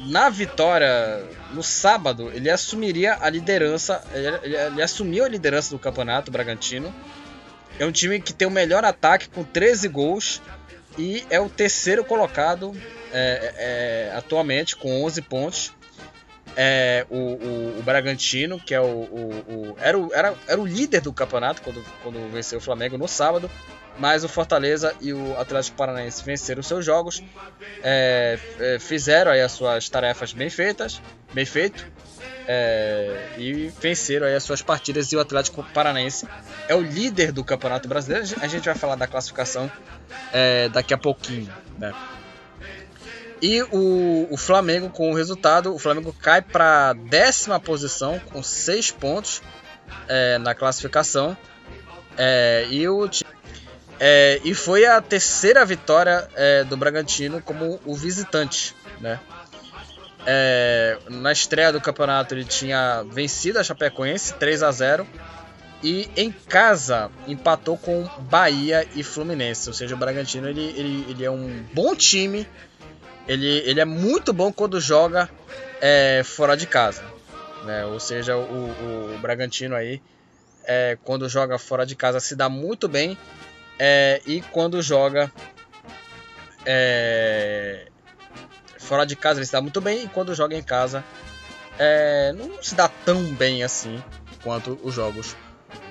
na 0.06 0.30
vitória 0.30 1.24
no 1.52 1.62
sábado, 1.62 2.30
ele 2.32 2.50
assumiria 2.50 3.18
a 3.20 3.28
liderança, 3.28 4.02
ele, 4.12 4.54
ele 4.56 4.82
assumiu 4.82 5.24
a 5.24 5.28
liderança 5.28 5.70
do 5.70 5.78
campeonato 5.78 6.30
Bragantino. 6.30 6.94
É 7.78 7.84
um 7.84 7.92
time 7.92 8.20
que 8.20 8.32
tem 8.32 8.46
o 8.46 8.50
melhor 8.50 8.84
ataque 8.84 9.28
com 9.28 9.44
13 9.44 9.88
gols 9.88 10.42
e 10.98 11.24
é 11.30 11.40
o 11.40 11.48
terceiro 11.48 12.04
colocado 12.04 12.74
é, 13.12 13.54
é, 14.12 14.16
atualmente 14.16 14.76
com 14.76 15.04
11 15.04 15.22
pontos. 15.22 15.72
É, 16.56 17.06
o, 17.08 17.16
o, 17.16 17.78
o, 17.78 17.82
Bragantino, 17.82 18.58
que 18.58 18.74
é 18.74 18.80
o, 18.80 18.84
o, 18.84 19.76
era, 19.78 19.96
o 19.96 20.12
era, 20.12 20.34
era 20.48 20.60
o 20.60 20.66
líder 20.66 21.00
do 21.00 21.12
campeonato 21.12 21.62
quando, 21.62 21.84
quando 22.02 22.32
venceu 22.32 22.58
o 22.58 22.60
Flamengo 22.60 22.98
no 22.98 23.06
sábado, 23.06 23.48
mas 23.98 24.24
o 24.24 24.28
Fortaleza 24.28 24.94
e 25.00 25.12
o 25.12 25.38
Atlético 25.38 25.76
Paranaense 25.76 26.24
venceram 26.24 26.62
seus 26.62 26.84
jogos, 26.84 27.22
é, 27.82 28.38
é, 28.58 28.78
fizeram 28.78 29.30
aí 29.30 29.40
as 29.40 29.52
suas 29.52 29.88
tarefas 29.88 30.32
bem 30.32 30.50
feitas, 30.50 31.00
bem 31.32 31.44
feito, 31.44 31.86
é, 32.48 33.28
e 33.38 33.72
venceram 33.80 34.26
aí 34.26 34.34
as 34.34 34.42
suas 34.42 34.62
partidas 34.62 35.12
e 35.12 35.16
o 35.16 35.20
Atlético 35.20 35.62
Paranaense 35.74 36.26
é 36.66 36.74
o 36.74 36.80
líder 36.80 37.30
do 37.30 37.44
Campeonato 37.44 37.88
Brasileiro. 37.88 38.26
A 38.40 38.48
gente 38.48 38.64
vai 38.64 38.74
falar 38.74 38.96
da 38.96 39.06
classificação 39.06 39.70
é, 40.32 40.68
daqui 40.68 40.92
a 40.92 40.98
pouquinho, 40.98 41.52
né? 41.78 41.94
E 43.42 43.62
o, 43.62 44.28
o, 44.30 44.36
Flamengo, 44.36 44.90
com 44.90 45.10
o 45.10 45.14
resultado, 45.14 45.74
o 45.74 45.78
Flamengo 45.78 46.12
cai 46.12 46.42
para 46.42 46.92
décima 46.92 47.58
posição 47.58 48.18
com 48.18 48.42
seis 48.42 48.90
pontos 48.90 49.42
é, 50.08 50.38
na 50.38 50.54
classificação. 50.54 51.36
É, 52.18 52.66
e 52.70 52.86
o 52.88 53.08
é, 54.02 54.40
e 54.42 54.54
foi 54.54 54.86
a 54.86 54.98
terceira 55.00 55.62
vitória 55.64 56.26
é, 56.34 56.64
do 56.64 56.74
Bragantino 56.74 57.42
como 57.42 57.78
o 57.84 57.94
visitante, 57.94 58.74
né? 58.98 59.20
É, 60.26 60.98
na 61.08 61.32
estreia 61.32 61.72
do 61.72 61.80
campeonato 61.80 62.34
ele 62.34 62.44
tinha 62.44 63.02
vencido 63.10 63.58
a 63.58 63.64
Chapecoense 63.64 64.34
3 64.34 64.62
a 64.62 64.70
0 64.70 65.06
e 65.82 66.10
em 66.14 66.30
casa 66.30 67.10
empatou 67.26 67.76
com 67.76 68.08
Bahia 68.20 68.86
e 68.94 69.02
Fluminense. 69.02 69.68
Ou 69.68 69.74
seja, 69.74 69.94
o 69.94 69.98
Bragantino 69.98 70.48
ele, 70.48 70.74
ele, 70.76 71.06
ele 71.10 71.24
é 71.24 71.30
um 71.30 71.62
bom 71.74 71.94
time, 71.94 72.46
ele, 73.30 73.46
ele 73.58 73.80
é 73.80 73.84
muito 73.84 74.32
bom 74.32 74.52
quando 74.52 74.80
joga 74.80 75.30
é, 75.80 76.22
fora 76.24 76.56
de 76.56 76.66
casa. 76.66 77.04
Né? 77.64 77.86
Ou 77.86 78.00
seja, 78.00 78.36
o, 78.36 78.40
o, 78.40 79.14
o 79.14 79.18
Bragantino 79.18 79.76
aí, 79.76 80.02
é, 80.64 80.98
quando 81.04 81.28
joga 81.28 81.56
fora 81.56 81.86
de 81.86 81.94
casa, 81.94 82.18
se 82.18 82.34
dá 82.34 82.48
muito 82.48 82.88
bem 82.88 83.16
é, 83.78 84.20
e 84.26 84.40
quando 84.40 84.82
joga 84.82 85.30
é, 86.66 87.86
fora 88.78 89.06
de 89.06 89.14
casa 89.14 89.38
ele 89.38 89.46
se 89.46 89.52
dá 89.52 89.60
muito 89.60 89.80
bem. 89.80 90.06
E 90.06 90.08
quando 90.08 90.34
joga 90.34 90.56
em 90.56 90.62
casa 90.62 91.04
é, 91.78 92.32
não 92.32 92.60
se 92.60 92.74
dá 92.74 92.88
tão 92.88 93.22
bem 93.34 93.62
assim 93.62 94.02
quanto 94.42 94.76
os 94.82 94.92
jogos 94.92 95.36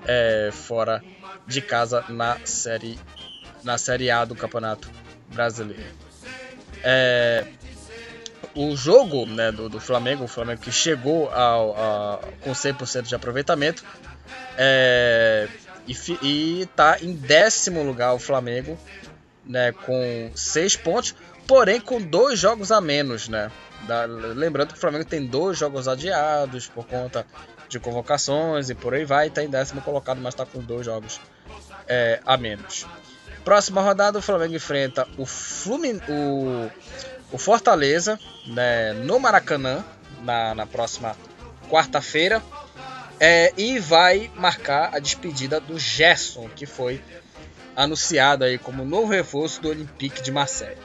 é, 0.06 0.50
fora 0.52 1.02
de 1.48 1.62
casa 1.62 2.04
na 2.10 2.38
série, 2.44 3.00
na 3.64 3.78
série 3.78 4.12
A 4.12 4.26
do 4.26 4.36
Campeonato 4.36 4.90
Brasileiro. 5.34 6.09
É, 6.84 7.46
o 8.56 8.76
jogo 8.76 9.26
né, 9.26 9.52
do, 9.52 9.70
do, 9.70 9.80
Flamengo, 9.80 10.24
o 10.24 10.28
Flamengo 10.28 10.62
que 10.62 10.72
chegou 10.72 11.30
ao, 11.30 11.76
a, 11.78 12.20
com 12.42 12.52
100% 12.52 13.04
de 13.04 13.16
aproveitamento, 13.16 13.84
é, 14.58 15.48
e, 15.88 16.62
está 16.62 16.98
em 17.02 17.14
décimo 17.14 17.84
lugar 17.84 18.14
o 18.14 18.20
Flamengo, 18.20 18.78
né, 19.46 19.72
com 19.72 20.32
seis 20.36 20.76
pontos, 20.76 21.16
porém 21.48 21.82
com 21.82 22.02
dois 22.02 22.40
jogos 22.40 22.72
a 22.72 22.80
menos, 22.80 23.28
né? 23.28 23.52
Da, 23.88 24.06
lembrando 24.06 24.74
que 24.74 24.78
o 24.78 24.80
Flamengo 24.80 25.06
tem 25.06 25.26
dois 25.26 25.58
jogos 25.58 25.88
adiados 25.88 26.68
por 26.68 26.86
conta 26.86 27.26
de 27.70 27.80
convocações 27.80 28.70
e 28.70 28.76
por 28.76 28.94
aí 28.94 29.06
vai, 29.06 29.28
está 29.28 29.44
em 29.44 29.50
décimo 29.50 29.82
colocado, 29.82 30.20
mas 30.20 30.34
está 30.34 30.46
com 30.46 30.60
dois 30.60 30.86
jogos 30.86 31.20
é, 31.88 32.20
a 32.26 32.36
menos. 32.36 32.86
Próxima 33.44 33.82
rodada, 33.82 34.20
o 34.20 34.22
Flamengo 34.22 34.56
enfrenta 34.56 35.08
o, 35.18 35.26
Flumin 35.26 36.00
o, 36.08 36.70
o 37.32 37.38
Fortaleza 37.38 38.20
né, 38.46 38.94
no 38.94 39.20
Maracanã 39.20 39.84
na, 40.22 40.54
na 40.54 40.66
próxima 40.66 41.16
quarta-feira. 41.70 42.42
É, 43.20 43.54
e 43.58 43.80
vai 43.80 44.32
marcar 44.36 44.96
a 44.96 45.00
despedida 45.00 45.60
do 45.60 45.78
Gerson, 45.78 46.48
que 46.56 46.66
foi 46.66 47.02
anunciado 47.76 48.46
aí 48.46 48.58
como 48.58 48.86
novo 48.86 49.12
reforço 49.12 49.62
do 49.62 49.70
Olympique 49.70 50.22
de 50.22 50.32
Marseille. 50.32 50.78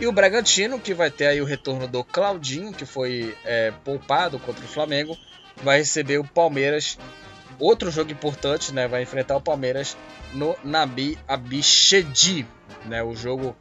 E 0.00 0.06
o 0.06 0.12
Bragantino, 0.12 0.78
que 0.78 0.94
vai 0.94 1.10
ter 1.10 1.26
aí 1.26 1.40
o 1.40 1.44
retorno 1.44 1.88
do 1.88 2.04
Claudinho, 2.04 2.72
que 2.72 2.86
foi 2.86 3.36
é, 3.44 3.72
poupado 3.84 4.38
contra 4.38 4.64
o 4.64 4.68
Flamengo, 4.68 5.18
vai 5.56 5.78
receber 5.78 6.18
o 6.18 6.24
Palmeiras. 6.24 6.96
Outro 7.58 7.90
jogo 7.90 8.12
importante, 8.12 8.72
né? 8.72 8.86
Vai 8.86 9.02
enfrentar 9.02 9.36
o 9.36 9.40
Palmeiras 9.40 9.96
no 10.32 10.56
Nabi 10.62 11.18
Abichedi, 11.26 12.46
né? 12.84 13.02
O 13.02 13.14
jogo 13.14 13.56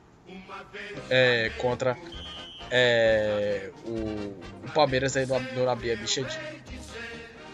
é, 1.09 1.51
contra 1.57 1.97
é, 2.69 3.71
o, 3.85 3.89
o, 4.65 4.71
Palmeiras 4.73 5.17
aí 5.17 5.25
no, 5.25 5.39
no 5.39 5.65
Nabi 5.65 5.91
Abichedi. 5.91 6.37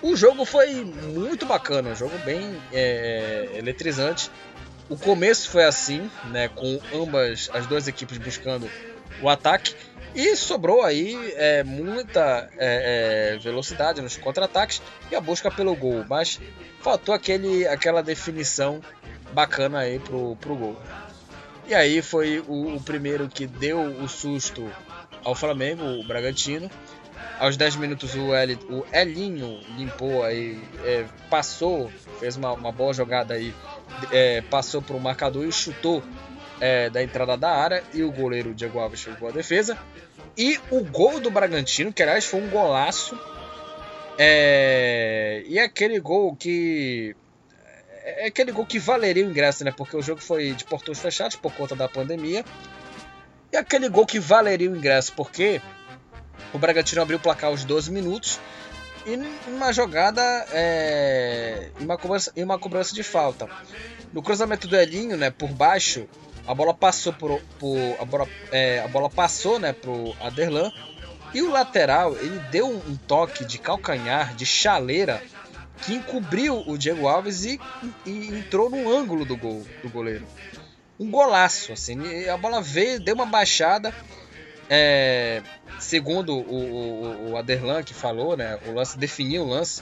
O 0.01 0.17
jogo 0.17 0.43
foi 0.43 0.83
muito 0.83 1.45
bacana, 1.45 1.91
um 1.91 1.95
jogo 1.95 2.17
bem 2.19 2.59
é, 2.73 3.49
é, 3.53 3.57
eletrizante. 3.57 4.29
O 4.89 4.97
começo 4.97 5.49
foi 5.49 5.63
assim, 5.63 6.11
né, 6.25 6.49
com 6.49 6.79
ambas 6.93 7.49
as 7.53 7.65
duas 7.67 7.87
equipes 7.87 8.17
buscando 8.17 8.69
o 9.21 9.29
ataque 9.29 9.73
e 10.16 10.36
sobrou 10.36 10.84
aí 10.84 11.34
é, 11.36 11.64
muita 11.64 12.49
é, 12.57 13.34
é 13.34 13.38
velocidade 13.39 14.01
nos 14.01 14.18
contra-ataques 14.18 14.82
e 15.11 15.16
a 15.16 15.22
busca 15.22 15.49
pelo 15.49 15.76
gol, 15.76 16.05
mas 16.07 16.39
faltou 16.82 17.14
aquele, 17.16 17.68
aquela 17.68 18.03
definição 18.03 18.82
bacana 19.34 19.80
aí 19.80 19.99
pro, 19.99 20.36
pro 20.38 20.55
gol. 20.55 20.78
E 21.68 21.74
aí 21.74 22.01
foi 22.01 22.43
o, 22.47 22.76
o 22.76 22.82
primeiro 22.82 23.28
que 23.28 23.47
deu 23.47 23.82
o 23.82 24.07
susto 24.07 24.70
ao 25.24 25.34
Flamengo, 25.34 25.84
o 25.84 26.03
Bragantino. 26.03 26.70
Aos 27.39 27.57
10 27.57 27.78
minutos 27.78 28.14
o, 28.16 28.34
El, 28.36 28.57
o 28.70 28.86
Elinho 28.93 29.59
limpou 29.76 30.24
aí, 30.24 30.61
é, 30.84 31.05
passou, 31.30 31.91
fez 32.20 32.36
uma, 32.36 32.51
uma, 32.53 32.72
boa 32.72 32.93
jogada 32.93 33.34
aí, 33.34 33.53
é, 34.11 34.41
passou 34.41 34.82
para 34.82 34.95
o 34.95 34.99
marcador 34.99 35.45
e 35.45 35.51
chutou 35.51 36.03
é, 36.59 36.89
da 36.89 37.03
entrada 37.03 37.37
da 37.37 37.51
área 37.51 37.83
e 37.93 38.03
o 38.03 38.11
goleiro 38.11 38.53
Diego 38.53 38.79
Alves 38.79 38.99
chegou 38.99 39.29
a 39.29 39.31
defesa. 39.31 39.77
E 40.37 40.59
o 40.71 40.83
gol 40.83 41.19
do 41.19 41.29
Bragantino, 41.29 41.93
que 41.93 42.01
aliás 42.01 42.25
foi 42.25 42.41
um 42.41 42.49
golaço, 42.49 43.17
é, 44.17 45.43
e 45.47 45.59
aquele 45.59 45.99
gol 45.99 46.35
que 46.35 47.15
é 48.03 48.27
aquele 48.27 48.51
gol 48.51 48.65
que 48.65 48.77
valeria 48.79 49.25
o 49.25 49.29
ingresso, 49.29 49.63
né? 49.63 49.71
Porque 49.71 49.95
o 49.95 50.01
jogo 50.01 50.19
foi 50.19 50.51
de 50.51 50.65
portões 50.65 50.99
fechados 50.99 51.37
por 51.37 51.53
conta 51.53 51.75
da 51.75 51.87
pandemia. 51.87 52.43
E 53.51 53.57
aquele 53.57 53.87
gol 53.87 54.05
que 54.05 54.19
valeria 54.19 54.69
o 54.69 54.75
ingresso, 54.75 55.13
porque 55.13 55.61
o 56.53 56.59
Bragantino 56.59 57.01
abriu 57.01 57.17
o 57.17 57.21
placar 57.21 57.49
aos 57.49 57.63
12 57.63 57.91
minutos 57.91 58.39
e 59.05 59.15
uma 59.49 59.71
jogada 59.71 60.21
é, 60.51 61.69
em, 61.79 61.83
uma 61.83 61.97
cobrança, 61.97 62.31
em 62.35 62.43
uma 62.43 62.59
cobrança 62.59 62.93
de 62.93 63.03
falta. 63.03 63.47
No 64.11 64.21
cruzamento 64.21 64.67
do 64.67 64.75
Elinho, 64.75 65.15
né, 65.15 65.29
por 65.29 65.49
baixo, 65.49 66.07
a 66.45 66.53
bola 66.53 66.73
passou 66.73 67.13
por, 67.13 67.41
por 67.59 67.77
a 67.99 68.05
bola, 68.05 68.27
é, 68.51 68.79
a 68.79 68.87
bola 68.87 69.09
passou, 69.09 69.59
né, 69.59 69.71
pro 69.71 70.13
Aderlan 70.19 70.71
E 71.33 71.41
o 71.41 71.49
lateral, 71.49 72.15
ele 72.17 72.39
deu 72.51 72.69
um 72.69 72.95
toque 72.95 73.45
de 73.45 73.57
calcanhar, 73.57 74.35
de 74.35 74.45
chaleira, 74.45 75.21
que 75.83 75.93
encobriu 75.93 76.63
o 76.67 76.77
Diego 76.77 77.07
Alves 77.07 77.45
e, 77.45 77.59
e 78.05 78.27
entrou 78.27 78.69
no 78.69 78.91
ângulo 78.91 79.25
do 79.25 79.35
gol 79.35 79.65
do 79.81 79.89
goleiro. 79.89 80.25
Um 80.99 81.09
golaço, 81.09 81.73
assim. 81.73 82.27
A 82.29 82.37
bola 82.37 82.61
veio, 82.61 82.99
deu 82.99 83.15
uma 83.15 83.25
baixada. 83.25 83.93
É, 84.69 85.41
segundo 85.79 86.37
o, 86.37 86.53
o, 86.53 87.31
o 87.31 87.37
Aderlan 87.37 87.83
que 87.83 87.93
falou, 87.93 88.37
né? 88.37 88.59
O 88.67 88.71
lance 88.71 88.97
definiu 88.97 89.43
o 89.43 89.49
lance. 89.49 89.81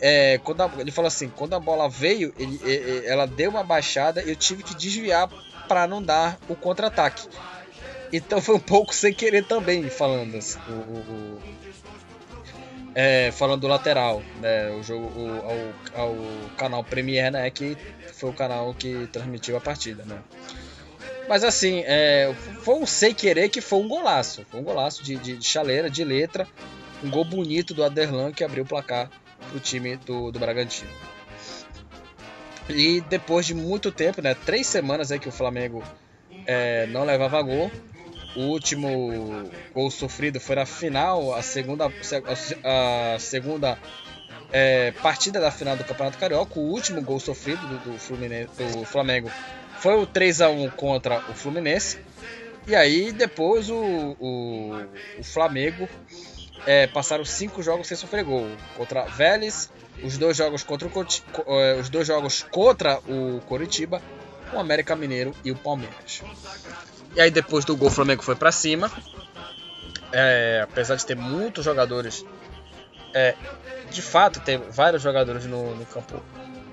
É, 0.00 0.38
quando 0.38 0.60
a, 0.62 0.70
ele 0.78 0.90
falou 0.90 1.06
assim, 1.06 1.28
quando 1.28 1.54
a 1.54 1.60
bola 1.60 1.88
veio, 1.88 2.34
ele, 2.36 2.60
ele, 2.64 3.06
ela 3.06 3.26
deu 3.26 3.50
uma 3.50 3.62
baixada, 3.62 4.20
eu 4.22 4.36
tive 4.36 4.62
que 4.62 4.74
desviar 4.74 5.30
para 5.66 5.86
não 5.86 6.02
dar 6.02 6.38
o 6.48 6.54
contra-ataque. 6.54 7.28
Então 8.12 8.40
foi 8.40 8.54
um 8.54 8.60
pouco 8.60 8.94
sem 8.94 9.12
querer 9.12 9.44
também, 9.44 9.88
falando 9.90 10.36
assim, 10.36 10.58
o, 10.68 10.72
o, 10.72 11.42
é, 12.94 13.32
falando 13.32 13.62
do 13.62 13.66
lateral, 13.66 14.22
né, 14.40 14.70
o 14.70 14.82
jogo, 14.82 15.06
o, 15.18 15.72
ao, 15.94 16.06
ao, 16.06 16.16
canal 16.56 16.84
Premier, 16.84 17.32
né, 17.32 17.50
que 17.50 17.76
foi 18.12 18.30
o 18.30 18.32
canal 18.32 18.72
que 18.72 19.08
transmitiu 19.08 19.56
a 19.56 19.60
partida, 19.60 20.04
né. 20.04 20.22
Mas 21.28 21.42
assim, 21.42 21.82
é, 21.86 22.32
foi 22.62 22.74
um 22.76 22.86
sem 22.86 23.14
querer 23.14 23.48
que 23.48 23.60
foi 23.60 23.80
um 23.80 23.88
golaço, 23.88 24.46
foi 24.50 24.60
um 24.60 24.62
golaço 24.62 25.02
de, 25.02 25.16
de, 25.16 25.36
de 25.36 25.44
chaleira, 25.44 25.90
de 25.90 26.04
letra, 26.04 26.46
um 27.02 27.10
gol 27.10 27.24
bonito 27.24 27.74
do 27.74 27.82
Aderlan 27.82 28.30
que 28.30 28.44
abriu 28.44 28.62
o 28.62 28.66
placar 28.66 29.10
pro 29.50 29.58
time 29.58 29.96
do, 29.96 30.30
do 30.30 30.38
Bragantino. 30.38 30.90
E 32.68 33.00
depois 33.02 33.46
de 33.46 33.54
muito 33.54 33.92
tempo, 33.92 34.22
né, 34.22 34.34
três 34.34 34.66
semanas 34.66 35.12
aí 35.12 35.18
que 35.18 35.28
o 35.28 35.32
Flamengo 35.32 35.82
é, 36.46 36.86
não 36.86 37.04
levava 37.04 37.40
gol, 37.42 37.70
o 38.34 38.40
último 38.40 39.48
gol 39.72 39.90
sofrido 39.90 40.40
foi 40.40 40.56
na 40.56 40.66
final, 40.66 41.34
a 41.34 41.42
segunda, 41.42 41.86
a 42.64 43.18
segunda 43.18 43.78
é, 44.50 44.92
partida 45.02 45.40
da 45.40 45.50
final 45.50 45.76
do 45.76 45.84
Campeonato 45.84 46.18
Carioca. 46.18 46.58
O 46.58 46.62
último 46.62 47.00
gol 47.02 47.20
sofrido 47.20 47.66
do, 47.66 47.78
do, 47.78 48.80
do 48.80 48.84
Flamengo 48.84 49.30
foi 49.78 49.94
o 49.96 50.06
3 50.06 50.40
a 50.40 50.48
1 50.48 50.70
contra 50.70 51.18
o 51.28 51.34
Fluminense. 51.34 51.98
E 52.66 52.74
aí 52.74 53.12
depois 53.12 53.68
o, 53.68 54.16
o, 54.18 54.86
o 55.18 55.22
Flamengo 55.22 55.88
é, 56.66 56.86
passaram 56.86 57.24
cinco 57.24 57.62
jogos 57.62 57.86
sem 57.86 57.96
sofrer 57.96 58.24
gol 58.24 58.48
contra 58.76 59.04
Vélez, 59.04 59.70
os 60.02 60.18
dois 60.18 60.36
jogos 60.36 60.62
contra 60.62 60.88
o, 60.88 61.60
é, 61.60 61.80
os 61.80 61.88
dois 61.88 62.06
jogos 62.06 62.42
contra 62.50 62.98
o 63.08 63.40
Coritiba, 63.46 64.00
o 64.52 64.58
América 64.58 64.94
Mineiro 64.94 65.34
e 65.44 65.50
o 65.50 65.56
Palmeiras. 65.56 66.22
E 67.14 67.20
aí 67.20 67.30
depois 67.30 67.64
do 67.64 67.76
gol 67.76 67.88
o 67.88 67.90
Flamengo 67.90 68.22
foi 68.22 68.34
para 68.34 68.52
cima. 68.52 68.90
É, 70.12 70.60
apesar 70.62 70.94
de 70.94 71.04
ter 71.04 71.16
muitos 71.16 71.64
jogadores, 71.64 72.24
é, 73.12 73.34
de 73.90 74.02
fato 74.02 74.40
tem 74.40 74.58
vários 74.70 75.02
jogadores 75.02 75.44
no, 75.46 75.74
no 75.74 75.86
campo 75.86 76.22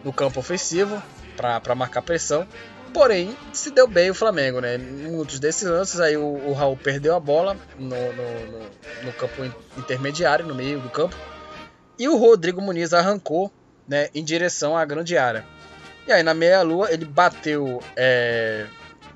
no 0.04 0.12
campo 0.12 0.40
ofensivo 0.40 1.02
para 1.36 1.76
marcar 1.76 2.02
pressão. 2.02 2.48
Porém, 2.94 3.36
se 3.54 3.72
deu 3.72 3.88
bem 3.88 4.10
o 4.10 4.14
Flamengo, 4.14 4.60
né? 4.60 4.78
Muitos 4.78 5.40
desses 5.40 5.68
lances 5.68 6.00
aí 6.00 6.18
o, 6.18 6.24
o 6.24 6.54
Raul 6.54 6.76
perdeu 6.76 7.16
a 7.16 7.20
bola 7.20 7.56
no, 7.80 7.90
no, 7.90 8.46
no, 8.52 8.60
no, 9.04 9.14
campo 9.14 9.46
intermediário, 9.78 10.46
no 10.46 10.54
meio 10.54 10.80
do 10.80 10.90
campo. 10.90 11.16
E 12.02 12.10
o 12.10 12.18
Rodrigo 12.18 12.60
Muniz 12.60 12.94
arrancou 12.94 13.52
né, 13.88 14.10
em 14.16 14.24
direção 14.24 14.76
à 14.76 14.84
grande 14.84 15.16
área. 15.20 15.46
E 16.08 16.12
aí 16.12 16.24
na 16.24 16.34
meia-lua 16.34 16.92
ele 16.92 17.06
bateu 17.06 17.80
é, 17.96 18.66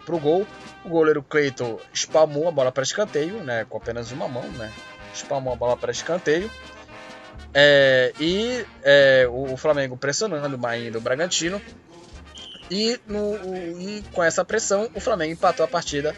pro 0.05 0.19
gol 0.19 0.45
o 0.83 0.89
goleiro 0.89 1.23
Cleiton 1.23 1.79
espalmou 1.91 2.47
a 2.47 2.51
bola 2.51 2.71
para 2.71 2.83
escanteio, 2.83 3.43
né, 3.43 3.65
com 3.67 3.77
apenas 3.77 4.11
uma 4.11 4.27
mão, 4.27 4.47
né? 4.51 4.71
Espalmou 5.11 5.51
a 5.51 5.55
bola 5.55 5.75
para 5.75 5.91
escanteio. 5.91 6.49
É, 7.51 8.13
e 8.19 8.63
é, 8.83 9.27
o, 9.27 9.57
Flamengo 9.57 9.97
pressionando 9.97 10.67
ainda 10.67 10.99
o 10.99 11.01
Bragantino. 11.01 11.59
E, 12.69 12.99
no, 13.07 13.36
e, 13.79 14.03
com 14.13 14.23
essa 14.23 14.45
pressão, 14.45 14.91
o 14.93 14.99
Flamengo 14.99 15.33
empatou 15.33 15.63
a 15.63 15.67
partida 15.67 16.15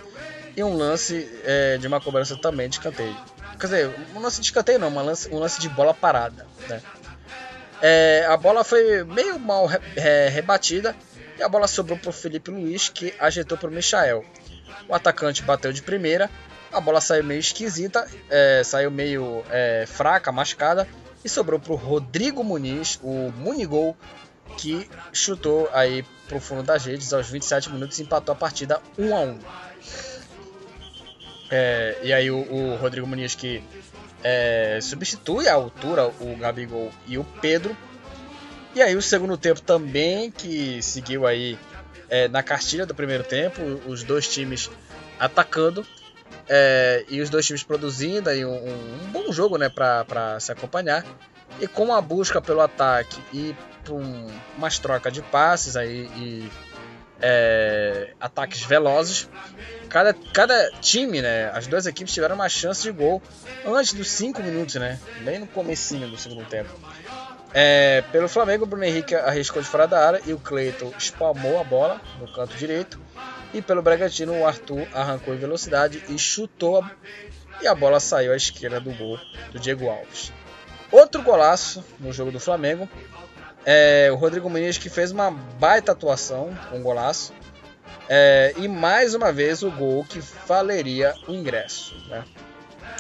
em 0.58 0.64
um 0.64 0.76
lance 0.76 1.30
é, 1.46 1.78
de 1.78 1.88
uma 1.88 2.02
cobrança 2.02 2.36
também 2.36 2.68
de 2.68 2.76
escanteio. 2.76 3.16
Quer 3.60 3.66
dizer, 3.66 3.96
um 4.16 4.20
lance 4.20 4.40
de 4.40 4.48
escanteio 4.48 4.80
não, 4.80 4.90
um 4.90 5.04
lance, 5.04 5.30
um 5.34 5.40
lance 5.40 5.60
de 5.60 5.70
bola 5.70 5.94
parada. 5.94 6.46
Né? 6.68 6.82
É, 7.82 8.26
a 8.30 8.38
bola 8.38 8.64
foi 8.64 9.04
meio 9.04 9.40
mal 9.40 9.66
re, 9.66 9.80
é, 9.96 10.30
rebatida 10.30 10.96
e 11.38 11.44
a 11.44 11.50
bola 11.50 11.68
sobrou 11.68 11.98
para 11.98 12.10
o 12.10 12.14
Felipe 12.14 12.50
Luiz, 12.52 12.90
que 12.90 13.14
ajeitou 13.20 13.58
para 13.58 13.70
o 13.70 13.72
Michael. 13.72 14.26
O 14.88 14.96
atacante 14.96 15.44
bateu 15.44 15.72
de 15.72 15.82
primeira, 15.82 16.30
a 16.72 16.80
bola 16.80 17.02
saiu 17.02 17.24
meio 17.24 17.40
esquisita, 17.40 18.08
é, 18.30 18.62
saiu 18.64 18.90
meio 18.90 19.44
é, 19.50 19.86
fraca, 19.88 20.32
machucada, 20.32 20.88
e 21.24 21.30
sobrou 21.30 21.60
para 21.60 21.74
o 21.74 21.76
Rodrigo 21.76 22.44
Muniz, 22.44 23.00
o 23.04 23.32
Munigol, 23.38 23.96
que 24.58 24.90
chutou 25.12 25.70
aí 25.74 26.04
para 26.28 26.38
o 26.38 26.42
fundo 26.42 26.64
das 26.64 26.86
redes 26.86 27.14
aos 27.14 27.30
27 27.30 27.70
minutos 27.70 28.00
e 28.00 28.04
empatou 28.04 28.34
a 28.34 28.36
partida 28.36 28.82
1 28.98 29.16
a 29.16 29.20
1 29.20 29.40
é, 31.50 31.98
E 32.04 32.14
aí 32.14 32.30
o, 32.30 32.38
o, 32.38 32.76
Rodrigo 32.76 33.08
Muniz 33.08 33.36
que 33.36 33.64
é, 34.24 34.80
substitui 34.82 35.48
a 35.48 35.54
altura 35.54 36.08
o 36.08 36.36
Gabigol 36.38 36.92
e 37.06 37.18
o 37.18 37.24
Pedro. 37.24 37.76
E 38.76 38.82
aí 38.82 38.96
o 38.96 39.02
segundo 39.02 39.38
tempo 39.38 39.62
também 39.62 40.30
que 40.30 40.82
seguiu 40.82 41.26
aí 41.26 41.58
é, 42.10 42.28
na 42.28 42.44
cartilha 42.44 42.86
do 42.86 42.94
primeiro 42.94 43.24
tempo, 43.24 43.62
os 43.86 44.04
dois 44.04 44.28
times 44.28 44.70
atacando 45.20 45.86
é, 46.48 47.04
e 47.10 47.22
os 47.22 47.30
dois 47.30 47.46
times 47.46 47.64
produzindo 47.64 48.30
aí 48.30 48.46
um, 48.46 48.56
um 48.56 49.12
bom 49.12 49.32
jogo 49.32 49.58
né, 49.58 49.70
para 49.70 50.40
se 50.40 50.52
acompanhar. 50.52 51.04
E 51.60 51.68
com 51.68 51.94
a 51.94 52.02
busca 52.02 52.42
pelo 52.42 52.62
ataque 52.62 53.20
e 53.34 53.56
um, 53.90 54.28
umas 54.58 54.78
trocas 54.80 55.12
de 55.14 55.22
passes 55.22 55.76
aí 55.76 56.10
e 56.16 56.52
é, 57.22 58.14
ataques 58.20 58.62
velozes, 58.62 59.30
cada, 59.90 60.14
cada 60.14 60.72
time, 60.82 61.22
né, 61.22 61.50
as 61.54 61.68
duas 61.68 61.86
equipes 61.86 62.14
tiveram 62.14 62.36
uma 62.36 62.50
chance 62.50 62.84
de 62.84 62.92
gol 62.92 63.22
antes 63.66 63.94
dos 63.94 64.10
5 64.12 64.42
minutos, 64.44 64.76
né, 64.76 65.00
bem 65.24 65.40
no 65.40 65.48
comecinho 65.48 66.08
do 66.08 66.18
segundo 66.18 66.46
tempo. 66.46 66.70
É, 67.54 68.04
pelo 68.12 68.28
Flamengo, 68.28 68.66
o 68.66 68.68
Bruno 68.68 68.84
Henrique 68.84 69.16
arriscou 69.16 69.62
de 69.62 69.68
fora 69.68 69.88
da 69.88 70.06
área 70.06 70.22
e 70.26 70.34
o 70.34 70.38
Cleiton 70.38 70.94
espalmou 70.98 71.60
a 71.60 71.64
bola 71.64 72.02
no 72.20 72.32
canto 72.32 72.56
direito. 72.56 73.00
E 73.54 73.62
pelo 73.62 73.82
Bragantino, 73.82 74.34
o 74.34 74.46
Arthur 74.46 74.86
arrancou 74.94 75.34
em 75.34 75.38
velocidade 75.38 76.04
e 76.10 76.20
chutou 76.20 76.82
a... 76.82 76.92
e 77.62 77.68
a 77.68 77.74
bola 77.74 78.00
saiu 78.00 78.34
à 78.34 78.36
esquerda 78.36 78.80
do 78.80 78.92
gol 78.92 79.18
do 79.52 79.60
Diego 79.60 79.90
Alves. 79.90 80.32
Outro 80.92 81.22
golaço 81.22 81.84
no 82.00 82.12
jogo 82.12 82.32
do 82.32 82.40
Flamengo. 82.40 82.88
É, 83.70 84.10
o 84.14 84.16
Rodrigo 84.16 84.50
Muniz 84.50 84.78
que 84.78 84.90
fez 84.90 85.12
uma 85.12 85.30
baita 85.30 85.92
atuação 85.92 86.58
um 86.72 86.82
golaço. 86.82 87.34
É, 88.08 88.54
e 88.56 88.66
mais 88.66 89.14
uma 89.14 89.30
vez 89.34 89.62
o 89.62 89.70
gol 89.70 90.06
que 90.06 90.20
valeria 90.48 91.14
o 91.28 91.34
ingresso. 91.34 91.94
Né? 92.08 92.24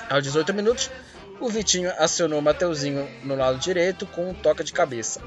Aos 0.09 0.23
18 0.23 0.53
minutos, 0.53 0.91
o 1.39 1.47
Vitinho 1.47 1.89
acionou 1.97 2.39
o 2.39 2.41
Mateuzinho 2.41 3.07
no 3.23 3.33
lado 3.33 3.57
direito 3.59 4.05
com 4.07 4.29
um 4.29 4.33
toque 4.33 4.61
de 4.61 4.73
cabeça. 4.73 5.21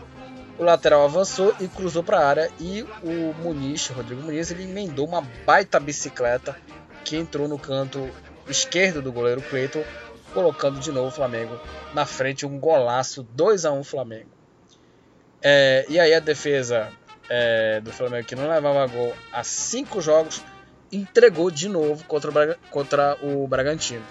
O 0.59 0.63
lateral 0.63 1.07
avançou 1.07 1.55
e 1.59 1.67
cruzou 1.67 2.05
para 2.05 2.19
a 2.19 2.27
área 2.27 2.51
e 2.61 2.83
o 3.03 3.33
Muniz, 3.43 3.87
Rodrigo 3.87 4.21
Muniz, 4.21 4.51
ele 4.51 4.65
emendou 4.65 5.07
uma 5.07 5.23
baita 5.47 5.81
bicicleta 5.81 6.55
que 7.03 7.17
entrou 7.17 7.49
no 7.49 7.59
canto 7.59 8.11
esquerdo 8.47 9.01
do 9.01 9.11
goleiro 9.11 9.41
Cleiton, 9.41 9.85
colocando 10.35 10.79
de 10.81 10.93
novo 10.93 11.09
o 11.09 11.11
Flamengo 11.11 11.59
na 11.95 12.05
frente, 12.05 12.45
um 12.45 12.59
golaço 12.59 13.23
2 13.23 13.65
a 13.65 13.73
1 13.73 13.83
Flamengo. 13.85 14.40
É, 15.43 15.87
e 15.89 15.99
aí 15.99 16.13
a 16.15 16.21
defesa 16.21 16.91
é, 17.29 17.81
do 17.81 17.93
Flamengo, 17.93 18.27
que 18.27 18.35
não 18.35 18.49
levava 18.49 18.87
gol 18.87 19.15
há 19.33 19.43
cinco 19.43 20.01
jogos, 20.01 20.43
entregou 20.93 21.51
de 21.51 21.69
novo 21.69 22.05
contra 22.05 22.31
o, 22.31 22.33
Braga, 22.33 22.59
contra 22.71 23.17
o 23.23 23.47
Bragantino. 23.47 24.05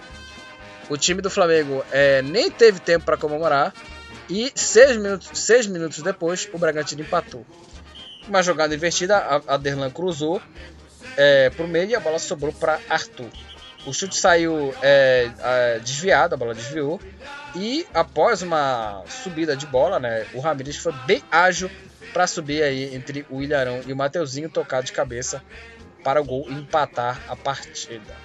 O 0.89 0.97
time 0.97 1.21
do 1.21 1.29
Flamengo 1.29 1.85
é, 1.91 2.21
nem 2.21 2.49
teve 2.49 2.79
tempo 2.79 3.05
para 3.05 3.17
comemorar 3.17 3.73
e 4.29 4.51
seis 4.55 4.97
minutos, 4.97 5.29
seis 5.33 5.67
minutos 5.67 6.01
depois 6.01 6.49
o 6.53 6.57
Bragantino 6.57 7.01
empatou. 7.01 7.45
Uma 8.27 8.41
jogada 8.41 8.73
invertida, 8.73 9.17
a, 9.47 9.57
Derlan 9.57 9.89
cruzou 9.89 10.41
é, 11.17 11.49
para 11.49 11.65
o 11.65 11.67
meio 11.67 11.89
e 11.89 11.95
a 11.95 11.99
bola 11.99 12.19
sobrou 12.19 12.53
para 12.53 12.79
Arthur. 12.89 13.29
O 13.85 13.93
chute 13.93 14.15
saiu 14.15 14.73
é, 14.81 15.31
é, 15.39 15.79
desviado, 15.79 16.35
a 16.35 16.37
bola 16.37 16.53
desviou. 16.53 16.99
E 17.55 17.87
após 17.93 18.41
uma 18.41 19.03
subida 19.07 19.55
de 19.55 19.65
bola, 19.65 19.99
né, 19.99 20.25
o 20.33 20.39
Ramires 20.39 20.77
foi 20.77 20.93
bem 21.05 21.23
ágil 21.31 21.69
para 22.13 22.27
subir 22.27 22.61
aí 22.61 22.93
entre 22.93 23.25
o 23.29 23.41
Ilharão 23.41 23.81
e 23.85 23.93
o 23.93 23.95
Mateuzinho, 23.95 24.49
tocar 24.49 24.83
de 24.83 24.91
cabeça 24.91 25.41
para 26.03 26.21
o 26.21 26.25
gol 26.25 26.49
empatar 26.49 27.19
a 27.27 27.35
partida. 27.35 28.15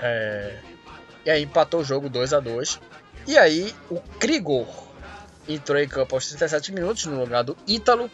É, 0.00 0.58
e 1.24 1.30
aí 1.30 1.42
empatou 1.42 1.80
o 1.80 1.84
jogo 1.84 2.08
2 2.08 2.32
a 2.34 2.40
2 2.40 2.80
E 3.26 3.38
aí 3.38 3.74
o 3.88 4.00
Krigor 4.18 4.66
entrou 5.48 5.78
em 5.78 5.88
campo 5.88 6.14
aos 6.14 6.26
37 6.26 6.72
minutos 6.72 7.06
no 7.06 7.18
lugar 7.18 7.44
do 7.44 7.56
Ítalo. 7.66 8.10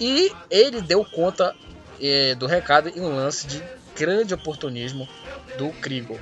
E 0.00 0.32
ele 0.50 0.80
deu 0.80 1.04
conta 1.04 1.54
eh, 2.00 2.34
do 2.36 2.46
recado 2.46 2.88
em 2.88 3.00
um 3.00 3.16
lance 3.16 3.46
de 3.46 3.62
grande 3.96 4.32
oportunismo 4.32 5.08
do 5.56 5.70
Krigor. 5.80 6.18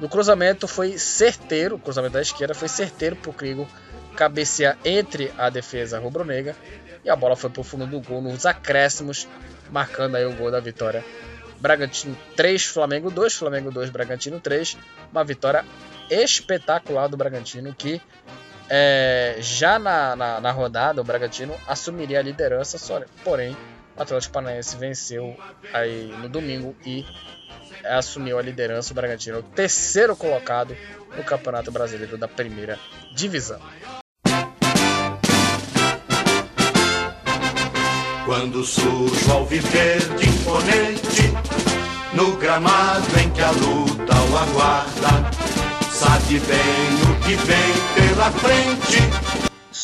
No 0.00 0.08
cruzamento 0.08 0.68
foi 0.68 0.96
certeiro, 0.98 1.76
o 1.76 1.78
cruzamento 1.78 2.14
da 2.14 2.22
esquerda 2.22 2.54
foi 2.54 2.68
certeiro 2.68 3.16
para 3.16 3.30
o 3.30 3.34
Crigo 3.34 3.68
cabecear 4.14 4.76
entre 4.84 5.32
a 5.36 5.48
defesa 5.50 5.98
rubro-negra 5.98 6.54
e 7.04 7.10
a 7.10 7.16
bola 7.16 7.36
foi 7.36 7.50
para 7.50 7.60
o 7.60 7.64
fundo 7.64 7.86
do 7.86 8.00
gol 8.00 8.20
nos 8.20 8.46
acréscimos, 8.46 9.28
marcando 9.70 10.16
aí 10.16 10.24
o 10.24 10.32
gol 10.34 10.50
da 10.50 10.60
vitória. 10.60 11.04
Bragantino 11.60 12.16
3, 12.36 12.64
Flamengo 12.66 13.10
2, 13.10 13.34
Flamengo 13.34 13.70
2, 13.70 13.90
Bragantino 13.90 14.38
3. 14.38 14.76
Uma 15.10 15.24
vitória 15.24 15.64
espetacular 16.10 17.08
do 17.08 17.16
Bragantino 17.16 17.74
que 17.74 18.00
é, 18.68 19.36
já 19.40 19.78
na, 19.78 20.14
na, 20.14 20.40
na, 20.40 20.52
rodada 20.52 21.00
o 21.00 21.04
Bragantino 21.04 21.54
assumiria 21.66 22.18
a 22.18 22.22
liderança, 22.22 22.78
só, 22.78 23.00
porém 23.24 23.56
o 23.96 24.02
Atlético 24.02 24.34
Paranaense 24.34 24.76
venceu 24.76 25.36
aí 25.72 26.14
no 26.20 26.28
domingo 26.28 26.76
e 26.84 27.04
assumiu 27.84 28.38
a 28.38 28.42
liderança. 28.42 28.92
O 28.92 28.94
Bragantino, 28.94 29.38
o 29.38 29.42
terceiro 29.42 30.16
colocado 30.16 30.76
no 31.16 31.24
Campeonato 31.24 31.70
Brasileiro 31.70 32.16
da 32.16 32.28
Primeira 32.28 32.78
Divisão. 33.14 33.60
Quando 38.24 38.62
surge 38.62 39.30
ao 39.30 39.46
viver 39.46 40.00
de 40.16 40.28
imponente, 40.28 41.32
no 42.12 42.36
gramado 42.36 43.18
em 43.18 43.30
que 43.30 43.40
a 43.40 43.50
luta 43.50 44.14
o 44.30 44.36
aguarda, 44.36 45.30
sabe 45.90 46.38
bem 46.40 47.10
o 47.10 47.20
que 47.24 47.34
vem 47.36 47.74
pela 47.94 48.30
frente. 48.32 49.37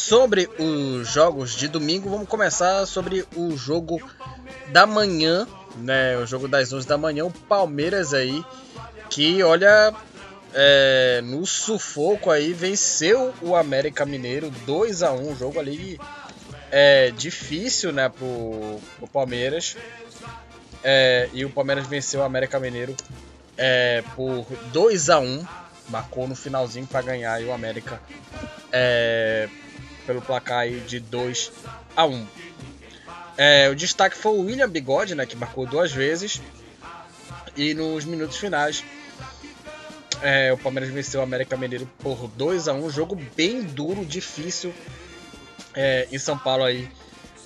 Sobre 0.07 0.50
os 0.59 1.09
jogos 1.09 1.55
de 1.55 1.66
domingo, 1.66 2.11
vamos 2.11 2.28
começar 2.28 2.84
sobre 2.86 3.26
o 3.34 3.57
jogo 3.57 4.00
da 4.70 4.86
manhã 4.86 5.46
né, 5.76 6.16
o 6.18 6.26
jogo 6.26 6.46
das 6.46 6.72
11 6.72 6.86
da 6.86 6.98
manhã, 6.98 7.24
o 7.24 7.30
Palmeiras 7.30 8.12
aí, 8.14 8.44
que 9.11 9.42
olha, 9.42 9.94
é, 10.52 11.20
no 11.24 11.46
sufoco 11.46 12.30
aí, 12.30 12.52
venceu 12.52 13.34
o 13.42 13.57
América 13.57 14.05
Mineiro 14.05 14.50
2 14.66 15.02
a 15.02 15.12
1 15.12 15.36
jogo 15.36 15.59
ali 15.59 15.98
é, 16.70 17.11
difícil, 17.11 17.92
né, 17.92 18.09
pro, 18.09 18.78
pro 18.98 19.09
Palmeiras. 19.09 19.76
É, 20.82 21.30
e 21.32 21.44
o 21.46 21.50
Palmeiras 21.50 21.86
venceu 21.86 22.20
o 22.20 22.24
América 22.24 22.61
Mineiro 22.61 22.94
é, 23.57 24.05
por 24.14 24.44
2 24.70 25.09
a 25.09 25.18
1 25.18 25.46
marcou 25.88 26.28
no 26.28 26.34
finalzinho 26.34 26.86
para 26.86 27.00
ganhar 27.00 27.40
o 27.40 27.52
América 27.52 28.00
é, 28.70 29.48
pelo 30.07 30.22
placar 30.22 30.68
de 30.68 31.00
2 31.00 31.52
a 31.96 32.07
1 32.07 32.26
é, 33.36 33.68
o 33.68 33.74
destaque 33.74 34.16
foi 34.16 34.32
o 34.32 34.42
William 34.42 34.68
Bigode, 34.68 35.14
né, 35.14 35.26
que 35.26 35.36
marcou 35.36 35.66
duas 35.66 35.92
vezes. 35.92 36.40
E 37.57 37.74
nos 37.74 38.05
minutos 38.05 38.36
finais, 38.36 38.84
é, 40.22 40.52
o 40.52 40.59
Palmeiras 40.59 40.90
venceu 40.90 41.20
o 41.20 41.22
América 41.22 41.57
Mineiro 41.57 41.88
por 41.98 42.28
2 42.28 42.68
a 42.68 42.72
1 42.72 42.84
um 42.84 42.90
jogo 42.90 43.20
bem 43.36 43.62
duro, 43.62 44.05
difícil 44.05 44.72
é, 45.74 46.09
em 46.11 46.18
São 46.18 46.38
Paulo 46.38 46.64
aí. 46.64 46.88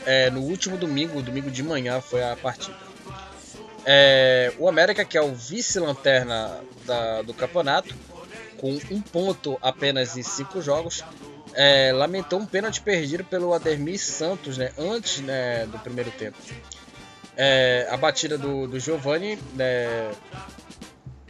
É, 0.07 0.31
no 0.31 0.41
último 0.41 0.77
domingo, 0.77 1.21
domingo 1.21 1.51
de 1.51 1.63
manhã, 1.63 2.01
foi 2.01 2.23
a 2.23 2.37
partida. 2.37 2.77
É, 3.85 4.53
o 4.59 4.69
América, 4.69 5.05
que 5.05 5.17
é 5.17 5.23
o 5.23 5.35
vice-lanterna 5.35 6.61
do 7.27 7.35
campeonato, 7.35 7.95
com 8.59 8.79
um 8.91 9.01
ponto 9.01 9.59
apenas 9.61 10.17
em 10.17 10.23
cinco 10.23 10.61
jogos, 10.63 11.03
é, 11.55 11.93
lamentou 11.93 12.39
um 12.39 12.47
pênalti 12.47 12.81
perdido 12.81 13.25
pelo 13.25 13.53
Ademir 13.53 13.99
Santos 13.99 14.59
né, 14.59 14.73
antes 14.79 15.21
né, 15.21 15.67
do 15.67 15.79
primeiro 15.79 16.11
tempo. 16.11 16.37
É, 17.37 17.87
a 17.91 17.97
batida 17.97 18.37
do, 18.37 18.67
do 18.67 18.81
Giovanni 18.81 19.39
né, 19.55 20.11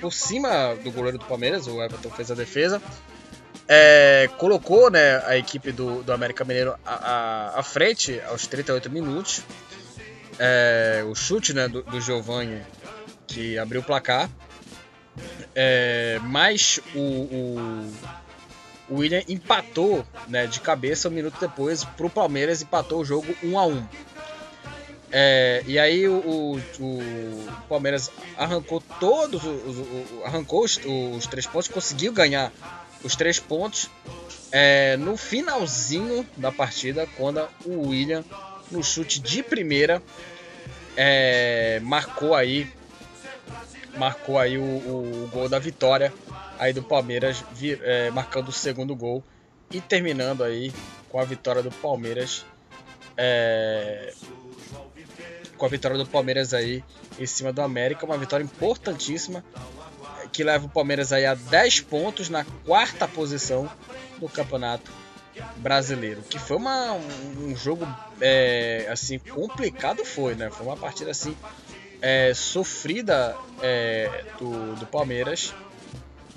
por 0.01 0.13
cima 0.13 0.75
do 0.77 0.91
goleiro 0.91 1.19
do 1.19 1.25
Palmeiras, 1.25 1.67
o 1.67 1.83
Everton 1.83 2.11
fez 2.11 2.31
a 2.31 2.35
defesa. 2.35 2.81
É, 3.67 4.31
colocou 4.39 4.91
né, 4.91 5.23
a 5.27 5.37
equipe 5.37 5.71
do, 5.73 6.03
do 6.03 6.13
América 6.13 6.45
Mineiro 6.45 6.75
à, 6.87 7.61
frente 7.63 8.21
aos 8.27 8.47
38 8.47 8.89
minutos. 8.91 9.43
É, 10.39 11.05
o 11.07 11.15
chute 11.15 11.53
né, 11.53 11.69
do, 11.69 11.83
do 11.83 12.01
Giovanni 12.01 12.63
que 13.27 13.59
abriu 13.59 13.81
o 13.81 13.85
placar. 13.85 14.31
É, 15.55 16.19
mas 16.23 16.81
o, 16.95 17.01
o, 17.01 17.93
o 18.89 18.97
William 18.97 19.23
empatou 19.29 20.05
né, 20.27 20.47
de 20.47 20.61
cabeça 20.61 21.09
um 21.09 21.13
minuto 21.13 21.39
depois 21.41 21.85
para 21.85 22.07
o 22.07 22.11
Palmeiras, 22.11 22.63
empatou 22.63 23.01
o 23.01 23.05
jogo 23.05 23.35
1 23.43 23.59
a 23.59 23.67
1 23.67 23.89
é, 25.11 25.63
e 25.67 25.79
aí 25.79 26.07
o, 26.07 26.19
o, 26.19 26.57
o, 26.81 27.49
Palmeiras 27.69 28.11
arrancou 28.37 28.83
todos 29.01 29.43
os, 29.43 30.25
arrancou 30.25 30.65
os, 30.65 30.79
os, 31.17 31.27
três 31.27 31.47
pontos, 31.47 31.69
conseguiu 31.69 32.13
ganhar 32.13 32.53
os 33.03 33.17
três 33.17 33.39
pontos 33.39 33.89
é, 34.53 34.99
no 34.99 35.17
finalzinho 35.17 36.27
da 36.37 36.53
partida, 36.53 37.09
quando 37.17 37.47
o 37.65 37.89
William, 37.89 38.23
no 38.71 38.85
chute 38.85 39.19
de 39.19 39.43
primeira, 39.43 40.03
é, 40.95 41.81
marcou 41.83 42.35
aí 42.35 42.71
marcou 43.97 44.39
aí 44.39 44.59
o, 44.59 44.63
o, 44.63 45.31
gol 45.33 45.49
da 45.49 45.59
vitória 45.59 46.13
aí 46.59 46.73
do 46.73 46.83
Palmeiras, 46.83 47.45
vir, 47.53 47.81
é, 47.83 48.11
marcando 48.11 48.49
o 48.49 48.53
segundo 48.53 48.95
gol 48.95 49.23
e 49.71 49.81
terminando 49.81 50.43
aí 50.43 50.73
com 51.09 51.19
a 51.21 51.25
vitória 51.25 51.63
do 51.63 51.71
Palmeiras. 51.71 52.45
É, 53.17 54.13
com 55.57 55.67
a 55.67 55.69
vitória 55.69 55.99
do 55.99 56.07
Palmeiras 56.07 56.55
aí 56.55 56.85
em 57.19 57.27
cima 57.27 57.53
do 57.53 57.61
América, 57.61 58.07
uma 58.07 58.17
vitória 58.17 58.45
importantíssima 58.45 59.45
que 60.33 60.45
leva 60.45 60.67
o 60.67 60.69
Palmeiras 60.69 61.13
aí 61.13 61.27
a 61.27 61.35
10 61.35 61.81
pontos 61.81 62.29
na 62.29 62.45
quarta 62.65 63.09
posição 63.09 63.69
do 64.19 64.29
campeonato 64.29 64.91
brasileiro, 65.57 66.23
que 66.23 66.39
foi 66.39 66.57
uma, 66.57 66.93
um, 66.93 67.51
um 67.51 67.57
jogo 67.57 67.87
é, 68.21 68.87
assim 68.91 69.19
complicado 69.19 70.05
foi, 70.05 70.35
né? 70.35 70.51
Foi 70.51 70.67
uma 70.67 70.77
partida 70.77 71.11
assim 71.11 71.37
é, 72.01 72.33
sofrida 72.35 73.37
é, 73.63 74.25
do, 74.39 74.75
do 74.77 74.87
Palmeiras 74.87 75.55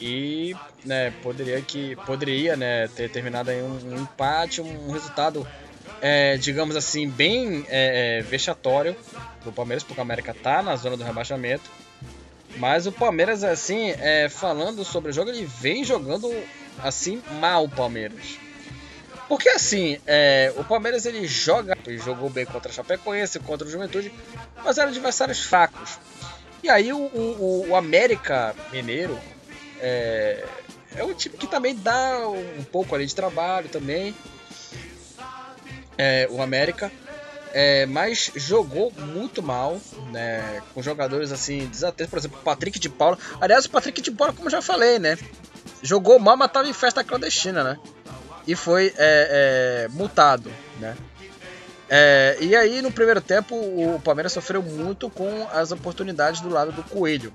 e 0.02 0.56
né, 0.84 1.14
poderia 1.22 1.62
que 1.62 1.96
poderia 1.98 2.58
né, 2.58 2.88
ter 2.88 3.10
terminado 3.10 3.52
em 3.52 3.62
um, 3.62 3.94
um 3.94 4.02
empate, 4.02 4.60
um 4.60 4.92
resultado 4.92 5.48
é, 6.02 6.36
digamos 6.38 6.76
assim 6.76 7.08
bem 7.08 7.64
é, 7.70 8.18
é 8.18 8.22
vexatório 8.24 8.96
do 9.46 9.52
Palmeiras 9.52 9.84
porque 9.84 10.00
o 10.00 10.02
América 10.02 10.32
está 10.32 10.64
na 10.64 10.76
zona 10.76 10.98
do 10.98 11.04
rebaixamento. 11.04 11.70
Mas 12.58 12.86
o 12.86 12.92
Palmeiras 12.92 13.44
assim, 13.44 13.92
é, 13.92 14.28
falando 14.28 14.84
sobre 14.84 15.12
o 15.12 15.14
jogo, 15.14 15.30
ele 15.30 15.46
vem 15.46 15.86
jogando 15.86 16.30
assim 16.84 17.22
mal 17.40 17.64
o 17.64 17.70
Palmeiras. 17.70 18.38
Porque 19.30 19.48
assim, 19.48 19.98
é, 20.06 20.54
o 20.58 20.64
Palmeiras 20.64 21.06
ele 21.06 21.26
joga, 21.26 21.78
ele 21.88 21.98
jogou 21.98 22.30
bem 22.30 22.46
contra 22.46 22.70
a 22.70 22.74
Chapecoense, 22.74 23.40
contra 23.40 23.66
o 23.66 23.72
Juventude, 23.72 24.12
mas 24.62 24.78
eram 24.78 24.90
adversários 24.90 25.42
fracos. 25.42 25.98
E 26.62 26.70
aí 26.70 26.92
o, 26.92 26.98
o, 26.98 27.68
o 27.70 27.76
América 27.76 28.54
Mineiro 28.74 29.18
é, 29.82 30.46
é 30.96 31.04
um 31.04 31.14
time 31.14 31.38
que 31.38 31.48
também 31.48 31.76
dá 31.76 32.28
um 32.30 32.64
pouco 32.64 32.96
ali 32.96 33.06
de 33.06 33.16
trabalho 33.16 33.70
também. 33.70 34.16
É, 35.98 36.28
o 36.32 36.42
América. 36.42 36.92
É, 37.54 37.86
mas 37.86 38.32
jogou 38.34 38.94
muito 38.94 39.44
mal, 39.44 39.78
né? 40.10 40.62
Com 40.74 40.82
jogadores 40.82 41.34
assim, 41.34 41.68
desatentos, 41.68 42.10
por 42.10 42.18
exemplo, 42.18 42.40
o 42.40 42.44
Patrick 42.44 42.80
de 42.80 42.88
Paula. 42.88 43.18
Aliás, 43.42 43.66
o 43.66 43.70
Patrick 43.70 44.02
de 44.02 44.12
Paula, 44.12 44.34
como 44.34 44.50
já 44.50 44.62
falei, 44.62 45.00
né? 45.00 45.18
Jogou 45.84 46.18
mal, 46.18 46.38
mas 46.38 46.52
tava 46.52 46.70
em 46.70 46.74
festa 46.74 47.04
clandestina, 47.04 47.62
né? 47.62 47.80
e 48.48 48.56
foi 48.56 48.94
é, 48.98 49.86
é, 49.86 49.88
multado, 49.90 50.52
né? 50.80 50.96
É, 51.90 52.38
e 52.40 52.56
aí 52.56 52.82
no 52.82 52.92
primeiro 52.92 53.20
tempo 53.20 53.54
o 53.54 54.00
Palmeiras 54.02 54.32
sofreu 54.32 54.64
muito 54.64 55.10
com 55.10 55.48
as 55.52 55.72
oportunidades 55.72 56.40
do 56.40 56.50
lado 56.50 56.72
do 56.72 56.84
Coelho. 56.84 57.34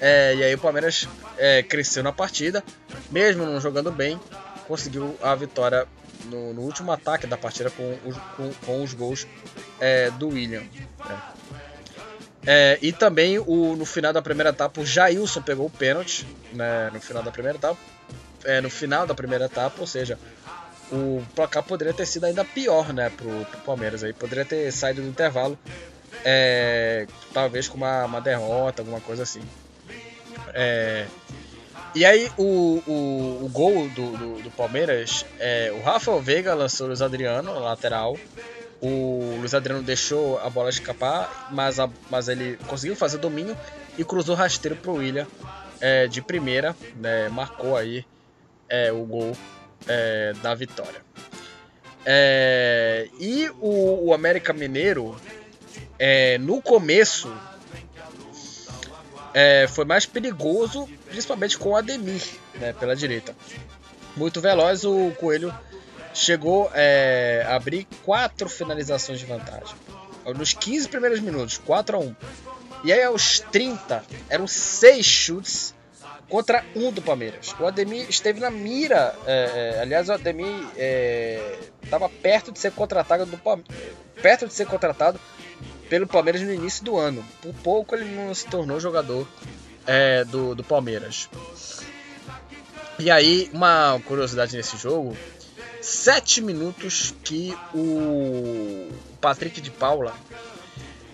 É, 0.00 0.34
e 0.34 0.44
aí 0.44 0.54
o 0.54 0.58
Palmeiras 0.58 1.08
é, 1.38 1.62
cresceu 1.62 2.02
na 2.02 2.12
partida, 2.12 2.62
mesmo 3.10 3.44
não 3.46 3.60
jogando 3.60 3.90
bem, 3.90 4.20
conseguiu 4.66 5.16
a 5.22 5.34
vitória 5.34 5.86
no, 6.26 6.52
no 6.52 6.62
último 6.62 6.92
ataque 6.92 7.26
da 7.26 7.36
partida 7.36 7.70
com 7.70 7.98
os, 8.04 8.16
com, 8.36 8.52
com 8.66 8.82
os 8.82 8.92
gols 8.92 9.26
é, 9.80 10.10
do 10.10 10.28
William. 10.28 10.60
Né? 10.60 11.22
É, 12.46 12.78
e 12.80 12.92
também 12.92 13.38
o, 13.38 13.74
no 13.76 13.84
final 13.84 14.12
da 14.12 14.22
primeira 14.22 14.50
etapa 14.50 14.80
o 14.80 14.86
Jailson 14.86 15.42
pegou 15.42 15.66
o 15.66 15.70
pênalti 15.70 16.26
né, 16.52 16.90
no 16.92 17.00
final 17.00 17.22
da 17.22 17.32
primeira 17.32 17.58
etapa 17.58 17.78
é, 18.46 18.60
no 18.60 18.70
final 18.70 19.06
da 19.06 19.14
primeira 19.14 19.46
etapa, 19.46 19.74
ou 19.80 19.86
seja, 19.86 20.18
o 20.90 21.22
placar 21.34 21.62
poderia 21.64 21.92
ter 21.92 22.06
sido 22.06 22.24
ainda 22.24 22.44
pior, 22.44 22.92
né, 22.92 23.10
pro 23.10 23.44
Palmeiras 23.64 24.04
aí, 24.04 24.12
poderia 24.12 24.44
ter 24.44 24.70
saído 24.72 25.02
do 25.02 25.08
intervalo, 25.08 25.58
é, 26.24 27.06
talvez 27.34 27.68
com 27.68 27.76
uma, 27.76 28.04
uma, 28.04 28.20
derrota, 28.20 28.82
alguma 28.82 29.00
coisa 29.00 29.24
assim. 29.24 29.42
É, 30.54 31.06
e 31.94 32.04
aí 32.04 32.30
o, 32.36 32.82
o, 32.86 33.44
o 33.46 33.48
gol 33.48 33.88
do, 33.88 34.16
do, 34.16 34.42
do, 34.42 34.50
Palmeiras, 34.50 35.24
é, 35.38 35.72
o 35.72 35.82
Rafael 35.82 36.20
Veiga 36.20 36.54
lançou 36.54 36.86
o 36.86 36.88
Luiz 36.88 37.00
Adriano, 37.00 37.58
lateral, 37.58 38.16
o 38.80 39.36
Luiz 39.38 39.54
Adriano 39.54 39.82
deixou 39.82 40.38
a 40.38 40.50
bola 40.50 40.68
escapar, 40.68 41.48
mas, 41.50 41.80
a, 41.80 41.88
mas 42.10 42.28
ele 42.28 42.58
conseguiu 42.66 42.94
fazer 42.94 43.18
domínio 43.18 43.56
e 43.96 44.04
cruzou 44.04 44.34
rasteiro 44.34 44.76
pro 44.76 44.94
William 44.94 45.26
é, 45.80 46.06
de 46.06 46.20
primeira, 46.20 46.76
né, 46.96 47.28
marcou 47.28 47.76
aí 47.76 48.04
é, 48.68 48.92
o 48.92 49.04
gol 49.04 49.36
é, 49.88 50.32
da 50.42 50.54
vitória. 50.54 51.00
É, 52.04 53.08
e 53.18 53.50
o, 53.60 54.08
o, 54.08 54.14
América 54.14 54.52
Mineiro, 54.52 55.16
é, 55.98 56.38
no 56.38 56.62
começo, 56.62 57.32
é, 59.38 59.66
foi 59.68 59.84
mais 59.84 60.06
perigoso, 60.06 60.88
principalmente 61.10 61.58
com 61.58 61.68
o 61.68 61.76
Ademir 61.76 62.22
né, 62.54 62.72
pela 62.72 62.96
direita. 62.96 63.36
Muito 64.16 64.40
veloz, 64.40 64.82
o 64.82 65.12
Coelho 65.20 65.54
chegou 66.14 66.70
é, 66.72 67.44
a 67.46 67.54
abrir 67.54 67.86
quatro 68.02 68.48
finalizações 68.48 69.20
de 69.20 69.26
vantagem. 69.26 69.76
Nos 70.34 70.54
15 70.54 70.88
primeiros 70.88 71.20
minutos, 71.20 71.58
4 71.58 71.98
a 71.98 72.00
1. 72.00 72.16
E 72.84 72.92
aí 72.94 73.02
aos 73.02 73.40
30, 73.40 74.02
eram 74.30 74.46
seis 74.46 75.04
chutes 75.04 75.74
contra 76.30 76.64
um 76.74 76.90
do 76.90 77.02
Palmeiras. 77.02 77.54
O 77.60 77.66
Ademir 77.66 78.06
esteve 78.08 78.40
na 78.40 78.50
mira. 78.50 79.14
É, 79.26 79.74
é, 79.76 79.80
aliás, 79.82 80.08
o 80.08 80.14
Ademir 80.14 80.66
estava 81.82 82.06
é, 82.06 82.10
perto 82.22 82.50
de 82.50 82.58
ser 82.58 82.72
contratado 82.72 83.26
do 83.26 83.38
perto 84.22 84.46
de 84.46 84.54
ser 84.54 84.66
contratado 84.66 85.20
pelo 85.88 86.06
Palmeiras 86.06 86.42
no 86.42 86.52
início 86.52 86.84
do 86.84 86.96
ano. 86.96 87.24
Por 87.40 87.54
pouco 87.54 87.94
ele 87.94 88.04
não 88.04 88.34
se 88.34 88.46
tornou 88.46 88.80
jogador 88.80 89.26
é, 89.86 90.24
do, 90.24 90.54
do 90.54 90.64
Palmeiras. 90.64 91.28
E 92.98 93.10
aí, 93.10 93.50
uma 93.52 94.00
curiosidade 94.06 94.56
nesse 94.56 94.76
jogo: 94.76 95.16
sete 95.80 96.40
minutos 96.40 97.14
que 97.22 97.56
o 97.74 98.88
Patrick 99.20 99.60
de 99.60 99.70
Paula 99.70 100.14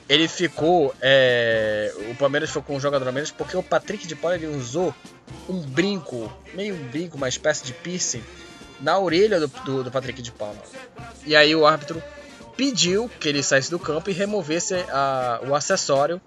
ele 0.08 0.28
ficou. 0.28 0.94
É, 1.00 1.92
o 2.10 2.14
Palmeiras 2.14 2.50
ficou 2.50 2.62
com 2.62 2.76
um 2.76 2.80
jogador 2.80 3.10
menos 3.12 3.30
porque 3.30 3.56
o 3.56 3.62
Patrick 3.62 4.06
de 4.06 4.14
Paula 4.14 4.36
ele 4.36 4.46
usou 4.46 4.94
um 5.48 5.60
brinco, 5.60 6.32
meio 6.54 6.74
um 6.74 6.88
brinco, 6.88 7.16
uma 7.16 7.28
espécie 7.28 7.64
de 7.64 7.72
piercing, 7.72 8.22
na 8.80 8.98
orelha 8.98 9.40
do, 9.40 9.48
do, 9.48 9.84
do 9.84 9.90
Patrick 9.90 10.22
de 10.22 10.30
Paula. 10.30 10.62
E 11.26 11.34
aí 11.34 11.54
o 11.54 11.66
árbitro 11.66 12.02
pediu 12.56 13.10
que 13.20 13.28
ele 13.28 13.42
saísse 13.42 13.70
do 13.70 13.78
campo 13.78 14.10
e 14.10 14.12
removesse 14.12 14.74
a, 14.90 15.40
o 15.46 15.54
acessório 15.54 16.20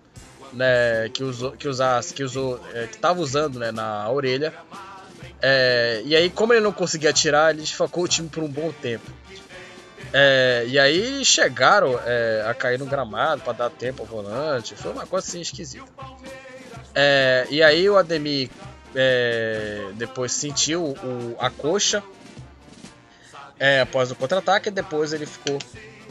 né, 0.54 1.10
que 1.14 1.24
usou, 1.24 1.52
que 1.52 1.68
usasse, 1.68 2.14
que 2.14 2.24
usou, 2.24 2.60
é, 2.74 2.88
que 2.88 2.96
estava 2.96 3.20
usando 3.20 3.60
né, 3.60 3.72
na 3.72 4.10
orelha. 4.10 4.54
É, 5.42 6.02
e 6.06 6.16
aí, 6.16 6.30
como 6.30 6.54
ele 6.54 6.62
não 6.62 6.72
conseguia 6.72 7.14
tirar, 7.14 7.52
ele 7.52 7.62
desfacou 7.62 8.04
o 8.06 8.08
time 8.08 8.30
por 8.30 8.44
um 8.44 8.48
bom 8.48 8.72
tempo. 8.72 9.12
É, 10.14 10.64
e 10.68 10.80
aí 10.80 11.26
chegaram 11.26 12.00
é, 12.06 12.46
a 12.48 12.54
cair 12.54 12.80
no 12.80 12.86
gramado 12.86 13.42
para 13.42 13.54
dar 13.54 13.70
tempo 13.70 14.04
ao 14.04 14.08
volante. 14.08 14.76
Foi 14.76 14.92
uma 14.92 15.06
coisa 15.06 15.28
assim 15.28 15.42
esquisita. 15.42 15.86
É, 16.94 17.46
e 17.50 17.62
aí 17.62 17.90
o 17.90 17.98
Ademir 17.98 18.50
é, 18.96 19.90
depois 19.96 20.32
sentiu 20.32 20.84
o, 20.84 21.36
a 21.38 21.50
coxa 21.50 22.02
após 23.82 24.10
o 24.10 24.16
contra-ataque. 24.16 24.72
Depois 24.72 25.12
ele 25.12 25.26
ficou. 25.26 25.60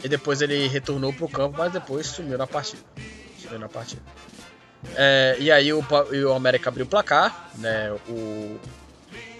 E 0.05 0.07
depois 0.07 0.39
ele 0.39 0.67
retornou 0.67 1.11
para 1.11 1.25
o 1.25 1.29
campo, 1.29 1.57
mas 1.57 1.73
depois 1.73 2.05
sumiu 2.05 2.37
na 2.37 2.45
partida. 2.45 2.79
Sumiu 3.41 3.57
na 3.57 3.67
partida. 3.67 4.03
É, 4.95 5.35
e 5.39 5.51
aí 5.51 5.73
o, 5.73 5.83
o 6.27 6.33
América 6.33 6.69
abriu 6.69 6.85
o 6.85 6.87
placar. 6.87 7.49
Né, 7.55 7.91
o, 8.07 8.59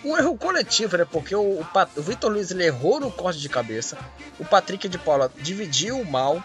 um 0.03 0.17
erro 0.17 0.35
coletivo, 0.35 0.97
né? 0.97 1.05
Porque 1.05 1.35
o, 1.35 1.59
o, 1.61 2.01
Vitor 2.01 2.31
Luiz 2.31 2.49
ele 2.49 2.65
errou 2.65 2.99
no 2.99 3.11
corte 3.11 3.39
de 3.39 3.47
cabeça, 3.47 3.95
o 4.39 4.45
Patrick 4.45 4.89
de 4.89 4.97
Paula 4.97 5.31
dividiu 5.37 6.03
mal 6.03 6.43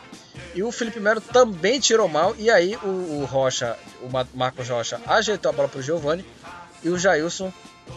e 0.55 0.63
o 0.63 0.71
Felipe 0.71 1.01
Melo 1.01 1.23
também 1.23 1.81
tirou 1.81 2.07
mal. 2.07 2.37
E 2.39 2.51
aí 2.51 2.77
o, 2.77 3.23
o 3.23 3.25
Rocha, 3.25 3.75
o 4.03 4.37
Marcos 4.37 4.69
Rocha, 4.69 5.01
ajeitou 5.07 5.49
a 5.49 5.53
bola 5.55 5.69
para 5.69 5.81
o 5.81 5.83
Giovani 5.83 6.27
e 6.83 6.91
o 6.91 6.99
Jailson 6.99 7.51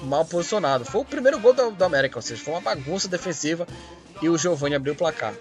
mal 0.04 0.24
posicionado. 0.24 0.86
Foi 0.86 1.02
o 1.02 1.06
primeiro 1.06 1.38
gol 1.38 1.54
do, 1.54 1.72
do 1.72 1.84
América, 1.84 2.18
ou 2.18 2.22
seja, 2.22 2.42
foi 2.42 2.54
uma 2.54 2.62
bagunça 2.62 3.10
defensiva 3.10 3.68
e 4.22 4.30
o 4.30 4.38
Giovani 4.38 4.76
abriu 4.76 4.94
o 4.94 4.98
placar. 4.98 5.34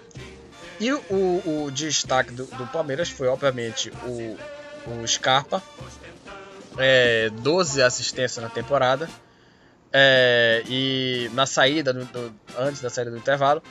E 0.83 0.91
o, 0.91 1.65
o 1.65 1.71
destaque 1.71 2.33
do, 2.33 2.45
do, 2.45 2.67
Palmeiras 2.67 3.09
foi, 3.09 3.29
obviamente, 3.29 3.89
o, 4.05 4.37
o 4.91 5.07
Scarpa, 5.07 5.63
é, 6.77 7.29
12 7.29 7.81
assistências 7.81 8.43
na 8.43 8.49
temporada. 8.49 9.09
É, 9.93 10.61
e 10.67 11.31
na 11.33 11.45
saída, 11.45 11.93
do, 11.93 12.03
do, 12.03 12.33
antes 12.59 12.81
da 12.81 12.89
saída 12.89 13.11
do 13.11 13.17
intervalo, 13.17 13.63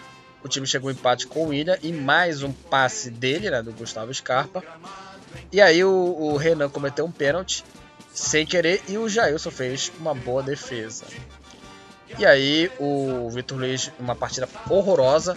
o 0.42 0.48
time 0.48 0.66
chegou 0.66 0.90
em 0.90 0.94
empate 0.94 1.26
com 1.26 1.40
o 1.40 1.48
William 1.48 1.76
e 1.82 1.92
mais 1.92 2.42
um 2.42 2.50
passe 2.50 3.10
dele, 3.10 3.50
né, 3.50 3.62
do 3.62 3.72
Gustavo 3.72 4.14
Scarpa. 4.14 4.64
E 5.52 5.60
aí 5.60 5.84
o, 5.84 5.90
o 5.90 6.38
Renan 6.38 6.70
cometeu 6.70 7.04
um 7.04 7.12
pênalti 7.12 7.62
sem 8.14 8.46
querer 8.46 8.82
e 8.88 8.96
o 8.96 9.06
Jailson 9.06 9.50
fez 9.50 9.92
uma 10.00 10.14
boa 10.14 10.42
defesa. 10.42 11.04
E 12.18 12.24
aí 12.24 12.70
o 12.78 13.28
Vitor 13.28 13.58
Luiz, 13.58 13.92
uma 13.98 14.14
partida 14.14 14.48
horrorosa, 14.70 15.36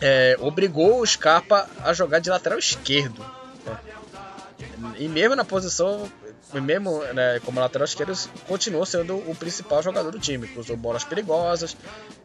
é, 0.00 0.36
obrigou 0.40 1.00
o 1.00 1.06
Scarpa 1.06 1.68
a 1.82 1.92
jogar 1.92 2.18
de 2.20 2.30
lateral 2.30 2.58
esquerdo. 2.58 3.24
Né? 3.64 3.78
E 4.98 5.08
mesmo 5.08 5.36
na 5.36 5.44
posição 5.44 6.10
mesmo 6.58 7.04
né, 7.12 7.38
como 7.44 7.60
lateral 7.60 7.84
esquerdo, 7.84 8.12
continuou 8.48 8.84
sendo 8.84 9.16
o 9.16 9.36
principal 9.36 9.82
jogador 9.82 10.10
do 10.10 10.18
time. 10.18 10.48
Cruzou 10.48 10.76
bolas 10.76 11.04
perigosas, 11.04 11.76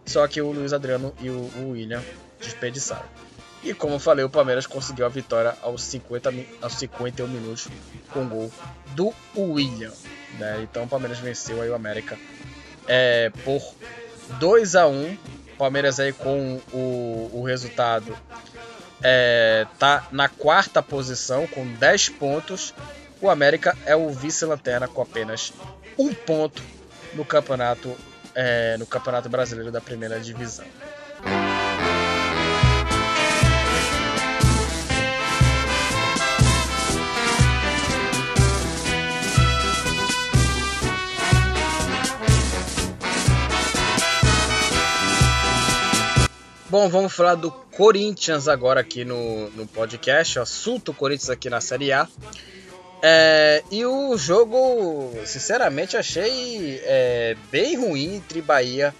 só 0.05 0.27
que 0.27 0.41
o 0.41 0.51
Luiz 0.51 0.73
Adriano 0.73 1.13
e 1.19 1.29
o, 1.29 1.51
o 1.57 1.71
William 1.71 2.01
desperdiçaram. 2.39 3.05
E 3.63 3.73
como 3.73 3.95
eu 3.95 3.99
falei, 3.99 4.23
o 4.23 4.29
Palmeiras 4.29 4.65
conseguiu 4.65 5.05
a 5.05 5.09
vitória 5.09 5.55
aos, 5.61 5.81
50, 5.83 6.33
aos 6.61 6.73
51 6.73 7.27
minutos 7.27 7.67
com 8.11 8.23
o 8.23 8.27
gol 8.27 8.51
do 8.95 9.13
William. 9.35 9.91
Né? 10.39 10.61
Então 10.63 10.83
o 10.83 10.87
Palmeiras 10.87 11.19
venceu 11.19 11.61
aí 11.61 11.69
o 11.69 11.75
América 11.75 12.17
é, 12.87 13.31
por 13.43 13.61
2 14.39 14.75
a 14.75 14.87
1 14.87 15.17
Palmeiras 15.57 15.99
aí 15.99 16.13
com 16.13 16.61
o, 16.73 17.31
o 17.33 17.43
resultado 17.43 18.15
é, 19.03 19.65
tá 19.77 20.07
na 20.11 20.29
quarta 20.29 20.81
posição 20.81 21.47
com 21.47 21.65
10 21.73 22.09
pontos 22.09 22.73
o 23.21 23.29
América 23.29 23.75
é 23.85 23.95
o 23.95 24.09
vice-lanterna 24.09 24.87
com 24.87 25.01
apenas 25.01 25.53
um 25.97 26.13
ponto 26.13 26.61
no 27.13 27.23
campeonato, 27.23 27.95
é, 28.33 28.77
no 28.77 28.85
campeonato 28.85 29.29
brasileiro 29.29 29.71
da 29.71 29.81
primeira 29.81 30.19
divisão. 30.19 30.65
Bom, 46.67 46.89
vamos 46.89 47.13
falar 47.13 47.35
do 47.35 47.51
Corinthians 47.51 48.47
agora 48.47 48.79
aqui 48.79 49.05
no, 49.05 49.51
no 49.51 49.67
podcast. 49.67 50.39
O 50.39 50.41
assunto 50.41 50.93
Corinthians 50.95 51.29
aqui 51.29 51.47
na 51.47 51.61
Série 51.61 51.93
A. 51.93 52.07
É, 53.03 53.63
e 53.69 53.85
o 53.85 54.17
jogo, 54.17 55.11
sinceramente, 55.25 55.95
achei 55.95 56.81
é, 56.83 57.37
bem 57.51 57.77
ruim 57.77 58.15
entre 58.15 58.41
Bahia 58.41 58.95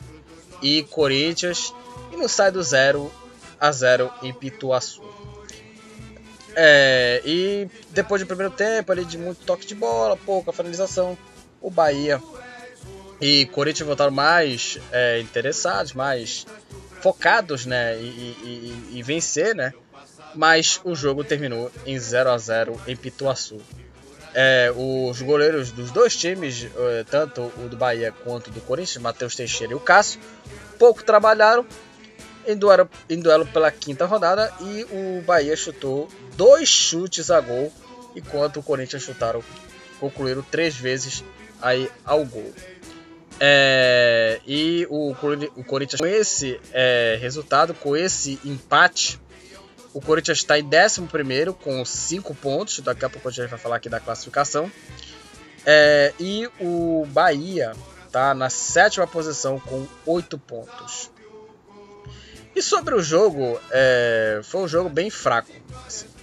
e 0.61 0.84
Corinthians. 0.84 1.74
E 2.13 2.16
não 2.16 2.28
sai 2.28 2.51
do 2.51 2.61
0 2.61 3.11
a 3.59 3.72
0 3.72 4.13
em 4.22 4.32
Pituaçu. 4.32 5.01
É, 6.55 7.20
e 7.26 7.68
depois 7.89 8.22
do 8.22 8.28
primeiro 8.28 8.53
tempo, 8.53 8.91
ali 8.91 9.03
de 9.03 9.18
muito 9.18 9.43
toque 9.43 9.66
de 9.66 9.74
bola, 9.74 10.16
pouca 10.16 10.53
finalização, 10.53 11.18
o 11.59 11.72
Bahia 11.72 12.22
e 13.20 13.47
Corinthians 13.47 13.88
voltaram 13.88 14.11
mais 14.11 14.78
é, 14.91 15.20
interessados, 15.20 15.93
mais 15.93 16.45
focados 17.06 17.68
né, 17.68 17.95
e, 17.99 18.03
e, 18.03 18.89
e 18.95 19.03
vencer, 19.03 19.53
né? 19.53 19.74
Mas 20.34 20.82
o 20.84 20.95
jogo 20.95 21.24
terminou 21.24 21.72
em 21.86 21.97
0 21.99 22.32
a 22.32 22.38
0 22.38 22.82
em 22.88 22.95
Pituaçu 22.95 23.62
é, 24.36 24.70
os 24.76 25.22
goleiros 25.22 25.72
dos 25.72 25.91
dois 25.91 26.16
times, 26.16 26.68
é, 26.76 27.06
tanto 27.10 27.41
o 27.58 27.70
do 27.70 27.78
Bahia 27.78 28.12
quanto 28.12 28.51
do 28.51 28.60
Corinthians, 28.60 29.01
Matheus 29.01 29.34
Teixeira 29.34 29.72
e 29.72 29.76
o 29.76 29.80
Cássio, 29.80 30.20
pouco 30.78 31.01
trabalharam 31.06 31.66
em 32.45 32.58
duelo, 32.58 32.89
em 33.10 33.22
duelo 33.22 33.45
pela 33.45 33.72
quinta 33.72 34.06
rodada 34.06 34.53
e 34.60 34.84
o 34.91 35.22
Bahia 35.22 35.56
chutou 35.56 36.10
dois 36.36 36.68
chutes 36.68 37.32
a 37.32 37.39
gol, 37.39 37.72
enquanto 38.14 38.60
o 38.60 38.64
Corinthians 38.64 39.03
chutaram, 39.03 39.41
concluíram 40.01 40.41
três 40.41 40.76
vezes 40.76 41.24
aí 41.62 41.89
ao 42.03 42.26
gol. 42.26 42.53
É, 43.40 44.40
e 44.46 44.88
o, 44.90 45.12
o, 45.12 45.64
Corinthians 45.64 46.00
com 46.00 46.08
esse 46.08 46.60
é, 46.72 47.18
resultado, 47.20 47.74
com 47.74 47.96
esse 47.96 48.40
empate, 48.46 49.20
o 49.94 50.02
Corinthians 50.02 50.40
está 50.40 50.58
em 50.60 50.66
11 50.66 51.54
com 51.62 51.84
5 51.84 52.36
pontos. 52.36 52.80
Daqui 52.80 53.06
a 53.06 53.10
pouco 53.10 53.28
a 53.28 53.32
gente 53.32 53.50
vai 53.50 53.60
falar 53.60 53.78
aqui 53.78 53.90
da 53.90 54.00
classificação. 54.00 54.72
É, 55.66 56.14
e 56.20 56.50
o 56.60 57.06
Bahia 57.10 57.74
está 58.06 58.34
na 58.34 58.50
sétima 58.50 59.08
posição 59.08 59.60
com 59.60 59.88
8 60.06 60.38
pontos. 60.38 61.12
E 62.56 62.62
sobre 62.62 62.96
o 62.96 63.02
jogo, 63.02 63.60
é, 63.72 64.40
foi 64.44 64.62
um 64.62 64.68
jogo 64.68 64.90
bem 64.90 65.10
fraco. 65.10 65.52
Assim. 65.86 66.14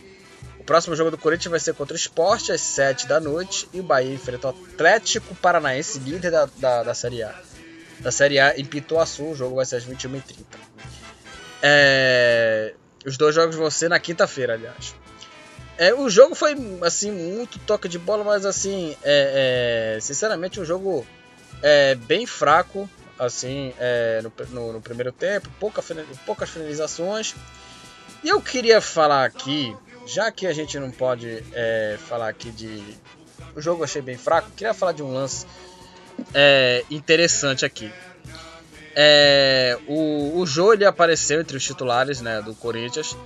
O 0.63 0.65
próximo 0.65 0.95
jogo 0.95 1.11
do 1.11 1.19
Corinthians 1.19 1.51
vai 1.51 1.59
ser 1.59 1.75
contra 1.75 1.93
o 1.93 1.97
Sport 1.97 2.51
às 2.51 2.61
7 2.61 3.09
da 3.09 3.19
noite 3.19 3.69
e 3.73 3.81
o 3.81 3.83
Bahia 3.83 4.15
enfrenta 4.15 4.47
o 4.47 4.51
Atlético 4.51 5.35
Paranaense, 5.35 5.99
líder 5.99 6.31
da, 6.31 6.49
da, 6.57 6.83
da 6.85 6.95
Série 6.95 7.21
A. 7.21 7.35
Da 7.99 8.13
Série 8.13 8.39
A 8.39 8.57
em 8.57 8.65
Pituaçu, 8.65 9.25
o 9.25 9.35
jogo 9.35 9.57
vai 9.57 9.67
ser 9.67 9.77
às 9.77 9.85
21h30. 9.85 10.45
É... 11.61 12.75
Os 13.05 13.17
dois 13.17 13.35
jogos 13.35 13.57
vão 13.57 13.69
ser 13.73 13.91
na 13.91 13.99
quinta-feira, 13.99 14.53
aliás. 14.53 14.95
É, 15.77 15.93
o 15.93 16.09
jogo 16.09 16.37
foi 16.37 16.55
assim 16.83 17.11
muito 17.11 17.59
toque 17.59 17.89
de 17.89 17.99
bola, 17.99 18.23
mas 18.23 18.47
assim, 18.47 18.97
é, 19.03 19.97
é, 19.97 20.01
sinceramente 20.01 20.61
um 20.61 20.65
jogo 20.65 21.05
é, 21.61 21.97
bem 21.97 22.25
fraco, 22.25 22.89
assim, 23.19 23.75
é, 23.81 24.23
no, 24.23 24.33
no, 24.51 24.73
no, 24.75 24.81
primeiro 24.81 25.11
tempo, 25.11 25.51
pouca, 25.59 25.83
poucas 26.25 26.51
finalizações. 26.51 27.35
E 28.23 28.29
eu 28.29 28.41
queria 28.41 28.81
falar 28.81 29.25
aqui, 29.25 29.77
já 30.07 30.31
que 30.31 30.47
a 30.47 30.53
gente 30.53 30.79
não 30.79 30.91
pode 30.91 31.43
é, 31.53 31.99
falar 32.09 32.29
aqui 32.29 32.51
de 32.51 32.83
o 33.55 33.61
jogo 33.61 33.81
eu 33.81 33.85
achei 33.85 34.01
bem 34.01 34.17
fraco, 34.17 34.51
queria 34.57 34.73
falar 34.73 34.93
de 34.93 35.03
um 35.03 35.13
lance 35.13 35.47
é, 36.35 36.85
interessante 36.91 37.65
aqui. 37.65 37.93
É, 38.95 39.79
o, 39.87 40.39
o 40.39 40.47
Jô 40.47 40.73
ele 40.73 40.85
apareceu 40.85 41.41
entre 41.41 41.57
os 41.57 41.65
titulares 41.65 42.21
né, 42.21 42.43
do 42.43 42.55
Corinthians 42.55 43.17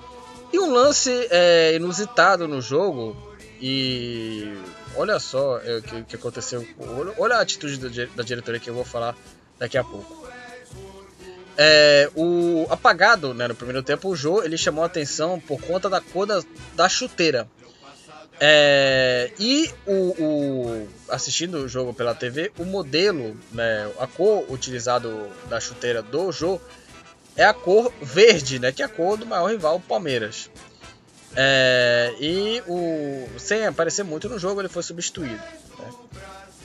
e 0.53 0.59
um 0.59 0.73
lance 0.73 1.11
é, 1.31 1.75
inusitado 1.75 2.47
no 2.47 2.61
jogo. 2.61 3.17
E 3.61 4.55
olha 4.97 5.19
só 5.19 5.59
é, 5.59 5.79
o 5.79 5.83
que, 5.83 6.03
que, 6.03 6.17
aconteceu. 6.17 6.67
Olha 7.19 7.37
a 7.37 7.41
atitude 7.41 7.79
da, 7.79 8.07
da, 8.15 8.23
diretoria 8.23 8.61
que 8.61 8.69
eu 8.69 8.75
vou 8.75 8.85
falar 8.85 9.17
daqui 9.59 9.79
a 9.79 9.85
pouco. 9.85 10.26
É, 11.59 12.11
o 12.15 12.67
apagado 12.69 13.33
né, 13.33 13.49
no 13.49 13.55
primeiro 13.55 13.83
tempo, 13.83 14.11
o 14.11 14.17
Jô 14.17 14.43
ele 14.43 14.59
chamou 14.59 14.85
a 14.85 14.87
atenção 14.87 15.41
por 15.41 15.61
conta 15.61 15.89
da 15.89 16.01
cor 16.01 16.27
da, 16.27 16.43
da 16.75 16.89
chuteira. 16.89 17.49
É, 18.39 19.33
e 19.39 19.71
o, 19.87 19.93
o, 19.93 20.89
assistindo 21.09 21.57
o 21.59 21.69
jogo 21.69 21.95
pela 21.95 22.15
TV, 22.15 22.53
o 22.59 22.65
modelo, 22.65 23.35
né, 23.51 23.91
a 23.99 24.07
cor 24.07 24.45
utilizado 24.53 25.29
da 25.49 25.59
chuteira 25.59 26.03
do 26.03 26.31
Jô 26.31 26.61
é 27.37 27.45
a 27.45 27.55
cor 27.55 27.93
verde, 28.01 28.59
né? 28.59 28.73
Que 28.73 28.83
é 28.83 28.87
a 28.87 28.89
cor 28.89 29.17
do 29.17 29.27
maior 29.27 29.51
rival, 29.51 29.81
Palmeiras. 29.81 30.51
É, 31.35 32.15
e 32.19 32.63
o, 32.67 33.29
sem 33.39 33.67
aparecer 33.67 34.03
muito 34.03 34.29
no 34.29 34.39
jogo, 34.39 34.61
ele 34.61 34.71
foi 34.71 34.83
substituído. 34.83 35.43
Né? 35.79 35.91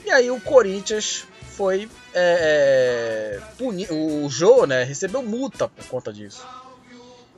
E 0.06 0.10
aí 0.10 0.30
o 0.30 0.40
Corinthians 0.40 1.26
foi 1.56 1.88
é, 2.14 3.38
é 3.38 3.40
puni, 3.56 3.86
o 3.90 4.28
Jô, 4.28 4.66
né? 4.66 4.84
Recebeu 4.84 5.22
multa 5.22 5.68
por 5.68 5.86
conta 5.86 6.12
disso. 6.12 6.46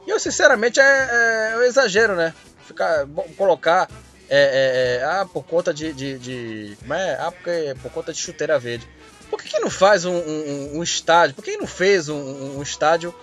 E 0.06 0.10
eu 0.10 0.20
sinceramente 0.20 0.80
é, 0.80 0.84
é, 0.84 1.66
exagero, 1.66 2.14
né? 2.14 2.34
Ficar 2.66 3.06
colocar 3.36 3.88
é, 4.28 4.38
é, 4.38 5.00
é, 5.00 5.04
ah, 5.04 5.26
por 5.30 5.44
conta 5.44 5.72
de, 5.72 5.92
de, 5.92 6.18
de, 6.18 6.76
como 6.80 6.94
é? 6.94 7.14
Ah, 7.14 7.30
porque 7.30 7.74
por 7.82 7.90
conta 7.90 8.12
de 8.12 8.18
chuteira 8.18 8.58
verde. 8.58 8.88
Por 9.30 9.40
que, 9.40 9.48
que 9.48 9.58
não 9.58 9.70
faz 9.70 10.04
um, 10.04 10.14
um, 10.14 10.78
um 10.78 10.82
estádio? 10.82 11.34
Por 11.34 11.44
que, 11.44 11.56
não 11.56 11.66
fez 11.66 12.08
um, 12.08 12.58
um 12.58 12.62
estádio 12.62 13.14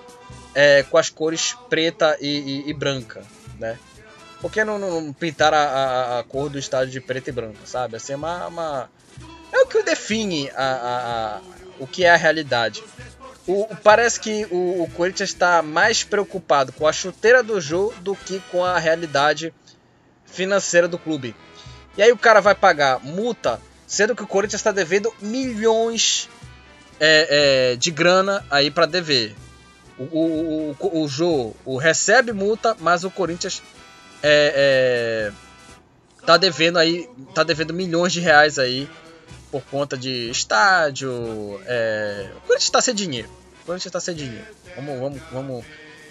com 0.89 0.97
as 0.97 1.09
cores 1.09 1.55
preta 1.69 2.17
e, 2.19 2.27
e, 2.27 2.69
e, 2.69 2.73
branca, 2.73 3.23
né? 3.57 3.79
Por 4.41 4.51
que 4.51 4.63
não, 4.63 4.77
não 4.77 5.13
pintar 5.13 5.53
a, 5.53 5.63
a, 5.63 6.19
a, 6.19 6.23
cor 6.23 6.49
do 6.49 6.59
estádio 6.59 6.91
de 6.91 6.99
preta 6.99 7.29
e 7.29 7.33
branca, 7.33 7.59
sabe? 7.65 7.95
Assim, 7.95 8.13
é 8.13 8.15
uma, 8.15 8.47
uma... 8.47 8.89
É 9.51 9.59
o 9.59 9.67
que 9.67 9.83
define 9.83 10.49
a, 10.55 11.39
a, 11.39 11.41
o 11.79 11.87
que 11.87 12.05
é 12.05 12.11
a 12.11 12.15
realidade. 12.15 12.83
O, 13.47 13.67
parece 13.83 14.19
que 14.19 14.45
o, 14.51 14.83
o 14.83 14.89
Corinthians 14.95 15.29
está 15.29 15.61
mais 15.61 16.03
preocupado 16.03 16.71
com 16.71 16.87
a 16.87 16.93
chuteira 16.93 17.41
do 17.41 17.59
jogo 17.59 17.93
do 18.01 18.15
que 18.15 18.39
com 18.51 18.63
a 18.63 18.77
realidade 18.77 19.53
financeira 20.25 20.87
do 20.87 20.97
clube. 20.97 21.35
E 21.97 22.01
aí 22.01 22.11
o 22.11 22.17
cara 22.17 22.39
vai 22.39 22.55
pagar 22.55 22.99
multa 23.03 23.59
sendo 23.85 24.15
que 24.15 24.23
o 24.23 24.27
Corinthians 24.27 24.61
está 24.61 24.71
devendo 24.71 25.13
milhões 25.19 26.29
é, 26.97 27.73
é, 27.73 27.75
de 27.75 27.91
grana 27.91 28.45
aí 28.49 28.71
para 28.71 28.85
dever. 28.85 29.35
O, 29.97 30.03
o, 30.03 30.75
o, 30.79 31.03
o 31.03 31.07
Jô 31.09 31.53
o 31.65 31.77
recebe 31.77 32.31
multa, 32.31 32.75
mas 32.79 33.03
o 33.03 33.11
Corinthians 33.11 33.61
é, 34.23 35.31
é, 35.33 36.25
tá 36.25 36.37
devendo 36.37 36.77
aí, 36.77 37.09
tá 37.35 37.43
devendo 37.43 37.73
milhões 37.73 38.13
de 38.13 38.21
reais 38.21 38.57
aí 38.57 38.89
por 39.51 39.61
conta 39.63 39.97
de 39.97 40.29
estádio. 40.29 41.61
É, 41.65 42.29
o 42.37 42.41
Corinthians 42.41 42.63
está 42.63 42.81
sem 42.81 42.95
dinheiro. 42.95 43.29
O 43.61 43.65
Corinthians 43.65 43.87
está 43.87 43.99
sem 43.99 44.15
dinheiro. 44.15 44.45
Vamos, 44.75 44.99
vamos, 44.99 45.21
vamos 45.31 45.65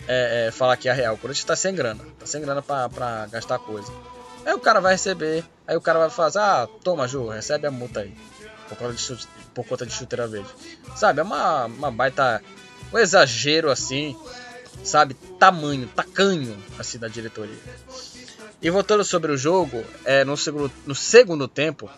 é, 0.06 0.46
é, 0.48 0.50
falar 0.50 0.74
aqui 0.74 0.88
a 0.88 0.92
real. 0.92 1.14
O 1.14 1.18
Corinthians 1.18 1.42
está 1.42 1.56
sem 1.56 1.74
grana, 1.74 2.04
tá 2.18 2.26
sem 2.26 2.40
grana 2.40 2.62
para 2.62 3.26
gastar 3.26 3.58
coisa. 3.58 3.90
Aí 4.44 4.54
o 4.54 4.60
cara 4.60 4.80
vai 4.80 4.92
receber, 4.92 5.44
aí 5.66 5.76
o 5.76 5.80
cara 5.80 5.98
vai 5.98 6.10
fazer, 6.10 6.38
ah, 6.38 6.68
toma, 6.82 7.06
Ju, 7.06 7.28
recebe 7.28 7.66
a 7.66 7.70
multa 7.70 8.00
aí. 8.00 8.14
Por 8.68 8.78
conta 8.78 8.92
de, 8.92 9.00
chute, 9.00 9.26
por 9.54 9.66
conta 9.66 9.84
de 9.84 9.92
chuteira 9.92 10.26
verde. 10.26 10.48
Sabe, 10.96 11.20
é 11.20 11.22
uma, 11.22 11.66
uma 11.66 11.90
baita. 11.90 12.42
Um 12.92 12.98
exagero 12.98 13.70
assim, 13.70 14.16
sabe? 14.84 15.14
Tamanho, 15.38 15.86
tacanho 15.88 16.56
assim 16.78 16.98
da 16.98 17.08
diretoria. 17.08 17.58
E 18.62 18.68
voltando 18.70 19.04
sobre 19.04 19.32
o 19.32 19.36
jogo, 19.36 19.84
é, 20.04 20.24
no, 20.24 20.36
segundo, 20.36 20.72
no 20.86 20.94
segundo 20.94 21.48
tempo, 21.48 21.90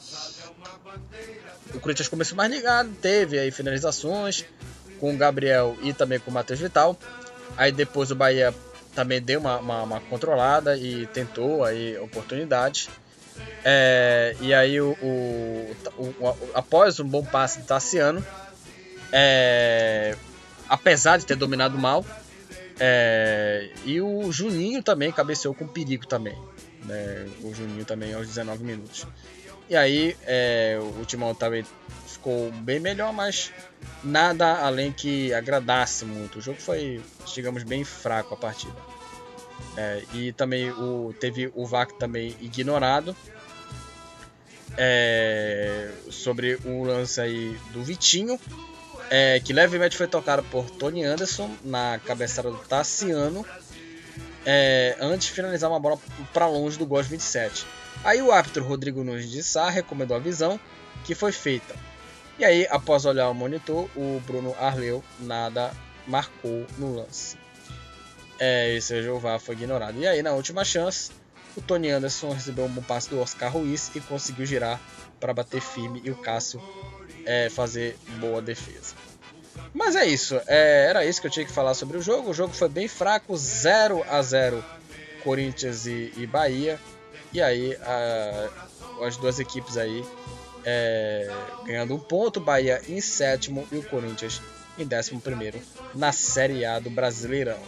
o 1.75 1.81
Corinthians 1.81 2.09
começou 2.09 2.37
mais 2.37 2.51
ligado, 2.51 2.91
teve 3.01 3.39
aí 3.39 3.51
finalizações 3.51 4.45
com 5.01 5.15
o 5.15 5.17
Gabriel 5.17 5.77
e 5.83 5.93
também 5.93 6.19
com 6.19 6.31
o 6.31 6.35
Matheus 6.35 6.61
Vital. 6.61 6.97
Aí 7.57 7.73
depois 7.73 8.11
o 8.11 8.15
Bahia 8.15 8.55
também 8.95 9.21
deu 9.21 9.41
uma, 9.41 9.59
uma, 9.59 9.83
uma 9.83 10.01
controlada 10.01 10.77
e 10.77 11.07
tentou 11.07 11.65
aí 11.65 11.99
oportunidade. 11.99 12.89
É, 13.65 14.37
e 14.41 14.53
aí 14.53 14.81
o, 14.81 14.93
o, 15.03 15.77
o, 15.99 16.37
após 16.55 17.01
um 17.01 17.09
bom 17.09 17.25
passe 17.25 17.61
de 17.61 17.67
Tassiano, 17.67 18.25
é, 19.11 20.17
apesar 20.69 21.17
de 21.19 21.27
ter 21.27 21.37
dominado 21.37 21.79
mal, 21.79 22.05
é, 22.79 23.71
e 23.85 24.01
o 24.01 24.31
Juninho 24.33 24.83
também 24.83 25.13
cabeceou 25.13 25.55
com 25.55 25.67
perigo 25.67 26.07
também. 26.07 26.37
Né, 26.85 27.29
o 27.43 27.55
Juninho 27.55 27.85
também 27.85 28.13
aos 28.13 28.27
19 28.27 28.65
minutos. 28.65 29.07
E 29.69 29.77
aí 29.77 30.17
é, 30.27 30.79
o 31.01 31.05
Timão 31.05 31.35
também 31.35 31.65
ficou 32.07 32.51
bem 32.53 32.79
melhor, 32.79 33.13
mas 33.13 33.53
nada 34.03 34.59
além 34.59 34.93
que 34.93 35.33
agradasse 35.33 36.05
muito. 36.05 36.39
O 36.39 36.43
jogo 36.43 36.61
foi, 36.61 37.01
digamos, 37.35 37.63
bem 37.63 37.85
fraco 37.85 38.35
a 38.35 38.37
partida. 38.37 38.77
É, 39.77 40.03
e 40.13 40.33
também 40.33 40.71
o, 40.71 41.15
teve 41.19 41.51
o 41.55 41.67
VAC 41.67 41.95
também 41.95 42.37
ignorado. 42.41 43.17
É, 44.77 45.91
sobre 46.11 46.59
o 46.65 46.85
lance 46.85 47.21
aí 47.21 47.59
do 47.73 47.83
Vitinho, 47.83 48.41
é, 49.11 49.39
que 49.41 49.53
levemente 49.53 49.99
foi 49.99 50.07
tocado 50.07 50.43
por 50.45 50.71
Tony 50.71 51.05
Anderson 51.05 51.51
na 51.63 52.01
cabeçada 52.07 52.51
do 52.51 52.57
Tassiano, 52.57 53.45
é, 54.47 54.97
antes 54.99 55.27
de 55.29 55.35
finalizar 55.35 55.69
uma 55.69 55.79
bola 55.79 55.99
para 56.33 56.47
longe 56.47 56.79
do 56.79 56.87
gol 56.87 57.03
27. 57.03 57.67
Aí 58.05 58.21
o 58.21 58.33
árbitro 58.33 58.65
Rodrigo 58.65 59.05
Nunes 59.05 59.31
de 59.31 59.43
Sá 59.43 59.71
recomendou 59.71 60.17
a 60.17 60.21
visão, 60.21 60.59
que 61.05 61.15
foi 61.15 61.33
feita. 61.33 61.75
E 62.39 62.45
aí, 62.45 62.67
após 62.71 63.05
olhar 63.05 63.29
o 63.29 63.35
monitor, 63.35 63.89
o 63.95 64.21
Bruno 64.27 64.55
Arleu 64.59 65.05
nada 65.21 65.71
marcou 66.07 66.67
no 66.79 66.97
lance. 66.97 67.37
É, 68.39 68.75
esse 68.75 69.09
o 69.09 69.19
VAR 69.19 69.39
foi 69.39 69.55
ignorado. 69.55 69.99
E 69.99 70.07
aí, 70.07 70.23
na 70.23 70.33
última 70.33 70.65
chance, 70.65 71.13
o 71.57 71.61
Tony 71.61 71.91
Anderson 71.91 72.33
recebeu 72.33 72.65
um 72.65 72.83
passe 72.83 73.09
do 73.11 73.21
Oscar 73.21 73.53
Ruiz 73.53 73.91
e 73.95 74.01
conseguiu 74.01 74.47
girar 74.47 74.81
para 75.21 75.33
bater 75.33 75.61
firme 75.61 76.01
e 76.05 76.11
o 76.11 76.17
Cássio 76.17 76.61
é, 77.25 77.49
fazer 77.49 77.97
boa 78.19 78.43
defesa. 78.43 78.97
Mas 79.73 79.95
é 79.95 80.05
isso, 80.05 80.41
é, 80.47 80.87
era 80.89 81.05
isso 81.05 81.21
que 81.21 81.27
eu 81.27 81.31
tinha 81.31 81.47
que 81.47 81.53
falar 81.53 81.75
sobre 81.75 81.97
o 81.97 82.03
jogo. 82.03 82.31
O 82.31 82.35
jogo 82.35 82.53
foi 82.53 82.69
bem 82.69 82.89
fraco, 82.89 83.37
0 83.37 84.05
a 84.09 84.21
0 84.21 84.65
Corinthians 85.23 85.87
e, 85.87 86.13
e 86.17 86.27
Bahia. 86.27 86.81
E 87.33 87.41
aí 87.41 87.77
a, 87.83 88.49
as 89.07 89.17
duas 89.17 89.39
equipes 89.39 89.77
aí 89.77 90.05
é, 90.65 91.29
ganhando 91.65 91.95
um 91.95 91.99
ponto, 91.99 92.41
Bahia 92.41 92.81
em 92.89 93.01
sétimo 93.01 93.67
e 93.73 93.79
o 93.79 93.83
Corinthians 93.83 94.41
em 94.79 94.87
décimo 94.87 95.21
primeiro 95.21 95.59
na 95.95 96.13
Série 96.13 96.65
A 96.65 96.79
do 96.79 96.91
Brasileirão. 96.91 97.59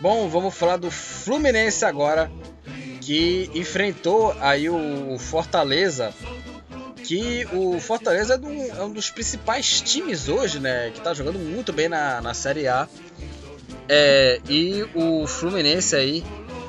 Bom, 0.00 0.28
vamos 0.28 0.54
falar 0.54 0.76
do 0.76 0.90
Fluminense 0.90 1.84
agora, 1.84 2.30
que 3.08 3.50
enfrentou 3.54 4.36
aí 4.38 4.68
o 4.68 5.18
Fortaleza 5.18 6.12
que 7.04 7.48
o 7.54 7.80
Fortaleza 7.80 8.34
é, 8.34 8.46
um, 8.46 8.80
é 8.80 8.84
um 8.84 8.92
dos 8.92 9.08
principais 9.08 9.80
times 9.80 10.28
hoje, 10.28 10.60
né? 10.60 10.90
Que 10.90 11.00
tá 11.00 11.14
jogando 11.14 11.38
muito 11.38 11.72
bem 11.72 11.88
na, 11.88 12.20
na 12.20 12.34
Série 12.34 12.68
A. 12.68 12.86
É, 13.88 14.42
e 14.46 14.86
o 14.94 15.26
Fluminense 15.26 15.96
aí 15.96 16.22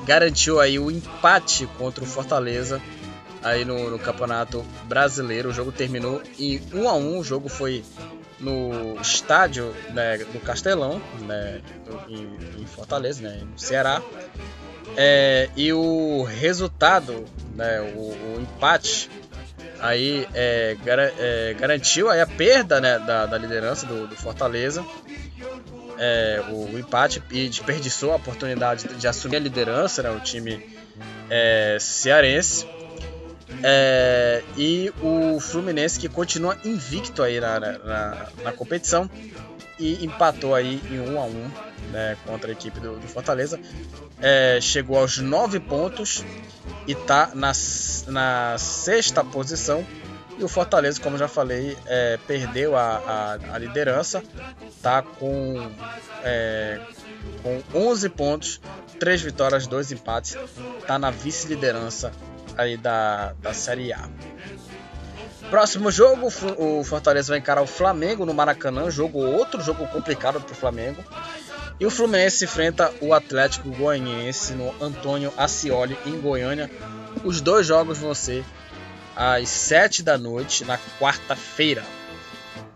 garantiu 0.06 0.62
aí 0.62 0.80
o 0.80 0.90
empate 0.90 1.68
contra 1.78 2.06
o 2.06 2.08
Fortaleza 2.08 2.82
aí 3.44 3.66
no, 3.66 3.90
no 3.90 4.00
Campeonato 4.00 4.64
Brasileiro. 4.86 5.50
O 5.50 5.54
jogo 5.54 5.74
terminou 5.74 6.22
em 6.40 6.62
1 6.74 6.88
a 6.88 6.94
1 6.94 7.20
O 7.20 7.24
jogo 7.26 7.50
foi 7.50 7.84
no 8.40 8.98
estádio 9.02 9.76
né, 9.94 10.20
do 10.20 10.40
Castelão, 10.40 11.02
né, 11.20 11.62
em, 12.08 12.62
em, 12.62 12.66
Fortaleza, 12.66 13.22
né, 13.22 13.42
no 13.44 13.60
Ceará. 13.60 14.02
É, 14.98 15.50
e 15.56 15.72
o 15.72 16.24
resultado, 16.24 17.26
né, 17.56 17.82
o, 17.96 18.00
o 18.00 18.42
empate, 18.42 19.10
aí 19.80 20.28
é, 20.34 20.78
gar, 20.84 21.00
é, 21.00 21.56
garantiu 21.58 22.10
aí 22.10 22.20
a 22.22 22.28
perda 22.28 22.82
né, 22.82 23.00
da, 23.00 23.26
da 23.26 23.38
liderança 23.38 23.86
do, 23.86 24.08
do 24.08 24.16
Fortaleza. 24.16 24.86
É, 25.98 26.42
o, 26.50 26.74
o, 26.74 26.80
empate 26.80 27.22
e 27.30 27.50
desperdiçou 27.50 28.14
a 28.14 28.16
oportunidade 28.16 28.88
de, 28.88 28.96
de 28.96 29.08
assumir 29.08 29.36
a 29.36 29.40
liderança, 29.40 30.02
né, 30.02 30.10
o 30.10 30.20
time 30.20 30.66
é, 31.30 31.78
cearense. 31.80 32.66
É, 33.62 34.42
e 34.56 34.94
o 35.02 35.40
Fluminense 35.40 36.00
que 36.00 36.08
continua 36.08 36.58
invicto 36.64 37.22
aí 37.22 37.42
na, 37.42 37.60
na, 37.60 38.28
na, 38.44 38.52
competição 38.54 39.10
e 39.80 40.06
empatou 40.06 40.54
aí 40.54 40.82
em 40.92 41.00
1 41.00 41.20
a 41.20 41.24
1 41.24 41.52
né, 41.92 42.18
contra 42.26 42.50
a 42.50 42.52
equipe 42.52 42.80
do, 42.80 42.98
do 43.00 43.08
Fortaleza. 43.08 43.60
É, 44.22 44.60
chegou 44.62 44.98
aos 44.98 45.18
9 45.18 45.60
pontos 45.62 46.24
e 46.86 46.92
está 46.92 47.32
na, 47.34 47.52
na 48.08 48.58
sexta 48.58 49.24
posição. 49.24 49.86
E 50.38 50.44
o 50.44 50.48
Fortaleza, 50.48 51.02
como 51.02 51.18
já 51.18 51.28
falei, 51.28 51.78
é, 51.86 52.18
perdeu 52.28 52.76
a, 52.76 53.38
a, 53.50 53.56
a, 53.56 53.58
liderança, 53.58 54.24
tá 54.82 55.02
com, 55.02 55.70
é, 56.24 56.80
com 57.44 57.62
11 57.74 58.10
pontos, 58.10 58.62
3 59.00 59.22
vitórias, 59.22 59.68
2 59.68 59.92
empates, 59.92 60.38
tá 60.88 60.98
na 60.98 61.12
vice-liderança 61.12 62.14
aí 62.58 62.78
da, 62.78 63.34
da 63.42 63.54
Série 63.54 63.92
A. 63.92 64.10
Próximo 65.50 65.92
jogo, 65.92 66.32
o 66.58 66.84
Fortaleza 66.84 67.32
vai 67.34 67.40
encarar 67.40 67.64
o 67.64 67.68
Flamengo 67.68 68.24
no 68.24 68.36
Maracanã, 68.36 68.92
jogo 68.92 69.18
outro 69.18 69.62
jogo 69.62 69.88
complicado 69.88 70.40
para 70.40 70.52
o 70.52 70.56
Flamengo. 70.56 71.04
E 71.80 71.86
o 71.86 71.90
Fluminense 71.90 72.46
enfrenta 72.46 72.94
o 73.02 73.14
Atlético 73.14 73.70
Goianiense 73.72 74.54
no 74.54 74.72
Antônio 74.84 75.34
Ascioli 75.36 75.98
em 76.06 76.20
Goiânia. 76.20 76.70
Os 77.24 77.42
dois 77.42 77.66
jogos 77.66 77.98
vão 77.98 78.14
ser 78.14 78.46
às 79.16 79.50
7 79.50 80.04
da 80.04 80.18
noite 80.20 80.64
na 80.66 80.78
quarta-feira. 81.00 81.84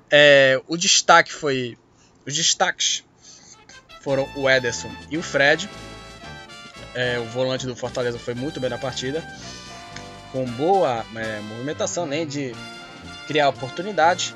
É, 0.09 0.59
o 0.67 0.75
destaque 0.75 1.31
foi 1.31 1.77
os 2.25 2.33
destaques 2.35 3.03
foram 4.01 4.27
o 4.35 4.49
Ederson 4.49 4.89
e 5.11 5.17
o 5.17 5.21
Fred. 5.21 5.69
É, 6.95 7.19
o 7.19 7.25
volante 7.25 7.67
do 7.67 7.75
Fortaleza 7.75 8.17
foi 8.17 8.33
muito 8.33 8.59
bem 8.59 8.69
na 8.69 8.77
partida 8.77 9.23
com 10.33 10.43
boa 10.45 11.05
é, 11.15 11.39
movimentação, 11.41 12.05
nem 12.05 12.27
de 12.27 12.53
criar 13.27 13.47
oportunidade. 13.49 14.35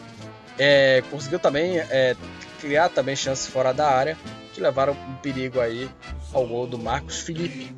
É, 0.57 1.03
conseguiu 1.11 1.39
também 1.39 1.79
é, 1.79 2.15
criar 2.61 2.89
também 2.89 3.15
chances 3.15 3.47
fora 3.47 3.73
da 3.73 3.89
área 3.89 4.17
que 4.53 4.61
levaram 4.61 4.93
um 4.93 5.15
perigo 5.15 5.59
aí 5.59 5.89
ao 6.31 6.47
gol 6.47 6.67
do 6.67 6.77
Marcos 6.77 7.19
Felipe. 7.19 7.75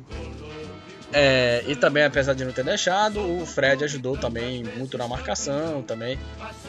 É, 1.12 1.64
e 1.66 1.74
também, 1.74 2.04
apesar 2.04 2.34
de 2.34 2.44
não 2.44 2.52
ter 2.52 2.64
deixado, 2.64 3.20
o 3.20 3.44
Fred 3.44 3.82
ajudou 3.82 4.16
também 4.16 4.62
muito 4.76 4.96
na 4.96 5.08
marcação, 5.08 5.82
também 5.82 6.18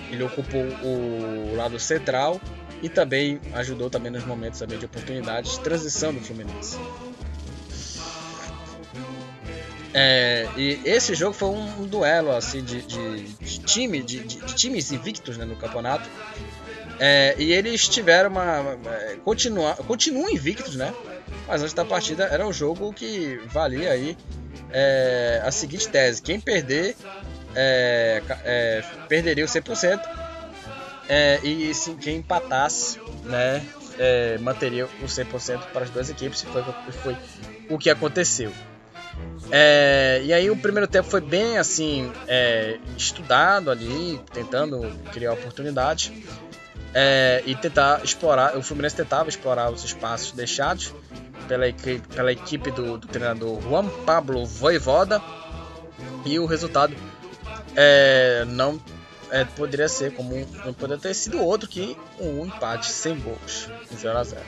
ele 0.10 0.24
ocupou 0.24 0.64
o 0.64 1.56
lado 1.56 1.80
central 1.80 2.42
e 2.82 2.90
também 2.90 3.40
ajudou 3.54 3.90
também 3.90 4.12
nos 4.12 4.26
momentos 4.26 4.60
também 4.60 4.80
de 4.80 4.86
oportunidade 4.86 5.52
de 5.52 5.60
transição 5.60 6.12
do 6.12 6.20
Fluminense. 6.22 6.80
É, 9.94 10.48
e 10.56 10.80
esse 10.86 11.14
jogo 11.16 11.34
foi 11.34 11.50
um, 11.50 11.86
duelo 11.86 12.32
assim 12.32 12.64
de, 12.64 12.82
de, 12.82 13.24
de 13.24 13.60
time, 13.60 14.02
de, 14.02 14.22
de, 14.22 14.56
times 14.56 14.92
invictos 14.92 15.38
né, 15.38 15.46
no 15.46 15.56
campeonato. 15.56 16.10
É, 17.00 17.36
e 17.38 17.52
eles 17.52 17.88
tiveram 17.88 18.30
uma. 18.30 18.60
uma 18.62 18.96
é, 18.96 19.18
continua, 19.24 19.76
continuam 19.76 20.30
invictos, 20.30 20.76
né? 20.76 20.94
Mas 21.48 21.62
antes 21.62 21.74
da 21.74 21.84
partida 21.84 22.26
era 22.26 22.48
um 22.48 22.54
jogo 22.54 22.94
que 22.94 23.42
valia 23.48 23.92
aí 23.92 24.18
é, 24.72 25.42
a 25.44 25.52
seguinte 25.52 25.90
tese: 25.90 26.22
quem 26.22 26.40
perder 26.40 26.96
é, 27.56 28.22
é, 28.46 28.84
perderia 29.10 29.44
o 29.44 29.48
100%, 29.48 30.02
é, 31.10 31.40
e 31.44 31.74
sim, 31.74 31.98
quem 31.98 32.18
empatasse, 32.18 33.00
né? 33.26 33.62
manteria 34.40 34.86
o 34.86 35.06
100% 35.06 35.60
para 35.72 35.84
as 35.84 35.92
duas 35.92 36.10
equipes. 36.10 36.42
Foi, 36.42 36.64
foi 36.92 37.18
o 37.70 37.78
que 37.78 37.88
aconteceu. 37.88 38.52
É, 39.50 40.22
e 40.24 40.34
aí 40.34 40.50
o 40.50 40.56
primeiro 40.56 40.88
tempo 40.88 41.10
foi 41.10 41.22
bem 41.22 41.58
assim 41.58 42.12
é, 42.28 42.78
estudado 42.98 43.72
ali, 43.72 44.22
tentando 44.34 44.82
criar 45.12 45.34
oportunidade 45.34 46.26
é, 46.94 47.42
e 47.46 47.56
tentar 47.56 48.04
explorar. 48.04 48.58
O 48.58 48.64
Fluminense 48.64 48.96
tentava 48.96 49.30
explorar 49.30 49.72
os 49.72 49.84
espaços 49.84 50.32
deixados 50.32 50.94
pela 51.48 51.68
equipe, 51.68 52.08
pela 52.16 52.32
equipe 52.32 52.72
do, 52.72 52.98
do 52.98 53.08
treinador 53.08 53.62
Juan 53.62 53.88
Pablo 54.06 54.46
Voivoda 54.46 55.22
e 56.26 56.40
o 56.40 56.46
resultado 56.46 56.96
é, 57.76 58.46
não 58.48 58.80
é, 59.30 59.44
poderia 59.44 59.88
ser 59.88 60.14
como 60.14 60.36
não 60.66 60.74
poderia 60.74 61.02
ter 61.02 61.14
sido 61.14 61.42
outro 61.42 61.68
que 61.68 61.98
um 62.20 62.46
empate 62.46 62.92
sem 62.92 63.20
gols, 63.20 63.70
0 63.96 64.18
a 64.18 64.24
0. 64.24 64.42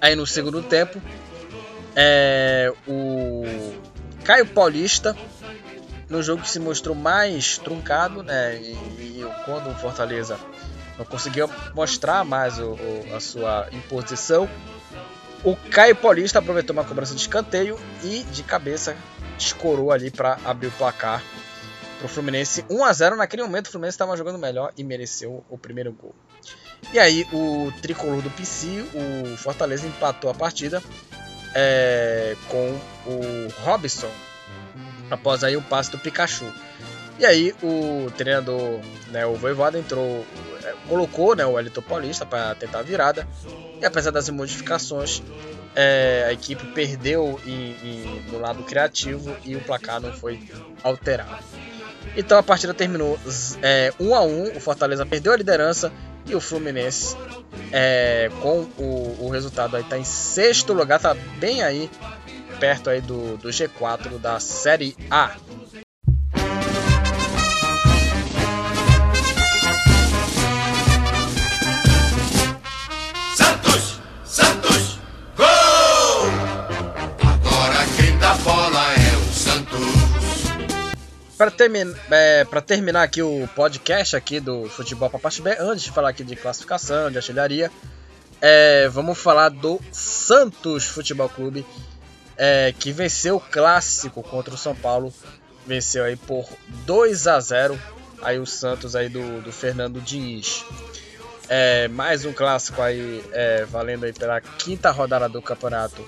Aí 0.00 0.14
no 0.14 0.26
segundo 0.26 0.62
tempo 0.62 1.00
é, 2.00 2.72
o 2.86 3.42
Caio 4.22 4.46
Paulista, 4.46 5.16
no 6.08 6.22
jogo 6.22 6.42
que 6.42 6.48
se 6.48 6.60
mostrou 6.60 6.94
mais 6.94 7.58
truncado, 7.58 8.22
né? 8.22 8.54
E, 8.56 8.72
e 8.72 9.26
quando 9.44 9.68
o 9.68 9.74
Fortaleza 9.74 10.38
não 10.96 11.04
conseguiu 11.04 11.50
mostrar 11.74 12.24
mais 12.24 12.60
o, 12.60 12.74
o, 12.74 13.16
a 13.16 13.18
sua 13.18 13.68
imposição, 13.72 14.48
o 15.42 15.56
Caio 15.56 15.96
Paulista 15.96 16.38
aproveitou 16.38 16.72
uma 16.72 16.84
cobrança 16.84 17.16
de 17.16 17.20
escanteio 17.20 17.76
e 18.04 18.22
de 18.22 18.44
cabeça 18.44 18.96
escorou 19.36 19.90
ali 19.90 20.08
para 20.08 20.38
abrir 20.44 20.68
o 20.68 20.72
placar 20.72 21.20
para 21.98 22.06
o 22.06 22.08
Fluminense 22.08 22.64
1 22.70 22.84
a 22.84 22.92
0 22.92 23.16
Naquele 23.16 23.42
momento 23.42 23.66
o 23.66 23.70
Fluminense 23.72 23.96
estava 23.96 24.16
jogando 24.16 24.38
melhor 24.38 24.72
e 24.76 24.84
mereceu 24.84 25.44
o 25.50 25.58
primeiro 25.58 25.92
gol. 25.92 26.14
E 26.92 26.98
aí 27.00 27.26
o 27.32 27.72
tricolor 27.82 28.22
do 28.22 28.30
PC, 28.30 28.84
o 28.94 29.36
Fortaleza 29.36 29.84
empatou 29.84 30.30
a 30.30 30.34
partida 30.34 30.80
é, 31.60 32.36
com 32.46 32.80
o 33.04 33.48
Robson 33.64 34.10
após 35.10 35.42
aí 35.42 35.56
o 35.56 35.62
passe 35.62 35.90
do 35.90 35.98
Pikachu. 35.98 36.46
E 37.18 37.26
aí 37.26 37.52
o 37.60 38.08
treinador, 38.16 38.78
né, 39.08 39.26
o 39.26 39.34
Voivoda 39.34 39.76
entrou, 39.76 40.24
é, 40.62 40.72
colocou 40.88 41.34
né, 41.34 41.44
o 41.44 41.58
Elton 41.58 41.82
Paulista 41.82 42.24
para 42.24 42.54
tentar 42.54 42.78
a 42.78 42.82
virada. 42.82 43.26
E 43.80 43.84
apesar 43.84 44.12
das 44.12 44.28
modificações, 44.30 45.20
é, 45.74 46.26
a 46.28 46.32
equipe 46.32 46.64
perdeu 46.68 47.40
no 48.30 48.38
lado 48.38 48.62
criativo 48.62 49.36
e 49.44 49.56
o 49.56 49.60
placar 49.60 50.00
não 50.00 50.12
foi 50.12 50.40
alterado. 50.84 51.42
Então 52.16 52.38
a 52.38 52.42
partida 52.42 52.72
terminou 52.72 53.18
é, 53.62 53.92
1 53.98 54.14
a 54.14 54.22
1 54.22 54.56
o 54.56 54.60
Fortaleza 54.60 55.04
perdeu 55.04 55.32
a 55.32 55.36
liderança 55.36 55.92
e 56.28 56.34
o 56.34 56.40
Fluminense, 56.40 57.16
é, 57.72 58.30
com 58.40 58.66
o, 58.78 59.26
o 59.26 59.28
resultado 59.30 59.76
aí, 59.76 59.84
tá 59.84 59.98
em 59.98 60.04
sexto 60.04 60.72
lugar, 60.72 61.00
tá 61.00 61.14
bem 61.38 61.62
aí, 61.62 61.90
perto 62.60 62.90
aí 62.90 63.00
do, 63.00 63.36
do 63.36 63.48
G4 63.48 64.18
da 64.18 64.38
Série 64.38 64.96
A. 65.10 65.36
Para 81.38 81.52
é, 82.10 82.44
terminar 82.66 83.04
aqui 83.04 83.22
o 83.22 83.48
podcast 83.54 84.16
aqui 84.16 84.40
do 84.40 84.68
Futebol 84.68 85.08
B, 85.08 85.56
antes 85.60 85.84
de 85.84 85.92
falar 85.92 86.08
aqui 86.08 86.24
de 86.24 86.34
classificação, 86.34 87.12
de 87.12 87.16
artilharia, 87.16 87.70
é, 88.40 88.88
vamos 88.88 89.16
falar 89.16 89.48
do 89.48 89.80
Santos 89.92 90.86
Futebol 90.86 91.28
Clube, 91.28 91.64
é, 92.36 92.74
que 92.76 92.90
venceu 92.90 93.36
o 93.36 93.40
clássico 93.40 94.20
contra 94.20 94.52
o 94.52 94.58
São 94.58 94.74
Paulo, 94.74 95.14
venceu 95.64 96.02
aí 96.02 96.16
por 96.16 96.44
2 96.84 97.28
a 97.28 97.38
0 97.38 97.80
aí 98.20 98.40
o 98.40 98.44
Santos 98.44 98.96
aí 98.96 99.08
do, 99.08 99.40
do 99.40 99.52
Fernando 99.52 100.00
Diniz. 100.00 100.64
É, 101.48 101.86
mais 101.86 102.24
um 102.24 102.32
clássico 102.32 102.82
aí 102.82 103.24
é, 103.30 103.64
valendo 103.64 104.02
aí 104.02 104.12
pela 104.12 104.40
quinta 104.40 104.90
rodada 104.90 105.28
do 105.28 105.40
Campeonato 105.40 106.04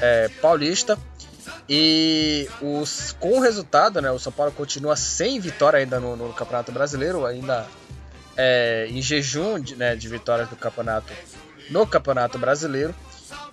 é, 0.00 0.28
Paulista. 0.40 0.96
E 1.68 2.48
os, 2.60 3.14
com 3.20 3.38
o 3.38 3.40
resultado, 3.40 4.00
né, 4.00 4.10
o 4.10 4.18
São 4.18 4.32
Paulo 4.32 4.52
continua 4.52 4.96
sem 4.96 5.38
vitória 5.38 5.78
ainda 5.78 6.00
no, 6.00 6.16
no 6.16 6.32
Campeonato 6.32 6.72
Brasileiro, 6.72 7.24
ainda 7.24 7.66
é, 8.36 8.86
em 8.88 9.00
jejum 9.00 9.60
de, 9.60 9.76
né, 9.76 9.94
de 9.94 10.08
vitórias 10.08 10.48
do 10.48 10.56
campeonato 10.56 11.12
no 11.70 11.86
Campeonato 11.86 12.38
Brasileiro. 12.38 12.94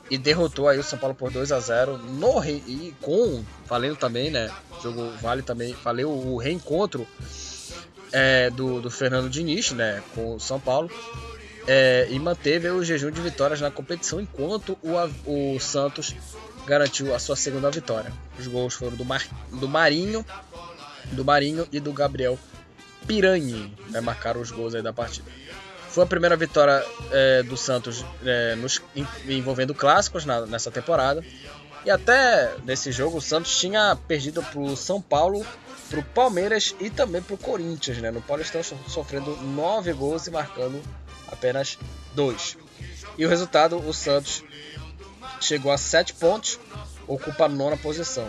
e 0.10 0.18
derrotou 0.18 0.68
aí 0.68 0.80
o 0.80 0.84
São 0.84 0.98
Paulo 0.98 1.14
por 1.16 1.30
2 1.30 1.52
a 1.52 1.60
0 1.60 1.98
no 1.98 2.44
e 2.44 2.96
com 3.02 3.44
valendo 3.66 3.98
também, 3.98 4.32
né? 4.32 4.50
Jogo 4.82 5.12
vale 5.22 5.42
também, 5.42 5.76
valeu 5.84 6.10
o 6.10 6.38
reencontro 6.38 7.06
é, 8.12 8.50
do, 8.50 8.82
do 8.82 8.90
Fernando 8.90 9.30
Diniz, 9.30 9.72
né, 9.72 10.02
com 10.16 10.36
o 10.36 10.40
São 10.40 10.60
Paulo. 10.60 10.90
É, 11.68 12.08
e 12.10 12.18
manteve 12.18 12.70
o 12.70 12.82
jejum 12.82 13.12
de 13.12 13.20
vitórias 13.20 13.60
na 13.60 13.70
competição 13.70 14.22
enquanto 14.22 14.78
o, 14.82 15.56
o 15.56 15.60
Santos 15.60 16.16
garantiu 16.68 17.16
a 17.16 17.20
sua 17.20 17.36
segunda 17.36 17.72
vitória. 17.72 18.12
Os 18.38 18.46
gols 18.46 18.74
foram 18.74 18.98
do, 18.98 19.06
Mar, 19.06 19.26
do 19.50 19.68
Marinho, 19.68 20.26
do 21.14 21.24
Marinho 21.24 21.66
e 21.72 21.80
do 21.80 21.94
Gabriel 21.94 22.38
Piranha, 23.08 23.72
né, 23.90 24.02
marcaram 24.02 24.42
os 24.42 24.52
gols 24.52 24.76
aí 24.76 24.82
da 24.82 24.92
partida. 24.92 25.32
Foi 25.90 26.04
a 26.04 26.08
primeira 26.08 26.36
vitória 26.36 26.86
é, 27.12 27.42
do 27.42 27.56
Santos 27.56 28.06
é, 28.24 28.56
nos, 28.56 28.82
envolvendo 29.26 29.74
clássicos 29.74 30.26
na, 30.26 30.46
nessa 30.46 30.70
temporada. 30.70 31.24
E 31.86 31.90
até 31.90 32.54
nesse 32.66 32.92
jogo 32.92 33.18
o 33.18 33.22
Santos 33.22 33.58
tinha 33.58 33.98
perdido 34.08 34.44
para 34.44 34.60
o 34.60 34.76
São 34.76 35.02
Paulo, 35.02 35.46
para 35.90 36.00
o 36.00 36.04
Palmeiras 36.04 36.76
e 36.82 36.90
também 36.90 37.22
para 37.22 37.34
o 37.34 37.38
Corinthians. 37.38 37.98
Né? 38.00 38.12
No 38.12 38.22
Paulistão 38.22 38.62
sofrendo 38.88 39.38
nove 39.38 39.94
gols 39.94 40.28
e 40.28 40.32
marcando 40.32 40.82
apenas 41.32 41.80
dois. 42.14 42.58
E 43.18 43.26
o 43.26 43.30
resultado, 43.30 43.78
o 43.78 43.94
Santos 43.94 44.44
chegou 45.40 45.72
a 45.72 45.78
sete 45.78 46.14
pontos, 46.14 46.60
ocupa 47.08 47.46
a 47.46 47.50
nona 47.50 47.78
posição. 47.78 48.28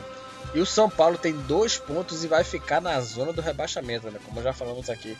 E 0.54 0.60
o 0.60 0.66
São 0.66 0.88
Paulo 0.88 1.18
tem 1.18 1.32
dois 1.32 1.76
pontos 1.76 2.24
e 2.24 2.28
vai 2.28 2.42
ficar 2.42 2.80
na 2.80 3.00
zona 3.00 3.32
do 3.32 3.42
rebaixamento, 3.42 4.10
né? 4.10 4.18
Como 4.24 4.42
já 4.42 4.52
falamos 4.52 4.88
aqui 4.88 5.16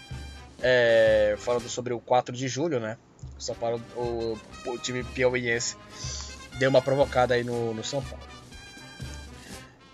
é, 0.62 1.36
falando 1.39 1.69
sobre 1.69 1.93
o 1.93 2.01
4 2.01 2.35
de 2.35 2.48
julho, 2.48 2.81
né? 2.81 2.97
O 3.39 3.43
São 3.43 3.55
Paulo, 3.55 3.82
o, 3.97 4.39
o 4.66 4.78
time 4.78 5.05
piauiense 5.05 5.77
deu 6.59 6.70
uma 6.70 6.82
provocada 6.82 7.35
aí 7.35 7.44
no, 7.44 7.74
no 7.74 7.85
São 7.85 8.02
Paulo. 8.02 8.24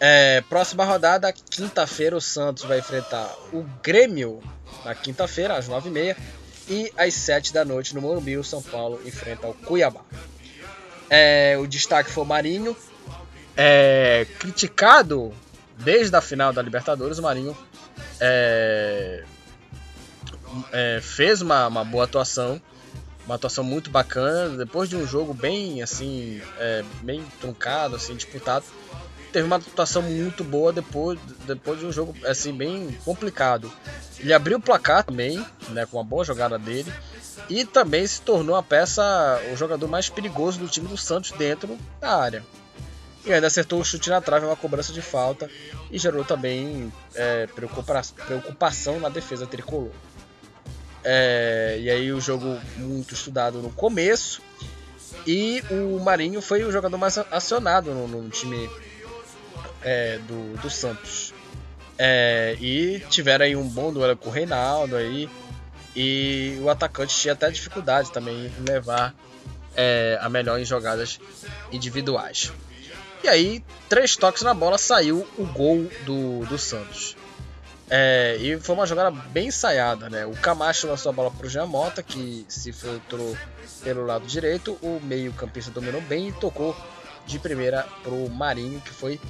É, 0.01 0.43
próxima 0.49 0.85
rodada, 0.85 1.33
quinta-feira, 1.33 2.17
o 2.17 2.21
Santos 2.21 2.65
vai 2.65 2.79
enfrentar 2.79 3.33
o 3.53 3.63
Grêmio 3.83 4.43
na 4.85 4.95
quinta-feira, 4.95 5.57
às 5.57 5.69
9h30. 5.69 6.17
E 6.67 6.91
às 6.97 7.13
7 7.13 7.53
da 7.53 7.63
noite, 7.63 7.95
no 7.95 8.01
Morumbi, 8.01 8.39
o 8.39 8.45
São 8.45 8.63
Paulo 8.63 8.99
enfrenta 9.05 9.47
o 9.47 9.53
Cuiabá. 9.53 10.01
É, 11.17 11.57
o 11.57 11.65
destaque 11.65 12.11
foi 12.11 12.25
o 12.25 12.27
Marinho. 12.27 12.77
É, 13.57 14.27
criticado 14.41 15.33
desde 15.79 16.17
a 16.17 16.21
final 16.21 16.53
da 16.53 16.61
Libertadores, 16.61 17.21
o 17.21 17.23
Marinho 17.23 17.57
é, 18.19 19.23
é, 20.73 21.01
fez 21.01 21.41
uma, 21.41 21.69
uma, 21.69 21.85
boa 21.85 22.03
atuação, 22.03 22.61
uma 23.27 23.37
atuação 23.37 23.63
muito 23.63 23.91
bacana. 23.91 24.57
Depois 24.57 24.89
de 24.89 24.97
um 24.97 25.07
jogo 25.07 25.33
bem 25.33 25.85
assim, 25.85 26.43
é, 26.59 26.85
bem 27.01 27.25
truncado, 27.41 27.95
assim, 27.95 28.17
disputado, 28.17 28.65
teve 29.33 29.47
uma 29.47 29.57
atuação 29.57 30.03
muito 30.03 30.43
boa 30.43 30.73
depois, 30.73 31.17
depois 31.47 31.79
de 31.79 31.87
um 31.87 31.93
jogo 31.93 32.13
assim 32.27 32.53
bem 32.53 32.91
complicado. 33.05 33.73
Ele 34.19 34.33
abriu 34.33 34.59
o 34.59 34.61
placar 34.61 35.05
também, 35.05 35.47
né, 35.69 35.87
com 35.87 35.97
uma 35.97 36.05
boa 36.05 36.25
jogada 36.25 36.59
dele. 36.59 36.93
E 37.49 37.65
também 37.65 38.07
se 38.07 38.21
tornou 38.23 38.57
a 38.57 38.63
peça, 38.63 39.41
o 39.53 39.57
jogador 39.57 39.87
mais 39.89 40.09
perigoso 40.09 40.59
do 40.59 40.69
time 40.69 40.89
do 40.89 40.97
Santos 40.97 41.31
dentro 41.33 41.79
da 42.01 42.17
área. 42.17 42.43
E 43.25 43.33
ainda 43.33 43.47
acertou 43.47 43.81
o 43.81 43.85
chute 43.85 44.11
na 44.11 44.21
trave, 44.21 44.47
uma 44.47 44.57
cobrança 44.57 44.93
de 44.93 45.01
falta. 45.01 45.51
E 45.91 45.99
gerou 45.99 46.25
também 46.25 46.93
é, 47.15 47.47
preocupação 48.27 49.01
na 49.01 49.09
defesa 49.09 49.47
tricolor. 49.47 49.91
É, 51.03 51.79
e 51.81 51.91
aí 51.91 52.13
o 52.13 52.21
jogo 52.21 52.59
muito 52.77 53.15
estudado 53.15 53.59
no 53.61 53.71
começo. 53.71 54.43
E 55.27 55.63
o 55.71 55.99
Marinho 56.01 56.43
foi 56.43 56.65
o 56.65 56.73
jogador 56.73 56.99
mais 56.99 57.17
acionado 57.17 57.93
no, 57.93 58.09
no 58.09 58.29
time 58.31 58.69
é, 59.83 60.19
do, 60.19 60.61
do 60.61 60.71
Santos. 60.71 61.33
É, 61.97 62.57
e 62.61 63.01
tiveram 63.09 63.45
aí 63.45 63.55
um 63.55 63.69
bom 63.69 63.93
duelo 63.93 64.17
com 64.17 64.29
o 64.29 64.33
Reinaldo 64.33 64.97
aí. 64.97 65.29
E 65.95 66.59
o 66.61 66.69
atacante 66.69 67.17
tinha 67.17 67.35
até 67.35 67.51
dificuldade 67.51 68.11
também 68.11 68.47
em 68.47 68.65
levar 68.69 69.15
é, 69.77 70.19
a 70.21 70.29
melhor 70.29 70.59
em 70.59 70.65
jogadas 70.65 71.21
individuais. 71.71 72.53
E 73.23 73.29
aí, 73.29 73.65
três 73.89 74.17
toques 74.17 74.43
na 74.43 74.53
bola, 74.53 74.77
saiu 74.77 75.27
o 75.39 75.45
gol 75.47 75.89
do, 76.05 76.45
do 76.47 76.59
Santos. 76.59 77.17
É, 77.89 78.37
e 78.41 78.59
foi 78.59 78.75
uma 78.75 78.87
jogada 78.87 79.11
bem 79.11 79.49
ensaiada, 79.49 80.09
né? 80.09 80.27
O 80.27 80.33
Camacho 80.33 80.87
lançou 80.87 81.11
a 81.11 81.13
bola 81.13 81.31
para 81.31 81.47
o 81.47 81.49
Jean 81.49 81.67
Mota, 81.67 82.03
que 82.03 82.45
se 82.49 82.73
filtrou 82.73 83.37
pelo 83.83 84.05
lado 84.05 84.27
direito. 84.27 84.79
O 84.83 85.01
meio-campista 85.03 85.71
dominou 85.71 86.01
bem 86.03 86.29
e 86.29 86.33
tocou 86.33 86.77
de 87.27 87.39
primeira 87.39 87.87
para 88.03 88.13
o 88.13 88.29
Marinho, 88.29 88.81
que 88.81 88.91
foi 88.91 89.21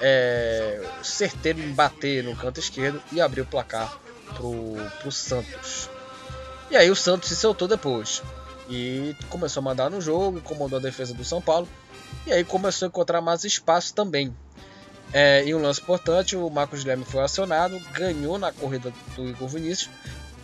é, 0.00 0.80
certeiro 1.02 1.60
em 1.60 1.72
bater 1.72 2.22
no 2.22 2.34
canto 2.36 2.60
esquerdo 2.60 3.02
e 3.12 3.20
abrir 3.20 3.42
o 3.42 3.46
placar 3.46 3.98
para 4.34 4.46
o 4.46 5.12
Santos. 5.12 5.90
E 6.70 6.76
aí 6.76 6.90
o 6.90 6.96
Santos 6.96 7.28
se 7.28 7.36
soltou 7.36 7.66
depois 7.66 8.22
e 8.68 9.16
começou 9.30 9.60
a 9.60 9.64
mandar 9.64 9.90
no 9.90 10.00
jogo, 10.00 10.38
incomodou 10.38 10.78
a 10.78 10.82
defesa 10.82 11.14
do 11.14 11.24
São 11.24 11.40
Paulo 11.40 11.68
e 12.26 12.32
aí 12.32 12.44
começou 12.44 12.86
a 12.86 12.88
encontrar 12.88 13.20
mais 13.20 13.44
espaço 13.44 13.94
também. 13.94 14.34
É, 15.12 15.42
em 15.44 15.54
um 15.54 15.62
lance 15.62 15.80
importante, 15.80 16.36
o 16.36 16.50
Marcos 16.50 16.80
Guilherme 16.80 17.04
foi 17.04 17.22
acionado, 17.22 17.80
ganhou 17.92 18.38
na 18.38 18.52
corrida 18.52 18.92
do 19.16 19.26
Igor 19.26 19.48
Vinícius 19.48 19.90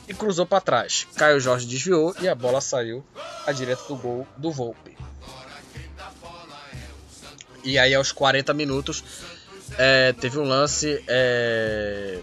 e 0.09 0.14
cruzou 0.14 0.46
para 0.46 0.60
trás. 0.60 1.06
Caio 1.16 1.38
Jorge 1.38 1.66
desviou 1.66 2.14
e 2.20 2.28
a 2.28 2.34
bola 2.34 2.60
saiu 2.60 3.05
à 3.46 3.52
direita 3.52 3.82
do 3.88 3.96
gol 3.96 4.26
do 4.36 4.51
Volpe. 4.51 4.96
E 7.62 7.78
aí, 7.78 7.94
aos 7.94 8.12
40 8.12 8.52
minutos, 8.52 9.02
é, 9.78 10.12
teve 10.12 10.38
um 10.38 10.44
lance. 10.44 11.02
É, 11.09 12.20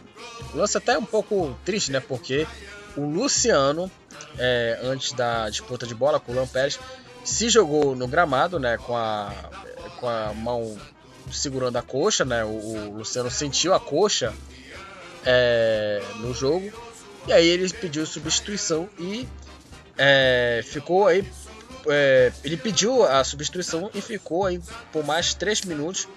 lance 0.54 0.78
até 0.78 0.98
um 0.98 1.06
pouco 1.06 1.58
triste, 1.66 1.92
né? 1.92 2.00
Porque 2.00 2.48
o 2.96 3.02
Luciano, 3.02 3.90
é, 4.38 4.80
antes 4.84 5.14
da 5.14 5.50
disputa 5.50 5.86
de 5.86 5.96
bola 5.96 6.20
com 6.20 6.32
o 6.32 6.36
Lampérez, 6.36 6.80
se 7.24 7.50
jogou 7.50 7.96
no 7.96 8.08
gramado, 8.08 8.60
né? 8.60 8.78
Com 8.78 8.96
a, 8.96 9.32
com 10.00 10.08
a 10.08 10.34
mão 10.34 10.78
segurando 11.32 11.78
a 11.78 11.82
coxa, 11.82 12.26
né? 12.26 12.44
O, 12.44 12.48
o 12.48 12.98
Luciano 12.98 13.30
sentiu 13.30 13.74
a 13.74 13.80
coxa 13.80 14.34
é, 15.26 16.02
no 16.18 16.34
jogo. 16.34 16.72
E 17.28 17.34
aí 17.34 17.48
ele 17.48 17.70
pediu 17.70 18.06
substituição 18.06 18.90
e 19.00 19.28
é, 19.98 20.62
ficou 20.64 21.08
aí. 21.08 21.26
É, 21.88 22.32
ele 22.44 22.58
pediu 22.58 23.04
a 23.04 23.24
substituição 23.24 23.90
e 23.94 24.02
ficou 24.02 24.46
aí 24.46 24.62
por 24.92 25.04
mais 25.04 25.34
3 25.34 25.62
minutos 25.62 26.08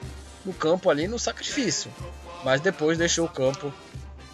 no 0.45 0.53
campo 0.53 0.91
ali 0.91 1.07
no 1.07 1.19
sacrifício. 1.19 1.91
Mas 2.45 2.61
depois 2.61 2.99
deixou 2.99 3.27
o 3.27 3.29
campo 3.29 3.73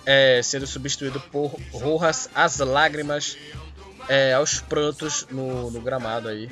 é, 0.07 0.41
sendo 0.43 0.67
substituído 0.67 1.21
por 1.33 1.55
Rojas 1.73 2.29
às 2.35 2.59
lágrimas, 2.59 3.37
é, 4.09 4.33
aos 4.35 4.61
prantos 4.61 5.27
no, 5.31 5.71
no 5.71 5.81
gramado 5.81 6.29
aí 6.29 6.51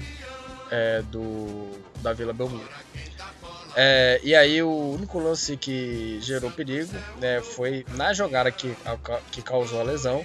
é, 0.70 1.02
do, 1.02 1.70
da 2.00 2.12
Vila 2.12 2.32
Belmiro. 2.32 2.68
É, 3.74 4.20
e 4.24 4.34
aí 4.34 4.62
o 4.62 4.90
único 4.90 5.18
lance 5.18 5.56
que 5.56 6.18
gerou 6.20 6.50
perigo 6.50 6.92
né, 7.20 7.40
foi 7.40 7.86
na 7.94 8.12
jogada 8.12 8.50
que, 8.50 8.76
que 9.30 9.42
causou 9.42 9.80
a 9.80 9.84
lesão. 9.84 10.24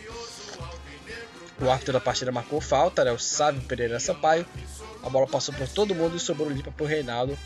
O 1.61 1.69
árbitro 1.69 1.93
da 1.93 1.99
partida 1.99 2.31
marcou 2.31 2.59
falta, 2.59 3.03
né, 3.03 3.11
o 3.11 3.19
Sávio 3.19 3.61
Pereira 3.61 3.99
Sampaio. 3.99 4.45
A 5.03 5.09
bola 5.09 5.27
passou 5.27 5.53
por 5.53 5.67
todo 5.67 5.93
mundo 5.93 6.15
e 6.15 6.19
sobrou 6.19 6.49
limpa 6.49 6.71
para 6.71 6.83
o 6.83 6.87
Reinaldo. 6.87 7.37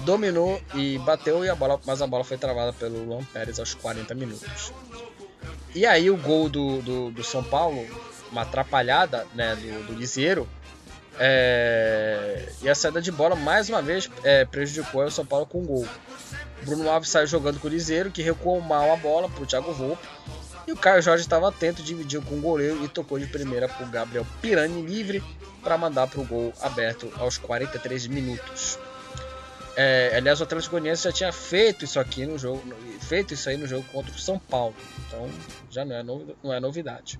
Dominou 0.00 0.60
e 0.74 0.98
bateu, 0.98 1.44
e 1.44 1.48
a 1.48 1.54
bola, 1.54 1.80
mas 1.84 2.00
a 2.02 2.06
bola 2.06 2.24
foi 2.24 2.38
travada 2.38 2.72
pelo 2.72 3.04
Luan 3.04 3.24
Pérez 3.24 3.58
aos 3.58 3.74
40 3.74 4.14
minutos. 4.14 4.72
E 5.74 5.86
aí 5.86 6.10
o 6.10 6.16
gol 6.16 6.48
do, 6.48 6.80
do, 6.82 7.10
do 7.10 7.24
São 7.24 7.42
Paulo, 7.42 7.86
uma 8.32 8.42
atrapalhada 8.42 9.26
né, 9.34 9.54
do, 9.54 9.86
do 9.86 9.92
Lisieiro, 9.94 10.48
é... 11.18 12.48
E 12.62 12.68
a 12.68 12.74
saída 12.74 13.02
de 13.02 13.10
bola, 13.10 13.34
mais 13.34 13.68
uma 13.68 13.82
vez, 13.82 14.08
é, 14.22 14.44
prejudicou 14.44 15.04
o 15.04 15.10
São 15.10 15.26
Paulo 15.26 15.46
com 15.46 15.60
um 15.60 15.66
gol. 15.66 15.86
Bruno 16.62 16.88
Alves 16.88 17.10
saiu 17.10 17.26
jogando 17.26 17.58
com 17.60 17.66
o 17.66 17.70
Liseiro, 17.70 18.10
que 18.10 18.22
recuou 18.22 18.60
mal 18.60 18.92
a 18.92 18.96
bola 18.96 19.28
para 19.28 19.42
o 19.42 19.46
Thiago 19.46 19.72
Volpe. 19.72 20.06
E 20.66 20.72
o 20.72 20.76
Caio 20.76 21.00
Jorge 21.00 21.22
estava 21.22 21.48
atento, 21.48 21.82
dividiu 21.82 22.20
com 22.22 22.36
o 22.36 22.40
goleiro 22.40 22.84
e 22.84 22.88
tocou 22.88 23.18
de 23.18 23.26
primeira 23.26 23.68
para 23.68 23.86
o 23.86 23.88
Gabriel 23.88 24.26
Pirani 24.42 24.82
livre 24.82 25.22
para 25.62 25.78
mandar 25.78 26.06
para 26.06 26.20
o 26.20 26.24
gol 26.24 26.52
aberto 26.60 27.10
aos 27.16 27.38
43 27.38 28.06
minutos. 28.08 28.78
É, 29.74 30.12
aliás, 30.14 30.40
o 30.40 30.42
Atlético 30.42 30.72
Goianiense 30.72 31.04
já 31.04 31.12
tinha 31.12 31.32
feito 31.32 31.84
isso 31.84 31.98
aqui 31.98 32.26
no 32.26 32.38
jogo, 32.38 32.62
feito 33.08 33.32
isso 33.32 33.48
aí 33.48 33.56
no 33.56 33.66
jogo 33.66 33.84
contra 33.90 34.12
o 34.12 34.18
São 34.18 34.38
Paulo. 34.38 34.76
Então 35.06 35.28
já 35.70 35.84
não 35.84 35.96
é, 35.96 36.02
no, 36.02 36.36
não 36.42 36.52
é 36.52 36.60
novidade. 36.60 37.18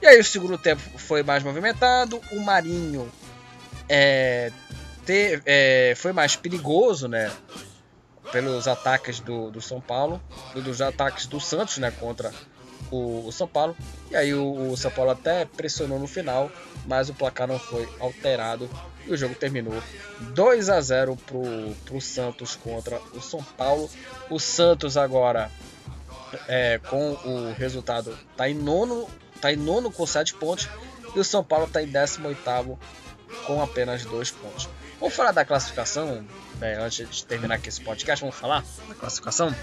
E 0.00 0.06
aí 0.06 0.18
o 0.18 0.24
segundo 0.24 0.56
tempo 0.56 0.80
foi 0.96 1.22
mais 1.22 1.42
movimentado, 1.42 2.20
o 2.32 2.40
Marinho 2.40 3.10
é, 3.88 4.50
é, 5.44 5.94
foi 5.96 6.12
mais 6.12 6.36
perigoso, 6.36 7.08
né? 7.08 7.30
Pelos 8.32 8.68
ataques 8.68 9.20
do, 9.20 9.50
do 9.50 9.60
São 9.60 9.80
Paulo, 9.80 10.22
dos 10.54 10.80
ataques 10.80 11.26
do 11.26 11.40
Santos, 11.40 11.78
né? 11.78 11.90
Contra 11.90 12.32
o, 12.90 13.30
São 13.32 13.46
Paulo. 13.46 13.76
E 14.10 14.16
aí 14.16 14.34
o, 14.34 14.76
São 14.76 14.90
Paulo 14.90 15.10
até 15.10 15.44
pressionou 15.44 15.98
no 15.98 16.06
final, 16.06 16.50
mas 16.86 17.08
o 17.08 17.14
placar 17.14 17.46
não 17.46 17.58
foi 17.58 17.88
alterado 18.00 18.68
e 19.06 19.12
o 19.12 19.16
jogo 19.16 19.34
terminou 19.34 19.82
2 20.34 20.68
a 20.68 20.80
0 20.80 21.16
pro, 21.16 21.42
pro 21.84 22.00
Santos 22.00 22.56
contra 22.56 23.00
o 23.14 23.20
São 23.20 23.42
Paulo. 23.42 23.88
O 24.30 24.38
Santos 24.38 24.96
agora 24.96 25.50
é, 26.46 26.78
com 26.88 27.12
o 27.12 27.52
resultado 27.52 28.16
tá 28.36 28.48
em 28.48 28.54
nono, 28.54 29.08
tá 29.40 29.52
em 29.52 29.56
nono 29.56 29.90
com 29.90 30.06
7 30.06 30.34
pontos 30.34 30.68
e 31.14 31.18
o 31.18 31.24
São 31.24 31.42
Paulo 31.42 31.66
está 31.66 31.82
em 31.82 31.86
18 31.86 32.78
com 33.46 33.62
apenas 33.62 34.04
2 34.04 34.30
pontos. 34.32 34.68
Vamos 35.00 35.14
falar 35.14 35.32
da 35.32 35.44
classificação, 35.44 36.24
né, 36.58 36.76
antes 36.80 37.08
de 37.08 37.24
terminar 37.24 37.54
aqui 37.54 37.68
esse 37.68 37.80
podcast, 37.80 38.20
vamos 38.20 38.36
falar 38.36 38.64
da 38.88 38.94
classificação. 38.94 39.54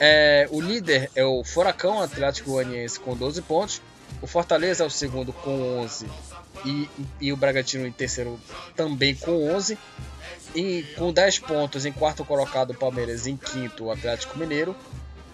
É, 0.00 0.48
o 0.50 0.60
líder 0.60 1.10
é 1.14 1.24
o 1.24 1.42
Furacão 1.42 2.00
Atlético 2.00 2.52
Goianiense 2.52 3.00
com 3.00 3.16
12 3.16 3.42
pontos. 3.42 3.82
O 4.22 4.26
Fortaleza 4.26 4.84
é 4.84 4.86
o 4.86 4.90
segundo 4.90 5.32
com 5.32 5.80
11 5.80 6.06
e, 6.64 6.88
e 7.20 7.32
o 7.32 7.36
Bragantino 7.36 7.86
em 7.86 7.92
terceiro 7.92 8.38
também 8.74 9.14
com 9.14 9.52
11. 9.54 9.78
E 10.54 10.82
com 10.96 11.12
10 11.12 11.40
pontos 11.40 11.84
em 11.84 11.92
quarto 11.92 12.24
colocado 12.24 12.70
o 12.70 12.74
Palmeiras, 12.74 13.26
em 13.26 13.36
quinto 13.36 13.84
o 13.84 13.90
Atlético 13.90 14.38
Mineiro. 14.38 14.74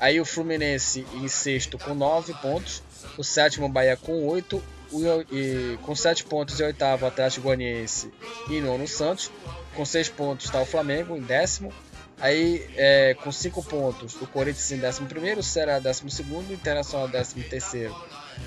Aí 0.01 0.21
o 0.21 0.25
Fluminense 0.25 1.07
em 1.15 1.29
sexto 1.29 1.79
com 1.79 1.95
9 1.95 2.35
pontos. 2.35 2.83
O 3.17 3.23
sétimo 3.23 3.69
Bahia 3.69 3.97
com 3.97 4.27
8. 4.27 4.63
O, 4.93 5.01
e, 5.33 5.79
com 5.83 5.95
7 5.95 6.25
pontos 6.25 6.61
em 6.61 6.65
oitavo 6.65 7.05
o 7.05 7.09
Atlético 7.09 7.45
Goianiense 7.45 8.13
e 8.51 8.61
nono 8.61 8.87
Santos. 8.89 9.31
Com 9.75 9.85
6 9.85 10.09
pontos 10.11 10.47
está 10.47 10.61
o 10.61 10.67
Flamengo 10.67 11.17
em 11.17 11.23
décimo. 11.23 11.73
Aí, 12.21 12.67
é, 12.77 13.15
com 13.23 13.31
5 13.31 13.63
pontos, 13.65 14.15
o 14.21 14.27
Corinthians 14.27 14.71
em 14.71 14.85
11, 14.85 15.39
o 15.39 15.43
Ceará 15.43 15.79
12, 15.79 16.03
o 16.05 16.53
Internacional 16.53 17.09
13 17.09 17.91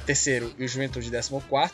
terceiro 0.06 0.54
e 0.58 0.66
o 0.66 0.68
Juventude 0.68 1.12
14. 1.12 1.74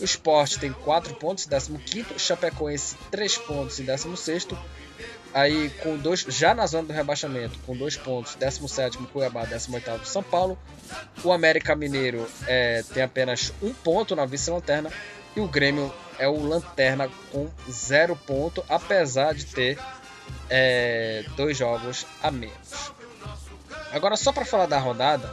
O 0.00 0.04
Sport 0.04 0.56
tem 0.56 0.72
4 0.72 1.14
pontos, 1.14 1.46
15. 1.46 2.14
O 2.14 2.18
Chapecoense 2.18 2.96
3 3.10 3.38
pontos 3.38 3.78
e 3.78 3.82
16. 3.82 4.48
Aí, 5.34 5.70
com 5.82 5.96
dois, 5.96 6.20
já 6.28 6.54
na 6.54 6.66
zona 6.66 6.88
do 6.88 6.92
rebaixamento, 6.92 7.58
com 7.64 7.74
2 7.74 7.96
pontos, 7.96 8.34
17 8.34 8.98
Cuiabá, 9.06 9.44
18 9.44 10.06
São 10.06 10.22
Paulo. 10.22 10.58
O 11.24 11.32
América 11.32 11.74
Mineiro 11.74 12.28
é, 12.46 12.82
tem 12.92 13.02
apenas 13.02 13.52
1 13.62 13.66
um 13.66 13.72
ponto 13.72 14.14
na 14.14 14.26
vice-lanterna. 14.26 14.90
E 15.34 15.40
o 15.40 15.48
Grêmio 15.48 15.92
é 16.18 16.28
o 16.28 16.42
lanterna 16.42 17.08
com 17.30 17.48
0 17.70 18.14
ponto, 18.26 18.62
apesar 18.68 19.34
de 19.34 19.46
ter 19.46 19.78
é, 20.54 21.24
dois 21.34 21.56
jogos 21.56 22.06
a 22.22 22.30
menos. 22.30 22.92
Agora, 23.90 24.16
só 24.16 24.32
para 24.32 24.44
falar 24.44 24.66
da 24.66 24.78
rodada, 24.78 25.32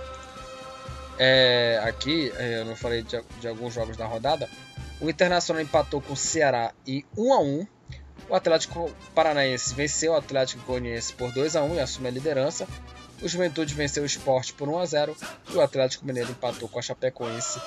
é, 1.17 1.81
aqui 1.83 2.31
é, 2.37 2.61
eu 2.61 2.65
não 2.65 2.75
falei 2.75 3.03
de, 3.03 3.21
de, 3.41 3.47
alguns 3.47 3.73
jogos 3.73 3.97
da 3.97 4.05
rodada. 4.05 4.49
O 5.01 5.09
Internacional 5.09 5.61
empatou 5.61 6.01
com 6.01 6.13
o 6.13 6.17
Ceará 6.17 6.73
e 6.87 7.05
1 7.17 7.33
a 7.33 7.41
1. 7.41 7.67
O 8.29 8.35
Atlético 8.35 8.89
Paranaense 9.13 9.75
venceu 9.75 10.13
o 10.13 10.15
Atlético 10.15 10.65
Goianiense 10.65 11.11
por 11.13 11.33
2 11.33 11.57
a 11.57 11.63
1 11.63 11.75
e 11.75 11.79
assume 11.81 12.07
a 12.07 12.11
liderança. 12.11 12.65
O 13.21 13.27
Juventude 13.27 13.73
venceu 13.73 14.03
o 14.03 14.05
Sport 14.05 14.53
por 14.53 14.69
1 14.69 14.79
a 14.79 14.85
0 14.85 15.17
e 15.49 15.55
o 15.57 15.61
Atlético 15.61 16.05
Mineiro 16.05 16.31
empatou 16.31 16.69
com 16.69 16.79
a 16.79 16.81
Chapecoense. 16.81 17.59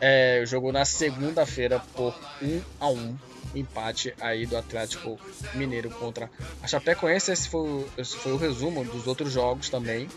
É, 0.00 0.42
jogou 0.46 0.72
na 0.72 0.84
segunda-feira 0.84 1.80
por 1.94 2.14
1 2.42 2.62
a 2.80 2.88
1 2.88 3.16
empate 3.54 4.14
aí 4.20 4.44
do 4.46 4.56
Atlético 4.56 5.18
Mineiro 5.54 5.90
contra 5.90 6.30
a 6.62 6.66
Chapecoense. 6.66 7.32
Esse 7.32 7.48
foi, 7.48 7.86
esse 7.96 8.16
foi 8.16 8.32
o 8.32 8.36
resumo 8.36 8.84
dos 8.84 9.06
outros 9.06 9.32
jogos 9.32 9.68
também. 9.68 10.08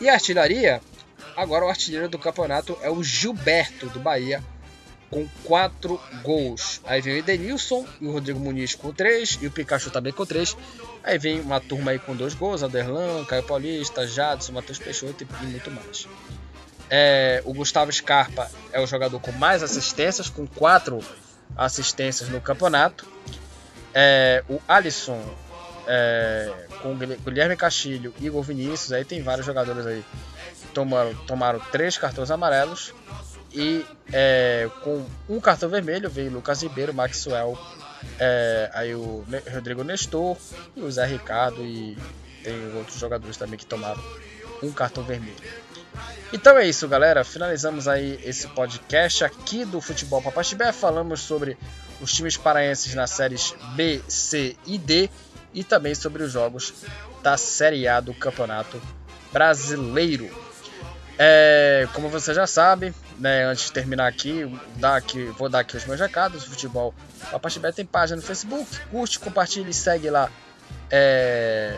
E 0.00 0.08
a 0.08 0.14
artilharia, 0.14 0.80
agora 1.36 1.64
o 1.64 1.68
artilheiro 1.68 2.08
do 2.08 2.18
campeonato 2.18 2.76
é 2.82 2.90
o 2.90 3.02
Gilberto 3.02 3.86
do 3.86 3.98
Bahia, 3.98 4.42
com 5.10 5.26
4 5.44 6.00
gols. 6.22 6.80
Aí 6.84 7.00
vem 7.00 7.14
o 7.14 7.18
Edenilson 7.18 7.86
e 8.00 8.06
o 8.06 8.12
Rodrigo 8.12 8.38
Muniz 8.38 8.74
com 8.74 8.92
3 8.92 9.38
e 9.40 9.46
o 9.46 9.50
Pikachu 9.50 9.90
também 9.90 10.12
com 10.12 10.26
3. 10.26 10.56
Aí 11.02 11.18
vem 11.18 11.40
uma 11.40 11.60
turma 11.60 11.92
aí 11.92 11.98
com 11.98 12.14
2 12.14 12.34
gols, 12.34 12.62
Aderlan, 12.62 13.24
Caio 13.24 13.42
Paulista, 13.42 14.06
Jadson, 14.06 14.52
Matheus 14.52 14.78
Peixoto 14.78 15.24
e 15.24 15.46
muito 15.46 15.70
mais. 15.70 16.06
É, 16.90 17.42
o 17.44 17.52
Gustavo 17.52 17.92
Scarpa 17.92 18.50
é 18.72 18.80
o 18.80 18.86
jogador 18.86 19.20
com 19.20 19.32
mais 19.32 19.62
assistências, 19.62 20.28
com 20.28 20.46
4 20.46 21.00
assistências 21.56 22.28
no 22.28 22.40
campeonato. 22.40 23.06
É, 23.94 24.42
o 24.48 24.60
Alisson 24.68 25.22
é, 25.86 26.52
com 26.82 26.94
Guilherme 26.96 27.56
Castilho 27.56 28.14
e 28.20 28.26
Igor 28.26 28.42
Vinícius, 28.42 28.92
aí 28.92 29.04
tem 29.04 29.22
vários 29.22 29.46
jogadores 29.46 29.86
aí 29.86 30.04
tomaram, 30.74 31.14
tomaram 31.26 31.60
três 31.72 31.96
cartões 31.96 32.30
amarelos 32.30 32.92
e 33.52 33.84
é, 34.12 34.68
com 34.82 35.04
um 35.28 35.40
cartão 35.40 35.68
vermelho 35.68 36.10
veio 36.10 36.30
Lucas 36.30 36.62
Ribeiro, 36.62 36.92
Maxwell, 36.92 37.58
é, 38.18 38.70
aí 38.74 38.94
o 38.94 39.24
Rodrigo 39.52 39.82
Nestor 39.82 40.36
e 40.76 40.82
o 40.82 40.90
Zé 40.90 41.06
Ricardo 41.06 41.62
e 41.62 41.96
tem 42.44 42.76
outros 42.76 42.98
jogadores 42.98 43.36
também 43.36 43.58
que 43.58 43.66
tomaram 43.66 44.02
um 44.62 44.70
cartão 44.72 45.02
vermelho. 45.02 45.36
Então 46.32 46.58
é 46.58 46.66
isso, 46.66 46.86
galera. 46.88 47.24
Finalizamos 47.24 47.88
aí 47.88 48.18
esse 48.22 48.46
podcast 48.48 49.24
aqui 49.24 49.64
do 49.64 49.80
Futebol 49.80 50.22
Papaxibé. 50.22 50.72
Falamos 50.72 51.20
sobre 51.20 51.56
os 52.00 52.12
times 52.12 52.36
paraenses 52.36 52.94
nas 52.94 53.10
séries 53.10 53.54
B, 53.74 54.02
C 54.08 54.56
e 54.66 54.78
D 54.78 55.10
e 55.54 55.64
também 55.64 55.94
sobre 55.94 56.22
os 56.22 56.32
jogos 56.32 56.74
da 57.22 57.36
Série 57.36 57.88
A 57.88 58.00
do 58.00 58.14
Campeonato 58.14 58.80
Brasileiro. 59.32 60.30
É, 61.18 61.88
como 61.94 62.08
você 62.08 62.32
já 62.32 62.46
sabe, 62.46 62.94
né, 63.18 63.44
antes 63.44 63.64
de 63.64 63.72
terminar 63.72 64.06
aqui, 64.06 64.46
dar 64.76 64.94
aqui, 64.94 65.24
vou 65.36 65.48
dar 65.48 65.60
aqui 65.60 65.76
os 65.76 65.84
meus 65.84 65.98
recados. 65.98 66.44
O 66.44 66.50
Futebol 66.50 66.94
Papaxibé 67.30 67.72
tem 67.72 67.84
página 67.84 68.16
no 68.16 68.22
Facebook. 68.22 68.78
Curte, 68.90 69.18
compartilhe 69.18 69.72
segue 69.72 70.10
lá 70.10 70.30
é, 70.90 71.76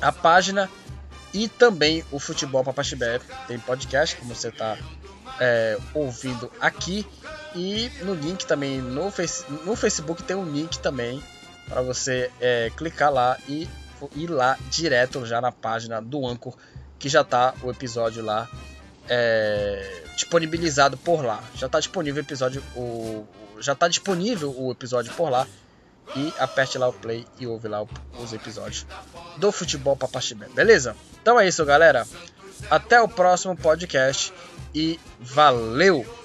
a 0.00 0.10
página. 0.10 0.70
E 1.32 1.48
também 1.48 2.04
o 2.10 2.18
Futebol 2.18 2.64
Papaxibé 2.64 3.20
tem 3.46 3.58
podcast, 3.58 4.16
como 4.16 4.34
você 4.34 4.48
está 4.48 4.76
é, 5.38 5.78
ouvindo 5.94 6.50
aqui. 6.60 7.06
E 7.54 7.90
no 8.02 8.14
link 8.14 8.44
também, 8.46 8.80
no, 8.80 9.10
face, 9.10 9.44
no 9.64 9.76
Facebook 9.76 10.22
tem 10.22 10.36
um 10.36 10.44
link 10.44 10.78
também 10.78 11.22
para 11.68 11.82
você 11.82 12.30
é, 12.40 12.70
clicar 12.76 13.12
lá 13.12 13.38
e 13.48 13.68
ir 14.16 14.28
lá 14.28 14.58
direto 14.70 15.24
já 15.26 15.40
na 15.40 15.52
página 15.52 16.00
do 16.00 16.26
Anchor, 16.26 16.54
que 16.98 17.08
já 17.08 17.20
está 17.20 17.54
o 17.62 17.70
episódio 17.70 18.24
lá 18.24 18.48
é, 19.08 20.02
disponibilizado 20.14 20.96
por 20.96 21.24
lá. 21.24 21.42
Já 21.54 21.66
está 21.66 21.78
disponível 21.78 22.22
o 22.22 22.26
episódio, 22.26 22.62
o, 22.74 23.26
já 23.60 23.72
está 23.72 23.88
disponível 23.88 24.54
o 24.56 24.72
episódio 24.72 25.12
por 25.14 25.30
lá 25.30 25.46
e 26.16 26.32
aperte 26.38 26.78
lá 26.78 26.88
o 26.88 26.92
play 26.92 27.26
e 27.38 27.46
ouve 27.46 27.68
lá 27.68 27.84
os 28.18 28.32
episódios 28.32 28.86
do 29.36 29.52
Futebol 29.52 29.96
Papaxibé, 29.96 30.46
beleza? 30.54 30.96
Então 31.22 31.38
é 31.38 31.46
isso, 31.46 31.64
galera. 31.64 32.06
Até 32.70 33.00
o 33.00 33.08
próximo 33.08 33.56
podcast 33.56 34.32
e 34.74 34.98
valeu! 35.18 36.19